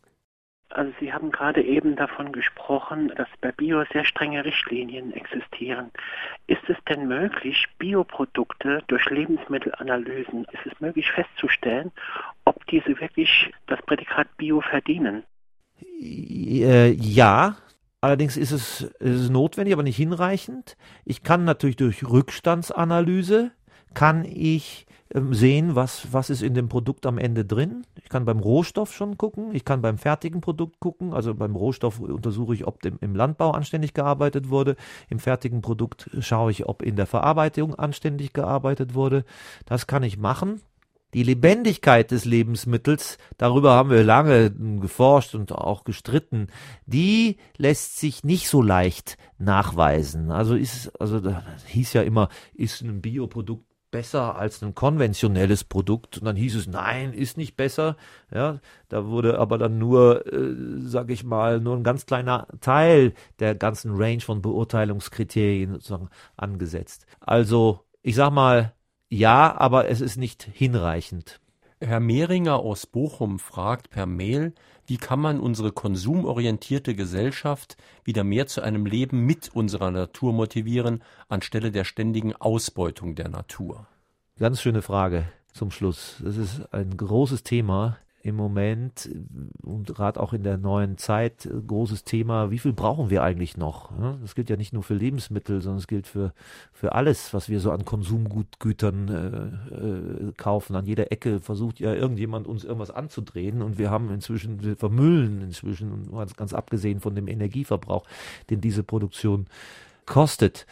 Also 0.71 0.93
Sie 1.01 1.13
haben 1.13 1.31
gerade 1.31 1.63
eben 1.63 1.97
davon 1.97 2.31
gesprochen, 2.33 3.11
dass 3.17 3.29
bei 3.41 3.53
Bio 3.53 3.85
sehr 3.93 4.05
strenge 4.05 4.45
Richtlinien 4.45 5.13
existieren. 5.15 5.91
Ist 6.47 6.63
es 6.69 6.77
denn 6.89 7.09
möglich, 7.09 7.65
Bioprodukte 7.79 8.83
durch 8.87 9.09
Lebensmittelanalysen, 9.09 10.45
ist 10.53 10.67
es 10.67 10.81
möglich 10.81 11.11
festzustellen, 11.11 11.91
ob 12.45 12.67
diese 12.67 13.01
wirklich 13.01 13.51
das 13.67 13.81
Prädikat 13.83 14.29
Bio 14.37 14.61
verdienen? 14.61 15.25
Äh, 16.01 16.91
ja, 16.93 17.57
Allerdings 18.01 18.37
ist 18.37 18.53
es, 18.53 18.83
ist 18.83 19.21
es 19.23 19.31
notwendig, 19.31 19.75
aber 19.75 19.83
nicht 19.83 19.97
hinreichend. 19.97 20.77
Ich 21.05 21.25
kann 21.25 21.45
natürlich 21.45 21.75
durch 21.75 22.09
Rückstandsanalyse, 22.09 23.51
kann 23.95 24.25
ich 24.25 24.87
sehen, 25.15 25.75
was, 25.75 26.13
was 26.13 26.31
ist 26.31 26.43
in 26.43 26.55
dem 26.55 26.69
Produkt 26.69 27.07
am 27.07 27.19
Ende 27.19 27.45
drin. 27.45 27.87
Ich 28.03 28.09
kann 28.09 28.25
beim 28.25 28.41
Rohstoff 28.41 28.93
schon 28.93 29.17
gucken, 29.17 29.55
ich 29.55 29.65
kann 29.65 29.81
beim 29.81 29.99
fertigen 29.99 30.41
Produkt 30.41 30.81
gucken. 30.81 31.15
Also 31.15 31.35
beim 31.35 31.57
Rohstoff 31.57 32.01
untersuche 32.01 32.55
ich, 32.55 32.67
ob 32.67 32.83
dem, 32.83 32.99
im 33.01 33.15
Landbau 33.15 33.53
anständig 33.53 33.95
gearbeitet 33.95 34.51
wurde. 34.51 34.77
Im 35.09 35.19
fertigen 35.19 35.63
Produkt 35.63 36.11
schaue 36.21 36.51
ich, 36.51 36.67
ob 36.67 36.83
in 36.83 36.97
der 36.97 37.07
Verarbeitung 37.07 37.75
anständig 37.75 38.33
gearbeitet 38.33 38.95
wurde. 38.95 39.25
Das 39.65 39.87
kann 39.87 40.03
ich 40.03 40.19
machen. 40.19 40.61
Die 41.15 41.23
Lebendigkeit 41.23 42.11
des 42.11 42.27
Lebensmittels, 42.27 43.17
darüber 43.39 43.73
haben 43.73 43.89
wir 43.89 44.05
lange 44.05 44.51
geforscht 44.51 45.35
und 45.35 45.53
auch 45.53 45.85
gestritten, 45.85 46.49
die 46.85 47.39
lässt 47.57 47.99
sich 47.99 48.25
nicht 48.25 48.51
so 48.51 48.61
leicht 48.61 49.17
nachweisen. 49.39 50.31
Also 50.31 50.55
ist, 50.55 51.01
also 51.01 51.19
das 51.21 51.43
hieß 51.67 51.95
ja 51.95 52.03
immer, 52.03 52.29
ist 52.53 52.83
ein 52.83 53.01
Bioprodukt 53.01 53.68
besser 53.91 54.37
als 54.37 54.63
ein 54.63 54.75
konventionelles 54.75 55.65
Produkt. 55.65 56.19
Und 56.19 56.25
dann 56.25 56.37
hieß 56.37 56.57
es, 56.57 56.67
nein, 56.67 57.13
ist 57.13 57.37
nicht 57.37 57.57
besser. 57.57 57.97
Ja, 58.33 58.61
da 58.89 59.07
wurde 59.07 59.39
aber 59.39 59.59
dann 59.59 59.79
nur, 59.79 60.27
äh, 60.33 60.55
sag 60.81 61.11
ich 61.11 61.25
mal, 61.25 61.61
nur 61.61 61.77
ein 61.77 61.85
ganz 61.85 62.07
kleiner 62.07 62.47
Teil 62.61 63.15
der 63.39 63.55
ganzen 63.55 63.95
Range 63.97 64.21
von 64.21 64.43
Beurteilungskriterien 64.43 65.73
sozusagen 65.73 66.09
angesetzt. 66.37 67.07
Also, 67.21 67.81
ich 68.03 68.15
sag 68.15 68.31
mal, 68.31 68.75
ja, 69.11 69.57
aber 69.59 69.89
es 69.89 70.01
ist 70.01 70.17
nicht 70.17 70.49
hinreichend. 70.53 71.41
Herr 71.81 72.01
Mehringer 72.01 72.57
aus 72.57 72.87
Bochum 72.87 73.39
fragt 73.39 73.91
per 73.91 74.07
Mail, 74.07 74.53
wie 74.87 74.97
kann 74.97 75.21
man 75.21 75.39
unsere 75.39 75.71
konsumorientierte 75.71 76.97
Gesellschaft 76.97 77.77
wieder 78.03 78.25
mehr 78.25 78.49
zu 78.49 78.63
einem 78.63 78.85
Leben 78.85 79.25
mit 79.25 79.55
unserer 79.55 79.93
Natur 79.93 80.33
motivieren, 80.33 81.05
anstelle 81.29 81.71
der 81.71 81.85
ständigen 81.85 82.35
Ausbeutung 82.35 83.15
der 83.15 83.29
Natur? 83.29 83.87
Ganz 84.39 84.61
schöne 84.61 84.83
Frage 84.83 85.29
zum 85.53 85.71
Schluss. 85.71 86.21
Das 86.25 86.37
ist 86.37 86.73
ein 86.75 86.97
großes 86.97 87.45
Thema 87.45 87.99
im 88.23 88.35
Moment 88.35 89.09
und 89.63 89.95
gerade 89.95 90.21
auch 90.21 90.33
in 90.33 90.43
der 90.43 90.59
neuen 90.59 90.99
Zeit 90.99 91.47
äh, 91.47 91.51
großes 91.67 92.05
Thema, 92.05 92.51
wie 92.51 92.59
viel 92.59 92.73
brauchen 92.73 93.11
wir 93.11 93.23
eigentlich 93.23 93.57
noch? 93.57 93.93
Das 94.21 94.35
gilt 94.35 94.51
ja 94.51 94.57
nicht 94.57 94.73
nur 94.73 94.83
für 94.83 94.95
Lebensmittel, 94.95 95.61
sondern 95.63 95.79
es 95.79 95.87
gilt 95.87 96.07
für, 96.07 96.33
für 96.73 96.93
alles, 96.93 97.33
was 97.33 97.49
wir 97.49 97.61
so 97.61 97.71
an 97.71 97.85
Konsumgütern 97.85 99.09
äh, 99.09 100.29
äh, 100.29 100.33
kaufen. 100.37 100.75
An 100.75 100.87
jeder 100.87 101.13
Ecke 101.13 101.41
versucht 101.41 101.79
ja 101.79 101.95
irgendjemand 101.95 102.47
uns 102.47 102.65
irgendwas 102.65 102.91
anzudrehen 102.91 103.63
und 103.63 103.79
wir 103.79 103.91
haben 103.91 104.11
inzwischen, 104.11 104.63
wir 104.63 104.77
vermüllen 104.77 105.41
inzwischen, 105.41 106.11
ganz, 106.11 106.35
ganz 106.35 106.53
abgesehen 106.53 107.01
von 107.01 107.15
dem 107.15 107.29
Energieverbrauch, 107.29 108.05
den 108.51 108.61
diese 108.61 108.83
Produktion 108.83 109.47
kostet. 110.07 110.67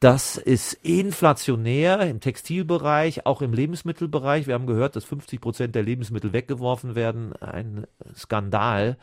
Das 0.00 0.38
ist 0.38 0.72
inflationär 0.82 2.00
im 2.08 2.20
Textilbereich, 2.20 3.26
auch 3.26 3.42
im 3.42 3.52
Lebensmittelbereich. 3.52 4.46
Wir 4.46 4.54
haben 4.54 4.66
gehört, 4.66 4.96
dass 4.96 5.04
50 5.04 5.42
Prozent 5.42 5.74
der 5.74 5.82
Lebensmittel 5.82 6.32
weggeworfen 6.32 6.94
werden. 6.94 7.34
Ein 7.36 7.86
Skandal. 8.16 8.96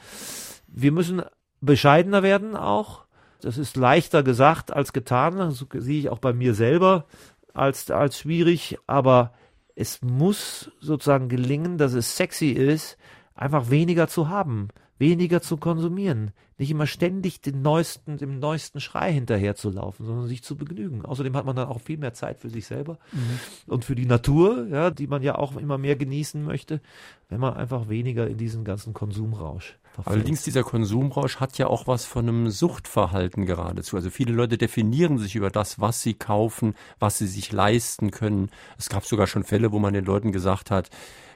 Wir 0.68 0.92
müssen 0.92 1.22
bescheidener 1.62 2.24
werden 2.24 2.56
auch. 2.56 3.06
Das 3.42 3.60
ist 3.60 3.78
leichter 3.78 4.24
gesagt 4.24 4.74
als 4.74 4.92
getan. 4.92 5.38
Das 5.38 5.64
sehe 5.72 6.00
ich 6.00 6.10
auch 6.10 6.18
bei 6.18 6.34
mir 6.34 6.56
selber. 6.56 7.06
als, 7.54 7.92
als 7.92 8.20
schwierig, 8.20 8.78
aber 8.88 9.34
es 9.76 10.02
muss 10.02 10.72
sozusagen 10.80 11.30
gelingen, 11.30 11.78
dass 11.78 11.94
es 11.94 12.16
sexy 12.18 12.50
ist, 12.50 12.98
einfach 13.36 13.70
weniger 13.70 14.08
zu 14.08 14.30
haben, 14.30 14.70
weniger 15.00 15.42
zu 15.42 15.58
konsumieren, 15.58 16.32
nicht 16.58 16.72
immer 16.72 16.88
ständig 16.88 17.42
den 17.42 17.62
neuesten, 17.62 18.18
dem 18.18 18.40
neuesten 18.40 18.80
Schrei 18.80 19.14
hinterher 19.14 19.56
zu 19.56 19.70
laufen, 19.70 20.06
sondern 20.06 20.28
sich 20.28 20.44
zu 20.44 20.56
begnügen. 20.56 21.06
Außerdem 21.06 21.36
hat 21.36 21.46
man 21.46 21.56
dann 21.56 21.68
auch 21.68 21.82
viel 21.82 21.98
mehr 21.98 22.14
Zeit 22.14 22.40
für 22.40 22.50
sich 22.50 22.66
selber 22.66 22.98
mhm. 23.12 23.40
und 23.74 23.86
für 23.86 23.96
die 23.96 24.08
Natur, 24.08 24.68
ja, 24.68 24.90
die 24.90 25.08
man 25.08 25.22
ja 25.22 25.36
auch 25.36 25.56
immer 25.56 25.78
mehr 25.78 25.96
genießen 25.96 26.44
möchte, 26.44 26.82
wenn 27.30 27.40
man 27.40 27.54
einfach 27.54 27.90
weniger 27.90 28.28
in 28.28 28.38
diesen 28.38 28.64
ganzen 28.64 28.94
Konsumrausch 28.94 29.78
verfällt. 29.94 30.16
Allerdings 30.16 30.44
dieser 30.44 30.64
Konsumrausch 30.64 31.38
hat 31.38 31.58
ja 31.60 31.68
auch 31.68 31.86
was 31.86 32.06
von 32.06 32.28
einem 32.28 32.50
Suchtverhalten 32.50 33.46
geradezu. 33.46 33.96
Also 33.96 34.10
viele 34.10 34.34
Leute 34.34 34.58
definieren 34.58 35.20
sich 35.20 35.36
über 35.36 35.52
das, 35.52 35.80
was 35.80 36.02
sie 36.02 36.16
kaufen, 36.16 36.74
was 36.98 37.20
sie 37.20 37.28
sich 37.28 37.52
leisten 37.52 38.10
können. 38.10 38.50
Es 38.80 38.90
gab 38.90 39.06
sogar 39.06 39.28
schon 39.28 39.44
Fälle, 39.44 39.72
wo 39.72 39.80
man 39.80 39.94
den 39.94 40.06
Leuten 40.06 40.32
gesagt 40.32 40.72
hat, 40.72 40.90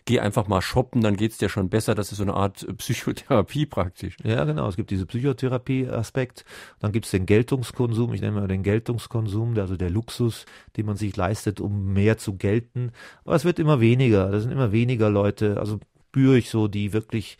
geh 0.06 0.20
einfach 0.20 0.47
mal 0.47 0.62
shoppen, 0.62 1.02
dann 1.02 1.16
geht's 1.16 1.38
dir 1.38 1.49
schon 1.49 1.70
besser. 1.70 1.95
Das 1.95 2.12
ist 2.12 2.18
so 2.18 2.24
eine 2.24 2.34
Art 2.34 2.64
äh, 2.64 2.74
Psychotherapie 2.74 3.66
praktisch. 3.66 4.18
Ja, 4.24 4.43
genau. 4.43 4.68
Es 4.68 4.76
gibt 4.76 4.91
diese 4.91 5.06
Psychotherapie-Aspekt. 5.06 6.45
Dann 6.80 6.91
gibt's 6.91 7.12
den 7.12 7.26
Geltungskonsum. 7.26 8.14
Ich 8.14 8.22
nenne 8.22 8.39
mal 8.39 8.47
den 8.47 8.64
Geltungskonsum, 8.64 9.58
also 9.58 9.78
der 9.78 9.89
Luxus, 9.89 10.45
den 10.78 10.86
man 10.86 10.97
sich 10.97 11.16
leistet, 11.16 11.60
um 11.60 11.93
mehr 11.93 12.18
zu 12.18 12.36
gelten. 12.36 12.91
Aber 13.26 13.36
es 13.36 13.45
wird 13.45 13.60
immer 13.60 13.80
weniger. 13.80 14.32
Das 14.32 14.43
sind 14.43 14.52
immer 14.52 14.72
weniger 14.72 15.10
Leute. 15.10 15.60
Also 15.60 15.80
spüre 16.10 16.38
ich 16.38 16.49
so, 16.49 16.68
die 16.68 16.91
wirklich 16.91 17.38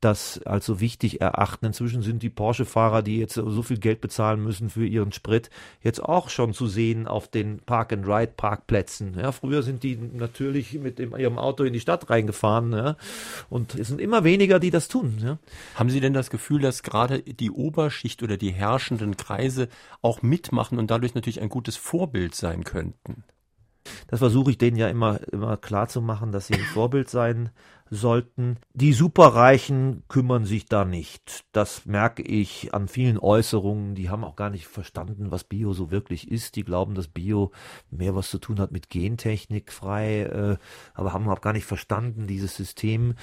das 0.00 0.40
als 0.44 0.64
so 0.64 0.80
wichtig 0.80 1.20
erachten. 1.20 1.66
Inzwischen 1.66 2.02
sind 2.02 2.22
die 2.22 2.30
Porsche-Fahrer, 2.30 3.02
die 3.02 3.18
jetzt 3.18 3.34
so 3.34 3.62
viel 3.62 3.78
Geld 3.78 4.00
bezahlen 4.00 4.42
müssen 4.42 4.70
für 4.70 4.86
ihren 4.86 5.12
Sprit, 5.12 5.50
jetzt 5.82 6.02
auch 6.02 6.30
schon 6.30 6.54
zu 6.54 6.66
sehen 6.66 7.06
auf 7.06 7.28
den 7.28 7.60
Park-and-Ride-Parkplätzen. 7.60 9.18
Ja, 9.18 9.32
früher 9.32 9.62
sind 9.62 9.82
die 9.82 9.96
natürlich 9.96 10.74
mit 10.74 10.98
dem, 10.98 11.14
ihrem 11.16 11.38
Auto 11.38 11.64
in 11.64 11.72
die 11.72 11.80
Stadt 11.80 12.08
reingefahren. 12.08 12.72
Ja, 12.72 12.96
und 13.50 13.74
es 13.74 13.88
sind 13.88 14.00
immer 14.00 14.24
weniger, 14.24 14.58
die 14.58 14.70
das 14.70 14.88
tun. 14.88 15.18
Ja. 15.22 15.38
Haben 15.74 15.90
Sie 15.90 16.00
denn 16.00 16.14
das 16.14 16.30
Gefühl, 16.30 16.60
dass 16.60 16.82
gerade 16.82 17.20
die 17.20 17.50
Oberschicht 17.50 18.22
oder 18.22 18.36
die 18.36 18.52
herrschenden 18.52 19.16
Kreise 19.16 19.68
auch 20.00 20.22
mitmachen 20.22 20.78
und 20.78 20.90
dadurch 20.90 21.14
natürlich 21.14 21.42
ein 21.42 21.48
gutes 21.50 21.76
Vorbild 21.76 22.34
sein 22.34 22.64
könnten? 22.64 23.24
Das 24.08 24.20
versuche 24.20 24.50
ich 24.50 24.58
denen 24.58 24.76
ja 24.76 24.88
immer, 24.88 25.20
immer 25.32 25.56
klar 25.56 25.88
zu 25.88 26.00
machen, 26.00 26.32
dass 26.32 26.46
sie 26.46 26.54
ein 26.54 26.60
Vorbild 26.60 27.08
sein 27.08 27.50
sollten. 27.90 28.56
Die 28.72 28.92
Superreichen 28.92 30.04
kümmern 30.08 30.44
sich 30.44 30.66
da 30.66 30.84
nicht. 30.84 31.44
Das 31.52 31.86
merke 31.86 32.22
ich 32.22 32.72
an 32.72 32.88
vielen 32.88 33.18
Äußerungen. 33.18 33.94
Die 33.96 34.08
haben 34.08 34.24
auch 34.24 34.36
gar 34.36 34.50
nicht 34.50 34.68
verstanden, 34.68 35.30
was 35.30 35.44
Bio 35.44 35.72
so 35.72 35.90
wirklich 35.90 36.30
ist. 36.30 36.56
Die 36.56 36.64
glauben, 36.64 36.94
dass 36.94 37.08
Bio 37.08 37.50
mehr 37.90 38.14
was 38.14 38.30
zu 38.30 38.38
tun 38.38 38.60
hat 38.60 38.70
mit 38.70 38.90
Gentechnik 38.90 39.72
frei, 39.72 40.22
äh, 40.22 40.56
aber 40.94 41.12
haben 41.12 41.28
auch 41.28 41.40
gar 41.40 41.52
nicht 41.52 41.66
verstanden, 41.66 42.26
dieses 42.26 42.54
System. 42.54 43.14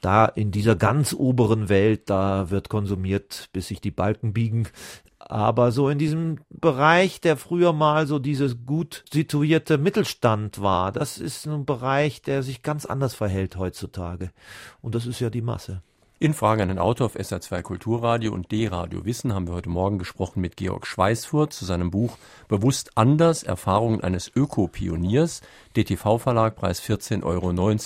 Da 0.00 0.24
in 0.24 0.50
dieser 0.50 0.74
ganz 0.74 1.12
oberen 1.12 1.68
Welt, 1.68 2.08
da 2.08 2.50
wird 2.50 2.70
konsumiert, 2.70 3.50
bis 3.52 3.68
sich 3.68 3.80
die 3.80 3.90
Balken 3.90 4.32
biegen. 4.32 4.68
Aber 5.26 5.72
so 5.72 5.88
in 5.88 5.98
diesem 5.98 6.40
Bereich, 6.50 7.18
der 7.18 7.38
früher 7.38 7.72
mal 7.72 8.06
so 8.06 8.18
dieses 8.18 8.66
gut 8.66 9.04
situierte 9.10 9.78
Mittelstand 9.78 10.60
war, 10.60 10.92
das 10.92 11.16
ist 11.16 11.46
ein 11.46 11.64
Bereich, 11.64 12.20
der 12.20 12.42
sich 12.42 12.62
ganz 12.62 12.84
anders 12.84 13.14
verhält 13.14 13.56
heutzutage. 13.56 14.30
Und 14.82 14.94
das 14.94 15.06
ist 15.06 15.20
ja 15.20 15.30
die 15.30 15.40
Masse. 15.40 15.82
In 16.24 16.32
Frage 16.32 16.62
an 16.62 16.70
den 16.70 16.78
Autor 16.78 17.04
auf 17.04 17.16
SR2 17.16 17.60
Kulturradio 17.60 18.32
und 18.32 18.50
D-Radio 18.50 19.04
Wissen 19.04 19.34
haben 19.34 19.46
wir 19.46 19.52
heute 19.52 19.68
Morgen 19.68 19.98
gesprochen 19.98 20.40
mit 20.40 20.56
Georg 20.56 20.86
Schweißfurt 20.86 21.52
zu 21.52 21.66
seinem 21.66 21.90
Buch 21.90 22.16
Bewusst 22.48 22.92
anders, 22.94 23.42
Erfahrungen 23.42 24.00
eines 24.00 24.32
Ökopioniers, 24.34 25.42
DTV-Verlag, 25.76 26.56
Preis 26.56 26.80
14,90 26.80 27.24
Euro. 27.24 27.76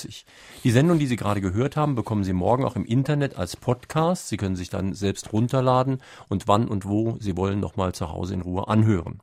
Die 0.62 0.70
Sendung, 0.70 1.00
die 1.00 1.08
Sie 1.08 1.16
gerade 1.16 1.40
gehört 1.40 1.76
haben, 1.76 1.96
bekommen 1.96 2.22
Sie 2.22 2.32
morgen 2.32 2.64
auch 2.64 2.76
im 2.76 2.84
Internet 2.84 3.36
als 3.36 3.56
Podcast. 3.56 4.28
Sie 4.28 4.36
können 4.36 4.54
sich 4.54 4.70
dann 4.70 4.94
selbst 4.94 5.32
runterladen 5.32 6.00
und 6.28 6.46
wann 6.46 6.68
und 6.68 6.86
wo 6.86 7.16
Sie 7.18 7.36
wollen 7.36 7.58
nochmal 7.58 7.92
zu 7.92 8.12
Hause 8.12 8.34
in 8.34 8.42
Ruhe 8.42 8.68
anhören. 8.68 9.18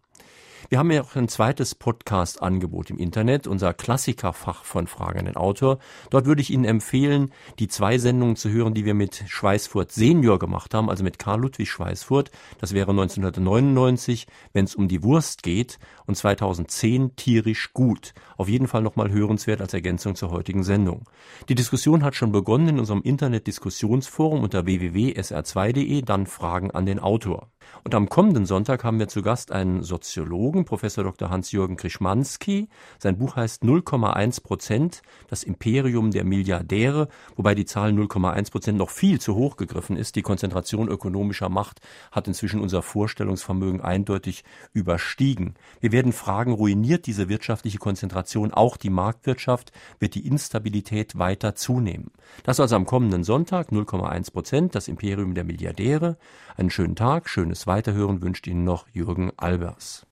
Wir 0.68 0.80
haben 0.80 0.89
ja 0.89 1.03
auch 1.03 1.16
ein 1.16 1.28
zweites 1.28 1.76
Podcast-Angebot 1.76 2.89
im 2.89 2.97
Internet, 2.97 3.45
unser 3.45 3.72
Klassikerfach 3.76 4.63
von 4.63 4.88
Fragen 4.88 5.20
an 5.20 5.26
den 5.26 5.36
Autor. 5.36 5.78
Dort 6.09 6.26
würde 6.26 6.41
ich 6.41 6.49
Ihnen 6.49 6.66
empfehlen, 6.66 7.32
die 7.59 7.68
zwei 7.68 7.99
Sendungen 7.99 8.36
zu 8.36 8.49
hören, 8.49 8.74
die 8.74 8.84
wir 8.84 8.95
mit 8.95 9.26
Schweißfurt 9.28 9.91
Senior 9.91 10.39
gemacht 10.39 10.74
haben, 10.74 10.89
also 10.89 11.03
mit 11.03 11.20
Karl 11.20 11.41
Ludwig 11.41 11.70
Schweißfurt. 11.70 12.32
Das 12.59 12.74
wäre 12.74 12.89
1999, 12.91 14.26
wenn 14.53 14.66
es 14.66 14.74
um 14.74 14.88
die 14.88 15.03
Wurst 15.03 15.43
geht, 15.43 15.78
und 16.07 16.16
2010 16.16 17.16
tierisch 17.16 17.72
gut. 17.74 18.13
Auf 18.36 18.49
jeden 18.49 18.68
Fall 18.68 18.82
nochmal 18.82 19.11
hörenswert 19.11 19.61
als 19.61 19.74
Ergänzung 19.74 20.16
zur 20.16 20.32
heutigen 20.32 20.63
Sendung. 20.63 21.03
Die 21.47 21.55
Diskussion 21.55 22.03
hat 22.03 22.16
schon 22.16 22.32
begonnen 22.32 22.70
in 22.70 22.80
unserem 22.80 23.03
Internet-Diskussionsforum 23.03 24.43
unter 24.43 24.66
www.sr2.de, 24.66 26.01
dann 26.01 26.26
Fragen 26.26 26.72
an 26.72 26.88
den 26.88 26.99
Autor. 26.99 27.49
Und 27.84 27.93
am 27.93 28.09
kommenden 28.09 28.45
Sonntag 28.45 28.84
haben 28.84 28.97
wir 28.97 29.07
zu 29.07 29.22
Gast 29.22 29.51
einen 29.51 29.84
Soziologen, 29.84 30.66
Professor 30.66 31.03
Dr. 31.03 31.30
Hans-Jürgen 31.30 31.78
Krischmanski. 31.78 32.68
Sein 32.97 33.18
Buch 33.18 33.36
heißt 33.36 33.63
0,1 33.63 34.41
Prozent, 34.41 35.01
das 35.28 35.43
Imperium 35.43 36.09
der 36.09 36.24
Milliardäre, 36.24 37.09
wobei 37.36 37.53
die 37.53 37.66
Zahl 37.66 37.91
0,1 37.91 38.51
Prozent 38.51 38.78
noch 38.80 38.89
viel 38.89 39.22
zu 39.22 39.36
hoch 39.36 39.55
gegriffen 39.55 39.97
ist. 39.97 40.16
Die 40.16 40.24
Konzentration 40.24 40.88
ökonomischer 40.88 41.49
Macht 41.49 41.80
hat 42.11 42.28
inzwischen 42.28 42.59
unser 42.59 42.82
Vorstellungsvermögen 42.82 43.82
eindeutig 43.82 44.43
überstiegen. 44.74 45.53
Wir 45.80 45.91
werden 45.91 46.11
fragen, 46.11 46.53
ruiniert 46.53 47.05
diese 47.05 47.30
wirtschaftliche 47.30 47.78
Konzentration 47.78 48.51
auch 48.51 48.78
die 48.78 48.89
Marktwirtschaft? 48.89 49.72
Wird 49.99 50.16
die 50.16 50.26
Instabilität 50.26 51.20
weiter 51.20 51.53
zunehmen? 51.53 52.11
Das 52.43 52.59
also 52.59 52.76
am 52.76 52.86
kommenden 52.86 53.24
Sonntag 53.24 53.70
0,1 53.70 54.32
Prozent, 54.32 54.76
das 54.76 54.88
Imperium 54.88 55.36
der 55.36 55.43
Milliardäre. 55.43 56.18
Einen 56.57 56.70
schönen 56.70 56.95
Tag, 56.95 57.30
schönes 57.56 57.68
Weiterhören 57.68 58.22
wünscht 58.22 58.47
Ihnen 58.47 58.66
noch 58.66 58.86
Jürgen 58.91 59.32
Albers. 59.38 60.03